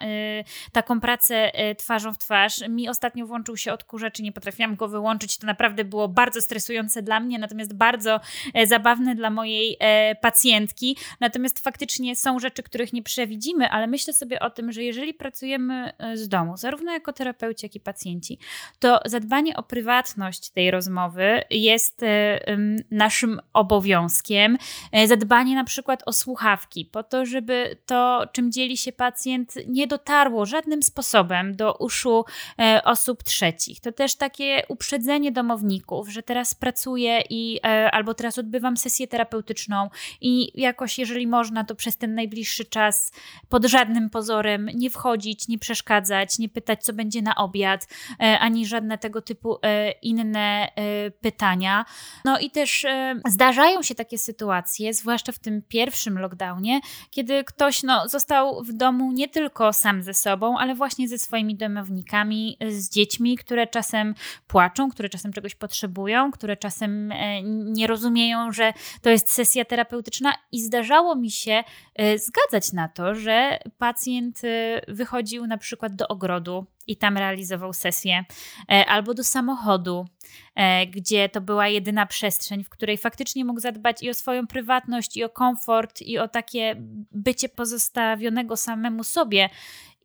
taką 0.72 1.01
pracę 1.01 1.53
twarzą 1.79 2.14
w 2.14 2.18
twarz. 2.18 2.68
Mi 2.68 2.89
ostatnio 2.89 3.26
włączył 3.26 3.57
się 3.57 3.72
odkurzacz 3.72 4.20
i 4.20 4.22
nie 4.22 4.33
potrafiłam 4.33 4.76
go 4.76 4.89
wyłączyć, 4.89 5.39
to 5.39 5.47
naprawdę 5.47 5.85
było 5.85 6.09
bardzo 6.09 6.41
stresujące 6.41 7.03
dla 7.03 7.20
mnie, 7.20 7.39
natomiast 7.39 7.74
bardzo 7.74 8.20
zabawne 8.64 9.14
dla 9.14 9.28
mojej 9.31 9.76
e, 9.81 10.14
pacjentki. 10.14 10.97
Natomiast 11.20 11.59
faktycznie 11.59 12.16
są 12.16 12.39
rzeczy, 12.39 12.62
których 12.62 12.93
nie 12.93 13.03
przewidzimy, 13.03 13.70
ale 13.70 13.87
myślę 13.87 14.12
sobie 14.12 14.41
o 14.41 14.51
tym, 14.51 14.72
że 14.72 14.83
jeżeli 14.83 15.14
pracujemy 15.14 15.93
e, 15.99 16.16
z 16.16 16.29
domu, 16.29 16.57
zarówno 16.57 16.93
jako 16.93 17.12
terapeuci, 17.12 17.66
jak 17.66 17.74
i 17.74 17.81
pacjenci, 17.81 18.39
to 18.79 19.01
zadbanie 19.05 19.57
o 19.57 19.62
prywatność 19.62 20.51
tej 20.51 20.70
rozmowy 20.70 21.43
jest 21.51 22.03
e, 22.03 22.41
naszym 22.91 23.41
obowiązkiem. 23.53 24.59
E, 24.93 25.09
zadbanie 25.09 25.55
na 25.55 25.64
przykład 25.64 26.03
o 26.07 26.12
słuchawki, 26.12 26.85
po 26.85 27.03
to, 27.03 27.26
żeby 27.26 27.76
to, 27.87 28.24
czym 28.33 28.53
dzieli 28.53 28.76
się 28.76 28.93
pacjent, 28.93 29.55
nie 29.66 29.87
dotarło 29.87 30.47
żadnym 30.47 30.83
sposobem 30.83 31.57
do 31.57 31.74
uszu 31.74 32.24
e, 32.59 32.81
osób 32.85 33.22
trzecich. 33.22 33.81
To 33.81 33.93
też 33.93 34.14
takie 34.14 34.62
uprzedzenie 34.68 35.33
domowników, 35.33 36.09
że 36.09 36.22
teraz 36.22 36.55
pracuję 36.55 37.22
i 37.31 37.61
e, 37.64 37.91
albo 37.91 38.14
teraz 38.14 38.39
odbywam 38.39 38.76
sesję 38.76 39.07
terapeutyczną 39.09 39.90
i 40.20 40.61
jakoś, 40.61 40.98
jeżeli 40.98 41.26
można, 41.26 41.64
to 41.64 41.74
przez 41.74 41.96
ten 41.96 42.14
najbliższy 42.14 42.64
czas 42.64 43.12
pod 43.48 43.64
żadnym 43.64 44.11
pozorem 44.11 44.70
nie 44.74 44.90
wchodzić, 44.90 45.48
nie 45.48 45.59
przeszkadzać, 45.59 46.38
nie 46.38 46.48
pytać, 46.48 46.84
co 46.84 46.92
będzie 46.92 47.22
na 47.22 47.34
obiad, 47.34 47.88
e, 48.20 48.38
ani 48.38 48.66
żadne 48.66 48.98
tego 48.98 49.22
typu 49.22 49.59
e, 49.62 49.90
inne 49.90 50.68
e, 50.76 51.11
pytania. 51.11 51.84
No 52.24 52.38
i 52.38 52.50
też 52.50 52.86
zdarzają 53.28 53.82
się 53.82 53.94
takie 53.94 54.18
sytuacje, 54.18 54.94
zwłaszcza 54.94 55.32
w 55.32 55.38
tym 55.38 55.62
pierwszym 55.68 56.18
lockdownie, 56.18 56.80
kiedy 57.11 57.44
ktoś 57.44 57.82
no, 57.82 58.09
został 58.09 58.62
w 58.64 58.72
domu 58.72 59.12
nie 59.12 59.28
tylko 59.28 59.72
sam 59.72 60.02
ze 60.02 60.14
sobą, 60.14 60.59
ale 60.59 60.74
właśnie 60.74 61.09
ze 61.09 61.18
swoimi 61.18 61.56
domownikami, 61.56 62.59
z 62.68 62.90
dziećmi, 62.90 63.36
które 63.36 63.66
czasem 63.66 64.14
płaczą, 64.46 64.90
które 64.90 65.09
czasem 65.09 65.32
czegoś 65.32 65.54
potrzebują, 65.54 66.32
które 66.32 66.56
czasem 66.56 67.12
nie 67.44 67.86
rozumieją, 67.86 68.52
że 68.52 68.72
to 69.03 69.11
jest 69.11 69.32
sesja 69.32 69.64
terapeutyczna 69.64 70.34
i 70.53 70.62
zdarzało 70.62 71.16
mi 71.16 71.30
się 71.30 71.64
e, 71.94 72.18
zgadzać 72.18 72.72
na 72.72 72.88
to, 72.88 73.14
że 73.14 73.59
pacjent 73.78 74.44
e, 74.44 74.80
wychodził 74.88 75.46
na 75.46 75.59
przykład 75.59 75.94
do 75.94 76.09
ogrodu 76.09 76.66
i 76.86 76.96
tam 76.96 77.16
realizował 77.16 77.72
sesję, 77.72 78.24
e, 78.70 78.86
albo 78.86 79.14
do 79.14 79.24
samochodu, 79.24 80.07
gdzie 80.90 81.28
to 81.28 81.40
była 81.40 81.68
jedyna 81.68 82.07
przestrzeń, 82.07 82.64
w 82.64 82.68
której 82.68 82.99
faktycznie 82.99 83.44
mógł 83.44 83.61
zadbać 83.61 84.03
i 84.03 84.11
o 84.11 84.14
swoją 84.14 84.46
prywatność, 84.46 85.16
i 85.16 85.24
o 85.24 85.28
komfort, 85.28 86.03
i 86.03 86.18
o 86.18 86.28
takie 86.28 86.76
bycie 87.12 87.49
pozostawionego 87.49 88.57
samemu 88.57 89.05
sobie. 89.05 89.49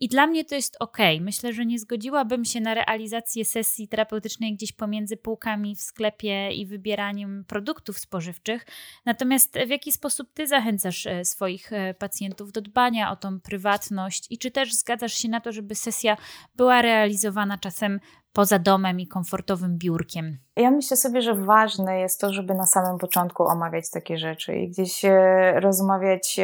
I 0.03 0.07
dla 0.07 0.27
mnie 0.27 0.45
to 0.45 0.55
jest 0.55 0.77
ok. 0.79 0.97
Myślę, 1.21 1.53
że 1.53 1.65
nie 1.65 1.79
zgodziłabym 1.79 2.45
się 2.45 2.61
na 2.61 2.73
realizację 2.73 3.45
sesji 3.45 3.87
terapeutycznej 3.87 4.53
gdzieś 4.53 4.71
pomiędzy 4.71 5.17
półkami 5.17 5.75
w 5.75 5.81
sklepie 5.81 6.51
i 6.51 6.65
wybieraniem 6.65 7.45
produktów 7.47 7.99
spożywczych. 7.99 8.65
Natomiast 9.05 9.57
w 9.67 9.69
jaki 9.69 9.91
sposób 9.91 10.33
ty 10.33 10.47
zachęcasz 10.47 11.07
e, 11.07 11.25
swoich 11.25 11.73
e, 11.73 11.93
pacjentów 11.93 12.51
do 12.51 12.61
dbania 12.61 13.11
o 13.11 13.15
tą 13.15 13.39
prywatność 13.39 14.27
i 14.29 14.37
czy 14.37 14.51
też 14.51 14.73
zgadzasz 14.73 15.13
się 15.13 15.29
na 15.29 15.41
to, 15.41 15.51
żeby 15.51 15.75
sesja 15.75 16.17
była 16.55 16.81
realizowana 16.81 17.57
czasem 17.57 17.99
poza 18.33 18.59
domem 18.59 18.99
i 18.99 19.07
komfortowym 19.07 19.77
biurkiem? 19.77 20.37
Ja 20.55 20.71
myślę 20.71 20.97
sobie, 20.97 21.21
że 21.21 21.35
ważne 21.35 21.99
jest 21.99 22.21
to, 22.21 22.33
żeby 22.33 22.53
na 22.53 22.65
samym 22.65 22.97
początku 22.97 23.43
omawiać 23.43 23.89
takie 23.89 24.17
rzeczy 24.17 24.55
i 24.55 24.69
gdzieś 24.69 25.01
rozmawiać 25.55 26.39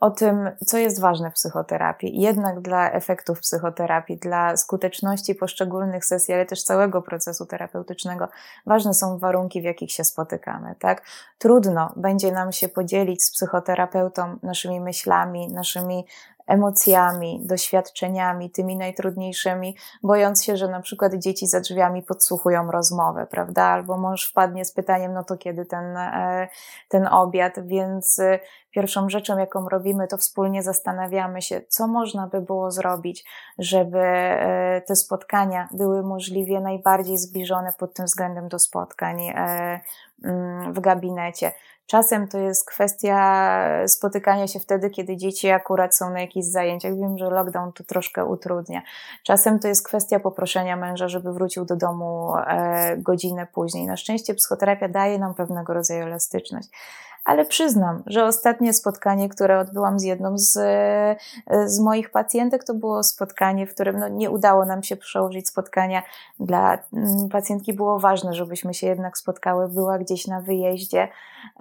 o 0.00 0.10
tym, 0.10 0.50
co 0.66 0.78
jest 0.78 1.00
ważne 1.00 1.30
w 1.30 1.34
psychoterapii. 1.34 2.20
Jednak 2.20 2.60
dla 2.60 2.90
efektów 2.90 3.40
psychoterapii, 3.40 4.16
dla 4.16 4.56
skuteczności 4.56 5.34
poszczególnych 5.34 6.04
sesji, 6.04 6.34
ale 6.34 6.46
też 6.46 6.62
całego 6.62 7.02
procesu 7.02 7.46
terapeutycznego, 7.46 8.28
ważne 8.66 8.94
są 8.94 9.18
warunki, 9.18 9.60
w 9.60 9.64
jakich 9.64 9.92
się 9.92 10.04
spotykamy, 10.04 10.74
tak? 10.78 11.02
Trudno 11.38 11.92
będzie 11.96 12.32
nam 12.32 12.52
się 12.52 12.68
podzielić 12.68 13.24
z 13.24 13.32
psychoterapeutą 13.32 14.38
naszymi 14.42 14.80
myślami, 14.80 15.48
naszymi 15.52 16.04
emocjami, 16.48 17.40
doświadczeniami, 17.44 18.50
tymi 18.50 18.76
najtrudniejszymi, 18.76 19.76
bojąc 20.02 20.44
się, 20.44 20.56
że 20.56 20.68
na 20.68 20.80
przykład 20.80 21.14
dzieci 21.14 21.46
za 21.46 21.60
drzwiami 21.60 22.02
podsłuchują 22.02 22.70
rozmowę, 22.70 23.26
prawda? 23.30 23.64
Albo 23.64 23.98
mąż 23.98 24.30
wpadnie 24.30 24.64
z 24.64 24.72
pytaniem, 24.72 25.12
no 25.12 25.24
to 25.24 25.36
kiedy 25.36 25.66
ten, 25.66 25.96
e, 25.96 26.48
ten 26.88 27.06
obiad, 27.06 27.66
więc 27.66 28.18
e, 28.18 28.38
pierwszą 28.70 29.08
rzeczą, 29.08 29.38
jaką 29.38 29.68
robimy, 29.68 30.08
to 30.08 30.16
wspólnie 30.16 30.62
zastanawiamy 30.62 31.42
się, 31.42 31.60
co 31.68 31.86
można 31.86 32.26
by 32.26 32.40
było 32.40 32.70
zrobić, 32.70 33.24
żeby 33.58 33.98
e, 33.98 34.82
te 34.86 34.96
spotkania 34.96 35.68
były 35.72 36.02
możliwie 36.02 36.60
najbardziej 36.60 37.18
zbliżone 37.18 37.72
pod 37.78 37.94
tym 37.94 38.06
względem 38.06 38.48
do 38.48 38.58
spotkań 38.58 39.32
mm, 40.24 40.72
w 40.72 40.80
gabinecie. 40.80 41.52
Czasem 41.88 42.28
to 42.28 42.38
jest 42.38 42.66
kwestia 42.66 43.18
spotykania 43.86 44.46
się 44.46 44.60
wtedy, 44.60 44.90
kiedy 44.90 45.16
dzieci 45.16 45.50
akurat 45.50 45.96
są 45.96 46.10
na 46.10 46.20
jakichś 46.20 46.46
zajęciach. 46.46 46.96
Wiem, 46.96 47.18
że 47.18 47.30
lockdown 47.30 47.72
to 47.72 47.84
troszkę 47.84 48.24
utrudnia. 48.24 48.82
Czasem 49.22 49.58
to 49.58 49.68
jest 49.68 49.86
kwestia 49.86 50.20
poproszenia 50.20 50.76
męża, 50.76 51.08
żeby 51.08 51.32
wrócił 51.32 51.64
do 51.64 51.76
domu 51.76 52.34
e, 52.36 52.96
godzinę 52.96 53.46
później. 53.46 53.86
Na 53.86 53.96
szczęście 53.96 54.34
psychoterapia 54.34 54.88
daje 54.88 55.18
nam 55.18 55.34
pewnego 55.34 55.74
rodzaju 55.74 56.02
elastyczność 56.02 56.68
ale 57.28 57.44
przyznam, 57.44 58.02
że 58.06 58.24
ostatnie 58.24 58.74
spotkanie, 58.74 59.28
które 59.28 59.58
odbyłam 59.58 59.98
z 59.98 60.02
jedną 60.02 60.38
z, 60.38 60.52
z 61.66 61.80
moich 61.80 62.10
pacjentek, 62.10 62.64
to 62.64 62.74
było 62.74 63.02
spotkanie, 63.02 63.66
w 63.66 63.74
którym 63.74 63.98
no, 63.98 64.08
nie 64.08 64.30
udało 64.30 64.64
nam 64.64 64.82
się 64.82 64.96
przełożyć 64.96 65.48
spotkania. 65.48 66.02
Dla 66.40 66.78
mm, 66.92 67.28
pacjentki 67.28 67.72
było 67.72 67.98
ważne, 67.98 68.34
żebyśmy 68.34 68.74
się 68.74 68.86
jednak 68.86 69.18
spotkały, 69.18 69.68
była 69.68 69.98
gdzieś 69.98 70.26
na 70.26 70.40
wyjeździe 70.40 71.08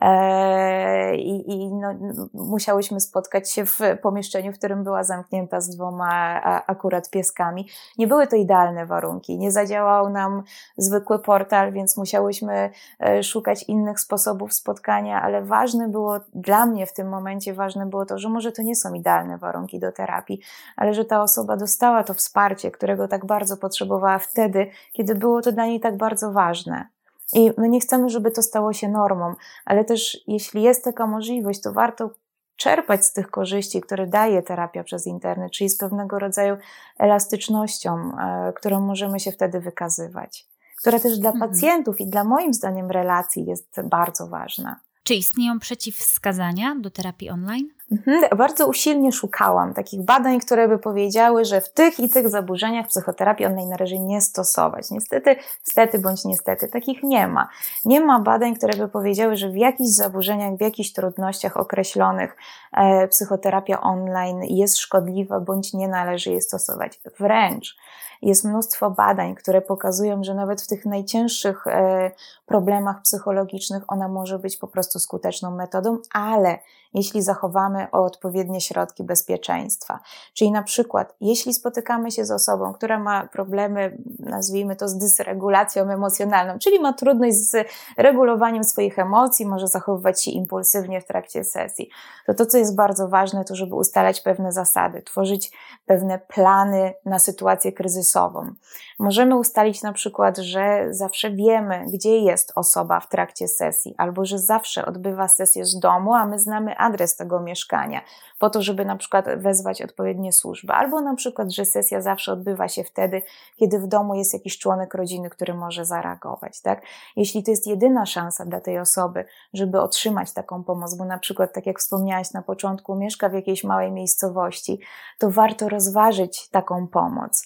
e, 0.01 1.15
i, 1.15 1.51
i 1.51 1.74
no, 1.74 1.93
musiałyśmy 2.34 2.99
spotkać 2.99 3.51
się 3.51 3.65
w 3.65 3.80
pomieszczeniu, 4.01 4.53
w 4.53 4.57
którym 4.57 4.84
była 4.84 5.03
zamknięta 5.03 5.61
z 5.61 5.70
dwoma 5.70 6.41
akurat 6.68 7.09
pieskami. 7.09 7.68
Nie 7.97 8.07
były 8.07 8.28
to 8.28 8.36
idealne 8.36 8.86
warunki, 8.86 9.38
nie 9.38 9.51
zadziałał 9.51 10.09
nam 10.09 10.43
zwykły 10.78 11.20
portal, 11.20 11.72
więc 11.72 11.97
musiałyśmy 11.97 12.70
e, 12.99 13.24
szukać 13.24 13.63
innych 13.63 13.99
sposobów 13.99 14.53
spotkania, 14.53 15.22
ale 15.22 15.41
ważne 15.41 15.57
było 15.88 16.20
dla 16.34 16.66
mnie 16.66 16.86
w 16.86 16.93
tym 16.93 17.10
momencie, 17.10 17.53
ważne 17.53 17.86
było 17.86 18.05
to, 18.05 18.18
że 18.18 18.30
może 18.30 18.51
to 18.51 18.62
nie 18.62 18.76
są 18.76 18.93
idealne 18.93 19.38
warunki 19.38 19.80
do 19.80 19.91
terapii, 19.91 20.41
ale 20.76 20.93
że 20.93 21.05
ta 21.05 21.22
osoba 21.22 21.58
dostała 21.58 22.03
to 22.03 22.14
wsparcie, 22.14 22.72
którego 22.72 23.08
tak 23.08 23.26
bardzo 23.26 23.58
potrzebowała 23.58 24.20
wtedy, 24.20 24.72
kiedy 24.93 25.16
było 25.16 25.41
to 25.41 25.51
dla 25.51 25.66
niej 25.66 25.80
tak 25.80 25.97
bardzo 25.97 26.32
ważne. 26.32 26.88
I 27.34 27.51
my 27.58 27.70
nie 27.70 27.80
chcemy, 27.80 28.10
żeby 28.10 28.32
to 28.32 28.41
stało 28.41 28.74
się 28.74 28.89
normą, 28.89 29.34
ale 29.66 29.86
też 29.86 30.24
jeśli 30.28 30.62
jest 30.62 30.84
taka 30.84 31.08
możliwość, 31.08 31.62
to 31.62 31.74
warto 31.74 32.10
czerpać 32.55 33.05
z 33.05 33.14
tych 33.14 33.30
korzyści, 33.30 33.82
które 33.82 34.08
daje 34.08 34.43
terapia 34.43 34.84
przez 34.84 35.08
internet, 35.08 35.51
czyli 35.51 35.70
z 35.70 35.78
pewnego 35.78 36.20
rodzaju 36.20 36.58
elastycznością, 36.97 38.18
e, 38.20 38.53
którą 38.53 38.82
możemy 38.82 39.20
się 39.20 39.32
wtedy 39.32 39.60
wykazywać, 39.60 40.47
która 40.78 40.99
też 40.99 41.20
dla 41.20 41.32
mhm. 41.32 41.51
pacjentów 41.51 42.01
i 42.01 42.08
dla 42.08 42.24
moim 42.24 42.53
zdaniem 42.53 42.91
relacji 42.91 43.45
jest 43.45 43.82
bardzo 43.82 44.28
ważna. 44.28 44.80
Czy 45.08 45.16
istnieją 45.16 45.60
przeciwwskazania 45.60 46.76
do 46.76 46.89
terapii 46.89 47.30
online? 47.30 47.70
Mhm, 47.91 48.38
bardzo 48.38 48.67
usilnie 48.67 49.11
szukałam 49.11 49.73
takich 49.73 50.01
badań, 50.01 50.39
które 50.39 50.67
by 50.67 50.79
powiedziały, 50.79 51.45
że 51.45 51.61
w 51.61 51.69
tych 51.69 51.99
i 51.99 52.09
tych 52.09 52.29
zaburzeniach 52.29 52.88
psychoterapii 52.88 53.45
online 53.45 53.69
należy 53.69 53.99
nie 53.99 54.21
stosować. 54.21 54.91
Niestety, 54.91 55.35
niestety 55.67 55.99
bądź 55.99 56.25
niestety, 56.25 56.67
takich 56.67 57.03
nie 57.03 57.27
ma. 57.27 57.49
Nie 57.85 58.01
ma 58.01 58.19
badań, 58.19 58.55
które 58.55 58.77
by 58.77 58.88
powiedziały, 58.88 59.38
że 59.38 59.49
w 59.49 59.55
jakichś 59.55 59.89
zaburzeniach, 59.89 60.57
w 60.57 60.61
jakichś 60.61 60.93
trudnościach 60.93 61.57
określonych 61.57 62.38
e, 62.73 63.07
psychoterapia 63.07 63.81
online 63.81 64.43
jest 64.43 64.77
szkodliwa 64.77 65.39
bądź 65.39 65.73
nie 65.73 65.88
należy 65.88 66.29
jej 66.29 66.41
stosować. 66.41 66.99
Wręcz 67.19 67.77
jest 68.21 68.43
mnóstwo 68.45 68.91
badań, 68.91 69.35
które 69.35 69.61
pokazują, 69.61 70.23
że 70.23 70.33
nawet 70.33 70.61
w 70.61 70.67
tych 70.67 70.85
najcięższych 70.85 71.67
e, 71.67 72.11
problemach 72.45 73.01
psychologicznych 73.01 73.83
ona 73.88 74.07
może 74.07 74.39
być 74.39 74.57
po 74.57 74.67
prostu 74.67 74.99
skuteczną 74.99 75.51
metodą, 75.51 75.97
ale 76.13 76.59
jeśli 76.98 77.22
zachowamy 77.22 77.91
odpowiednie 77.91 78.62
środki 78.62 79.04
bezpieczeństwa. 79.04 80.00
Czyli 80.34 80.52
na 80.52 80.64
przykład, 80.64 81.16
jeśli 81.22 81.54
spotykamy 81.54 82.12
się 82.12 82.26
z 82.26 82.32
osobą, 82.32 82.74
która 82.74 83.00
ma 83.00 83.28
problemy, 83.28 83.98
nazwijmy 84.20 84.76
to, 84.76 84.88
z 84.88 84.98
dysregulacją 84.98 85.89
emocjonalną, 85.89 86.60
czyli 86.60 86.80
ma 86.80 86.93
trudność 86.93 87.38
z 87.38 87.68
regulowaniem 87.98 88.64
swoich 88.64 89.00
emocji, 89.00 89.45
może 89.45 89.68
zachowywać 89.68 90.24
się 90.24 90.32
impulsywnie 90.32 91.02
w 91.02 91.06
trakcie 91.06 91.43
sesji, 91.43 91.89
to 92.26 92.34
to, 92.34 92.45
co 92.45 92.58
jest 92.58 92.76
bardzo 92.76 93.08
ważne, 93.08 93.45
to 93.45 93.56
żeby 93.56 93.76
ustalać 93.76 94.22
pewne 94.22 94.52
zasady, 94.52 95.02
tworzyć 95.02 95.52
pewne 95.86 96.20
plany 96.20 96.93
na 97.06 97.20
sytuację 97.20 97.72
kryzysową. 97.72 98.52
Możemy 99.00 99.36
ustalić 99.38 99.82
na 99.82 99.93
przykład, 99.93 100.38
że 100.38 100.88
zawsze 100.89 101.32
wiemy, 101.32 101.86
gdzie 101.93 102.18
jest 102.18 102.52
osoba 102.56 103.00
w 103.00 103.10
trakcie 103.10 103.48
sesji, 103.48 103.95
albo 103.98 104.26
że 104.26 104.39
zawsze 104.39 104.86
odbywa 104.86 105.28
sesję 105.28 105.66
z 105.66 105.80
domu, 105.80 106.14
a 106.14 106.26
my 106.26 106.39
znamy 106.39 106.78
adres 106.88 107.15
tego 107.15 107.39
mieszkania, 107.39 108.01
po 108.39 108.49
to, 108.49 108.61
żeby 108.61 108.85
na 108.85 108.95
przykład 108.95 109.25
wezwać 109.38 109.81
odpowiednie 109.81 110.33
służby, 110.33 110.73
albo 110.73 111.01
na 111.01 111.15
przykład, 111.15 111.51
że 111.51 111.65
sesja 111.65 112.01
zawsze 112.01 112.33
odbywa 112.33 112.67
się 112.67 112.83
wtedy, 112.83 113.21
kiedy 113.55 113.79
w 113.79 113.88
domu 113.88 114.15
jest 114.15 114.33
jakiś 114.33 114.57
członek 114.57 114.93
rodziny, 114.93 115.29
który 115.29 115.53
może 115.53 115.85
zareagować, 115.85 116.61
tak? 116.61 116.81
Jeśli 117.15 117.43
to 117.43 117.51
jest 117.51 117.67
jedyna 117.67 118.05
szansa 118.05 118.45
dla 118.45 118.61
tej 118.61 118.79
osoby, 118.79 119.25
żeby 119.53 119.81
otrzymać 119.81 120.33
taką 120.33 120.63
pomoc, 120.63 120.95
bo 120.95 121.05
na 121.05 121.19
przykład, 121.19 121.53
tak 121.53 121.65
jak 121.65 121.79
wspomniałaś 121.79 122.31
na 122.31 122.41
początku, 122.41 122.95
mieszka 122.95 123.29
w 123.29 123.33
jakiejś 123.33 123.63
małej 123.63 123.91
miejscowości, 123.91 124.79
to 125.19 125.31
warto 125.31 125.69
rozważyć 125.69 126.49
taką 126.49 126.88
pomoc. 126.88 127.45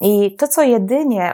I 0.00 0.36
to, 0.36 0.48
co 0.48 0.62
jedynie, 0.62 1.32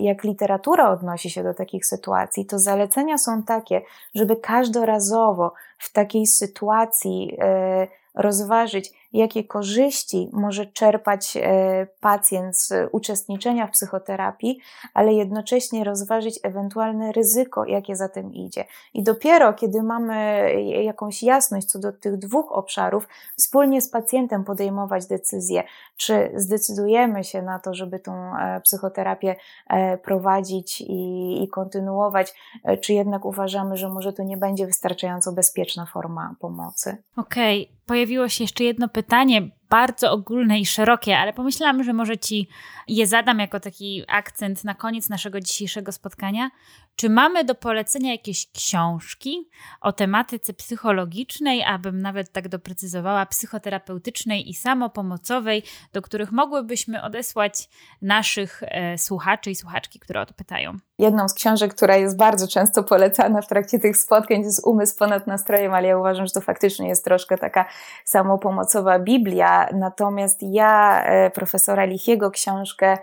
jak 0.00 0.24
literatura 0.24 0.90
odnosi 0.90 1.30
się 1.30 1.42
do 1.42 1.54
takich 1.54 1.86
sytuacji, 1.86 2.46
to 2.46 2.58
zalecenia 2.58 3.18
są 3.18 3.42
takie, 3.42 3.82
żeby 4.14 4.36
każdorazowo 4.36 5.52
w 5.78 5.92
takiej 5.92 6.26
sytuacji 6.26 7.36
e, 7.40 7.88
rozważyć, 8.14 8.92
jakie 9.12 9.44
korzyści 9.44 10.28
może 10.32 10.66
czerpać 10.66 11.36
e, 11.36 11.86
pacjent 12.00 12.58
z 12.58 12.72
uczestniczenia 12.92 13.66
w 13.66 13.70
psychoterapii, 13.70 14.58
ale 14.94 15.12
jednocześnie 15.12 15.84
rozważyć 15.84 16.40
ewentualne 16.42 17.12
ryzyko, 17.12 17.64
jakie 17.64 17.96
za 17.96 18.08
tym 18.08 18.34
idzie. 18.34 18.64
I 18.94 19.02
dopiero 19.02 19.52
kiedy 19.52 19.82
mamy 19.82 20.46
jakąś 20.82 21.22
jasność 21.22 21.66
co 21.66 21.78
do 21.78 21.92
tych 21.92 22.16
dwóch 22.16 22.52
obszarów, 22.52 23.08
wspólnie 23.36 23.80
z 23.80 23.90
pacjentem 23.90 24.44
podejmować 24.44 25.06
decyzję, 25.06 25.62
czy 25.96 26.32
zdecydujemy 26.34 27.24
się 27.24 27.42
na 27.42 27.58
to, 27.58 27.74
żeby 27.74 27.98
tą 27.98 28.36
e, 28.36 28.60
psychoterapię 28.60 29.36
e, 29.70 29.98
prowadzić 29.98 30.80
i, 30.80 31.42
i 31.42 31.48
kontynuować, 31.48 32.34
czy 32.80 32.92
jednak 32.92 33.24
uważamy, 33.24 33.76
że 33.76 33.88
może 33.88 34.12
to 34.12 34.22
nie 34.22 34.36
będzie 34.36 34.66
wystarczająco 34.66 35.32
bezpieczna 35.32 35.86
forma 35.86 36.34
pomocy. 36.40 36.96
Okej, 37.16 37.62
okay. 37.62 37.76
pojawiło 37.86 38.28
się 38.28 38.44
jeszcze 38.44 38.64
jedno 38.64 38.88
pytanie 38.88 39.01
pytanie 39.02 39.50
bardzo 39.72 40.12
ogólne 40.12 40.58
i 40.58 40.66
szerokie, 40.66 41.18
ale 41.18 41.32
pomyślałam, 41.32 41.84
że 41.84 41.92
może 41.92 42.18
Ci 42.18 42.48
je 42.88 43.06
zadam 43.06 43.38
jako 43.38 43.60
taki 43.60 44.04
akcent 44.08 44.64
na 44.64 44.74
koniec 44.74 45.08
naszego 45.08 45.40
dzisiejszego 45.40 45.92
spotkania. 45.92 46.50
Czy 46.96 47.10
mamy 47.10 47.44
do 47.44 47.54
polecenia 47.54 48.12
jakieś 48.12 48.52
książki 48.52 49.50
o 49.80 49.92
tematyce 49.92 50.52
psychologicznej, 50.54 51.64
abym 51.64 52.02
nawet 52.02 52.32
tak 52.32 52.48
doprecyzowała, 52.48 53.26
psychoterapeutycznej 53.26 54.50
i 54.50 54.54
samopomocowej, 54.54 55.62
do 55.92 56.02
których 56.02 56.32
mogłybyśmy 56.32 57.02
odesłać 57.02 57.68
naszych 58.02 58.62
e, 58.62 58.98
słuchaczy 58.98 59.50
i 59.50 59.54
słuchaczki, 59.54 59.98
które 59.98 60.20
o 60.20 60.26
to 60.26 60.34
pytają? 60.34 60.76
Jedną 60.98 61.28
z 61.28 61.34
książek, 61.34 61.74
która 61.74 61.96
jest 61.96 62.16
bardzo 62.16 62.48
często 62.48 62.82
polecana 62.82 63.42
w 63.42 63.48
trakcie 63.48 63.78
tych 63.78 63.96
spotkań, 63.96 64.40
jest 64.40 64.66
Umysł 64.66 64.98
ponad 64.98 65.26
nastrojem, 65.26 65.74
ale 65.74 65.88
ja 65.88 65.98
uważam, 65.98 66.26
że 66.26 66.32
to 66.32 66.40
faktycznie 66.40 66.88
jest 66.88 67.04
troszkę 67.04 67.38
taka 67.38 67.64
samopomocowa 68.04 68.98
Biblia. 68.98 69.61
Natomiast 69.72 70.42
ja, 70.42 71.04
e, 71.04 71.30
profesora 71.30 71.84
Lichiego, 71.84 72.30
książkę 72.30 72.98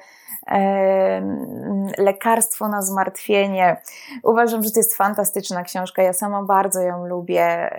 Lekarstwo 1.98 2.68
na 2.68 2.82
zmartwienie. 2.82 3.82
Uważam, 4.24 4.64
że 4.64 4.72
to 4.72 4.80
jest 4.80 4.96
fantastyczna 4.96 5.64
książka. 5.64 6.02
Ja 6.04 6.14
sama 6.14 6.44
bardzo 6.44 6.82
ją 6.82 7.08
lubię 7.08 7.70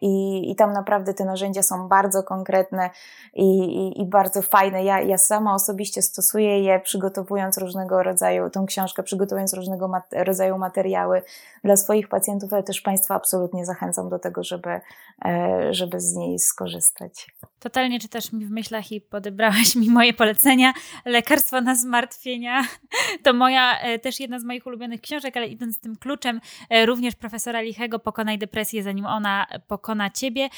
i, 0.00 0.50
i 0.50 0.56
tam 0.56 0.72
naprawdę 0.72 1.14
te 1.14 1.24
narzędzia 1.24 1.62
są 1.62 1.88
bardzo 1.88 2.22
konkretne 2.22 2.90
i, 3.34 3.58
i, 3.58 4.00
i 4.02 4.06
bardzo 4.06 4.42
fajne. 4.42 4.84
Ja, 4.84 5.00
ja 5.00 5.18
sama 5.18 5.54
osobiście 5.54 6.02
stosuję 6.02 6.62
je, 6.62 6.80
przygotowując 6.80 7.58
różnego 7.58 8.02
rodzaju, 8.02 8.50
tą 8.50 8.66
książkę, 8.66 9.02
przygotowując 9.02 9.54
różnego 9.54 9.88
mat 9.88 10.04
rodzaju 10.12 10.58
materiały 10.58 11.22
dla 11.64 11.76
swoich 11.76 12.08
pacjentów, 12.08 12.52
ale 12.52 12.62
też 12.62 12.80
Państwa 12.80 13.14
absolutnie 13.14 13.66
zachęcam 13.66 14.08
do 14.08 14.18
tego, 14.18 14.44
żeby, 14.44 14.80
e, 15.24 15.68
żeby 15.70 16.00
z 16.00 16.14
niej 16.14 16.38
skorzystać. 16.38 17.26
Totalnie 17.60 18.00
czytasz 18.00 18.32
mi 18.32 18.46
w 18.46 18.50
myślach 18.50 18.92
i 18.92 19.00
podebrałaś 19.00 19.76
mi 19.76 19.90
moje 19.90 20.12
polecenia. 20.12 20.72
Lekarstwo 21.20 21.60
na 21.60 21.74
zmartwienia 21.74 22.64
to 23.24 23.32
moja, 23.32 23.80
e, 23.80 23.98
też 23.98 24.20
jedna 24.20 24.38
z 24.38 24.44
moich 24.44 24.66
ulubionych 24.66 25.00
książek, 25.00 25.36
ale 25.36 25.46
idąc 25.46 25.80
tym 25.80 25.96
kluczem, 25.96 26.40
e, 26.70 26.86
również 26.86 27.14
profesora 27.14 27.60
Lichego 27.60 27.98
Pokonaj 27.98 28.38
depresję, 28.38 28.82
zanim 28.82 29.06
ona 29.06 29.46
pokona 29.68 30.10
ciebie. 30.10 30.48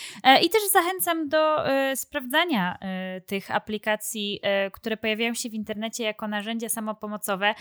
I 0.42 0.50
też 0.50 0.62
zachęcam 0.72 1.28
do 1.28 1.56
sprawdzania 1.94 2.78
tych 3.26 3.50
aplikacji, 3.50 4.40
które 4.72 4.96
pojawiają 4.96 5.34
się 5.34 5.50
w 5.50 5.54
internecie 5.54 6.04
jako 6.04 6.28
narzędzia 6.28 6.68
samopomocowe. 6.68 7.54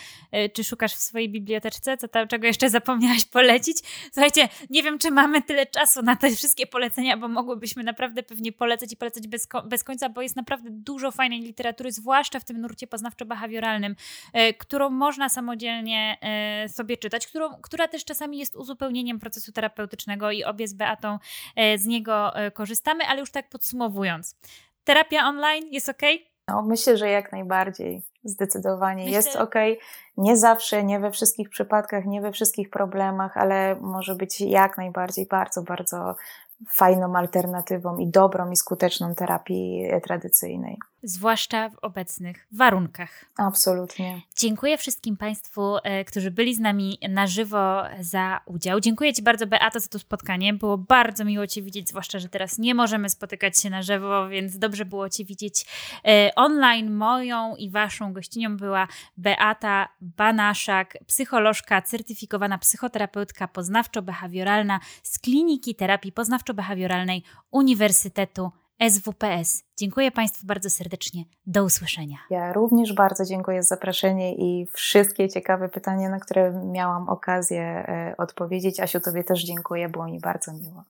Czy 0.54 0.64
szukasz 0.64 0.94
w 0.94 1.00
swojej 1.00 1.30
biblioteczce? 1.30 1.98
Co 1.98 2.08
tam, 2.08 2.28
czego 2.28 2.48
jeszcze 2.48 2.70
zapomniałaś 2.70 3.26
polecić? 3.26 3.78
Słuchajcie, 4.12 4.50
nie 4.70 4.84
wiem, 4.84 5.00
czy 5.00 5.12
mamy 5.12 5.42
tyle 5.42 5.66
czasu 5.66 6.02
na 6.02 6.16
te 6.16 6.30
wszystkie 6.36 6.68
polecenia, 6.68 7.18
bo 7.18 7.28
mogłybyśmy 7.28 7.84
naprawdę 7.84 8.24
pewnie 8.24 8.52
polecać 8.52 8.94
i 8.94 8.98
polecać 8.98 9.28
bez, 9.28 9.48
bez 9.66 9.84
końca, 9.84 10.10
bo 10.10 10.22
jest 10.22 10.36
naprawdę 10.36 10.70
dużo 10.72 11.12
fajnej 11.12 11.42
literatury, 11.42 11.92
zwłaszcza 11.92 12.40
w 12.40 12.46
tym 12.46 12.62
nurcie 12.62 12.81
poznawczo-behawioralnym, 12.88 13.96
e, 14.34 14.54
którą 14.54 14.90
można 14.90 15.30
samodzielnie 15.30 16.18
e, 16.22 16.70
sobie 16.70 16.98
czytać, 16.98 17.28
którą, 17.28 17.62
która 17.62 17.88
też 17.88 18.06
czasami 18.06 18.38
jest 18.38 18.56
uzupełnieniem 18.56 19.20
procesu 19.20 19.52
terapeutycznego 19.52 20.32
i 20.32 20.44
obie 20.44 20.68
z 20.68 20.74
Beatą 20.74 21.20
e, 21.56 21.78
z 21.78 21.86
niego 21.86 22.34
korzystamy, 22.54 23.04
ale 23.08 23.20
już 23.20 23.32
tak 23.32 23.50
podsumowując. 23.50 24.36
Terapia 24.84 25.28
online 25.28 25.68
jest 25.72 25.90
ok? 25.90 26.02
No, 26.48 26.62
myślę, 26.62 26.98
że 26.98 27.10
jak 27.10 27.32
najbardziej. 27.32 28.02
Zdecydowanie 28.24 29.04
Myślę... 29.04 29.18
jest 29.18 29.36
ok. 29.36 29.56
Nie 30.18 30.38
zawsze, 30.38 30.84
nie 30.84 31.00
we 31.00 31.12
wszystkich 31.12 31.50
przypadkach, 31.50 32.06
nie 32.06 32.22
we 32.22 32.32
wszystkich 32.32 32.70
problemach, 32.70 33.38
ale 33.38 33.76
może 33.76 34.16
być 34.16 34.42
jak 34.42 34.78
najbardziej 34.78 35.26
bardzo, 35.26 35.62
bardzo 35.62 36.16
fajną 36.70 37.16
alternatywą 37.16 37.98
i 37.98 38.08
dobrą 38.08 38.52
i 38.52 38.56
skuteczną 38.56 39.16
terapii 39.16 39.90
tradycyjnej 40.04 40.78
zwłaszcza 41.04 41.70
w 41.70 41.78
obecnych 41.82 42.48
warunkach. 42.52 43.26
Absolutnie. 43.38 44.22
Dziękuję 44.36 44.78
wszystkim 44.78 45.18
Państwu, 45.18 45.78
e, 45.84 46.06
którzy 46.06 46.32
byli 46.32 46.56
z 46.56 46.60
nami 46.60 46.98
na 47.10 47.28
żywo 47.28 47.84
za 48.00 48.40
udział. 48.46 48.80
Dziękuję 48.80 49.14
Ci 49.14 49.24
bardzo, 49.24 49.48
Beata, 49.48 49.80
za 49.80 49.88
to 49.88 50.00
spotkanie. 50.00 50.54
Było 50.54 50.78
bardzo 50.78 51.26
miło 51.26 51.48
Cię 51.48 51.62
widzieć, 51.62 51.90
zwłaszcza, 51.90 52.20
że 52.20 52.30
teraz 52.30 52.58
nie 52.58 52.76
możemy 52.76 53.10
spotykać 53.10 53.62
się 53.62 53.70
na 53.70 53.82
żywo, 53.82 54.28
więc 54.30 54.58
dobrze 54.58 54.86
było 54.86 55.10
Cię 55.10 55.26
widzieć 55.26 55.66
e, 56.06 56.32
online. 56.36 56.92
Moją 56.92 57.56
i 57.56 57.70
Waszą 57.70 58.14
gościnią 58.14 58.58
była 58.58 58.88
Beata 59.18 59.88
Banaszak, 60.02 60.98
psycholożka, 61.08 61.82
certyfikowana 61.82 62.58
psychoterapeutka 62.58 63.48
poznawczo-behawioralna 63.48 64.80
z 65.04 65.20
Kliniki 65.20 65.76
Terapii 65.76 66.12
Poznawczo-Behawioralnej 66.52 67.22
Uniwersytetu 67.52 68.52
SWPS. 68.90 69.64
Dziękuję 69.80 70.12
Państwu 70.12 70.48
bardzo 70.48 70.70
serdecznie. 70.70 71.24
Do 71.46 71.64
usłyszenia. 71.64 72.18
Ja 72.30 72.54
również 72.54 72.94
bardzo 72.94 73.26
dziękuję 73.26 73.64
za 73.64 73.76
zaproszenie 73.76 74.36
i 74.36 74.68
wszystkie 74.74 75.30
ciekawe 75.30 75.70
pytania, 75.70 76.10
na 76.10 76.20
które 76.20 76.54
miałam 76.72 77.10
okazję 77.10 77.62
e, 77.62 78.16
odpowiedzieć. 78.18 78.80
Asiu, 78.80 79.00
Tobie 79.00 79.24
też 79.24 79.44
dziękuję, 79.44 79.90
było 79.90 80.06
mi 80.06 80.20
bardzo 80.20 80.54
miło. 80.54 80.84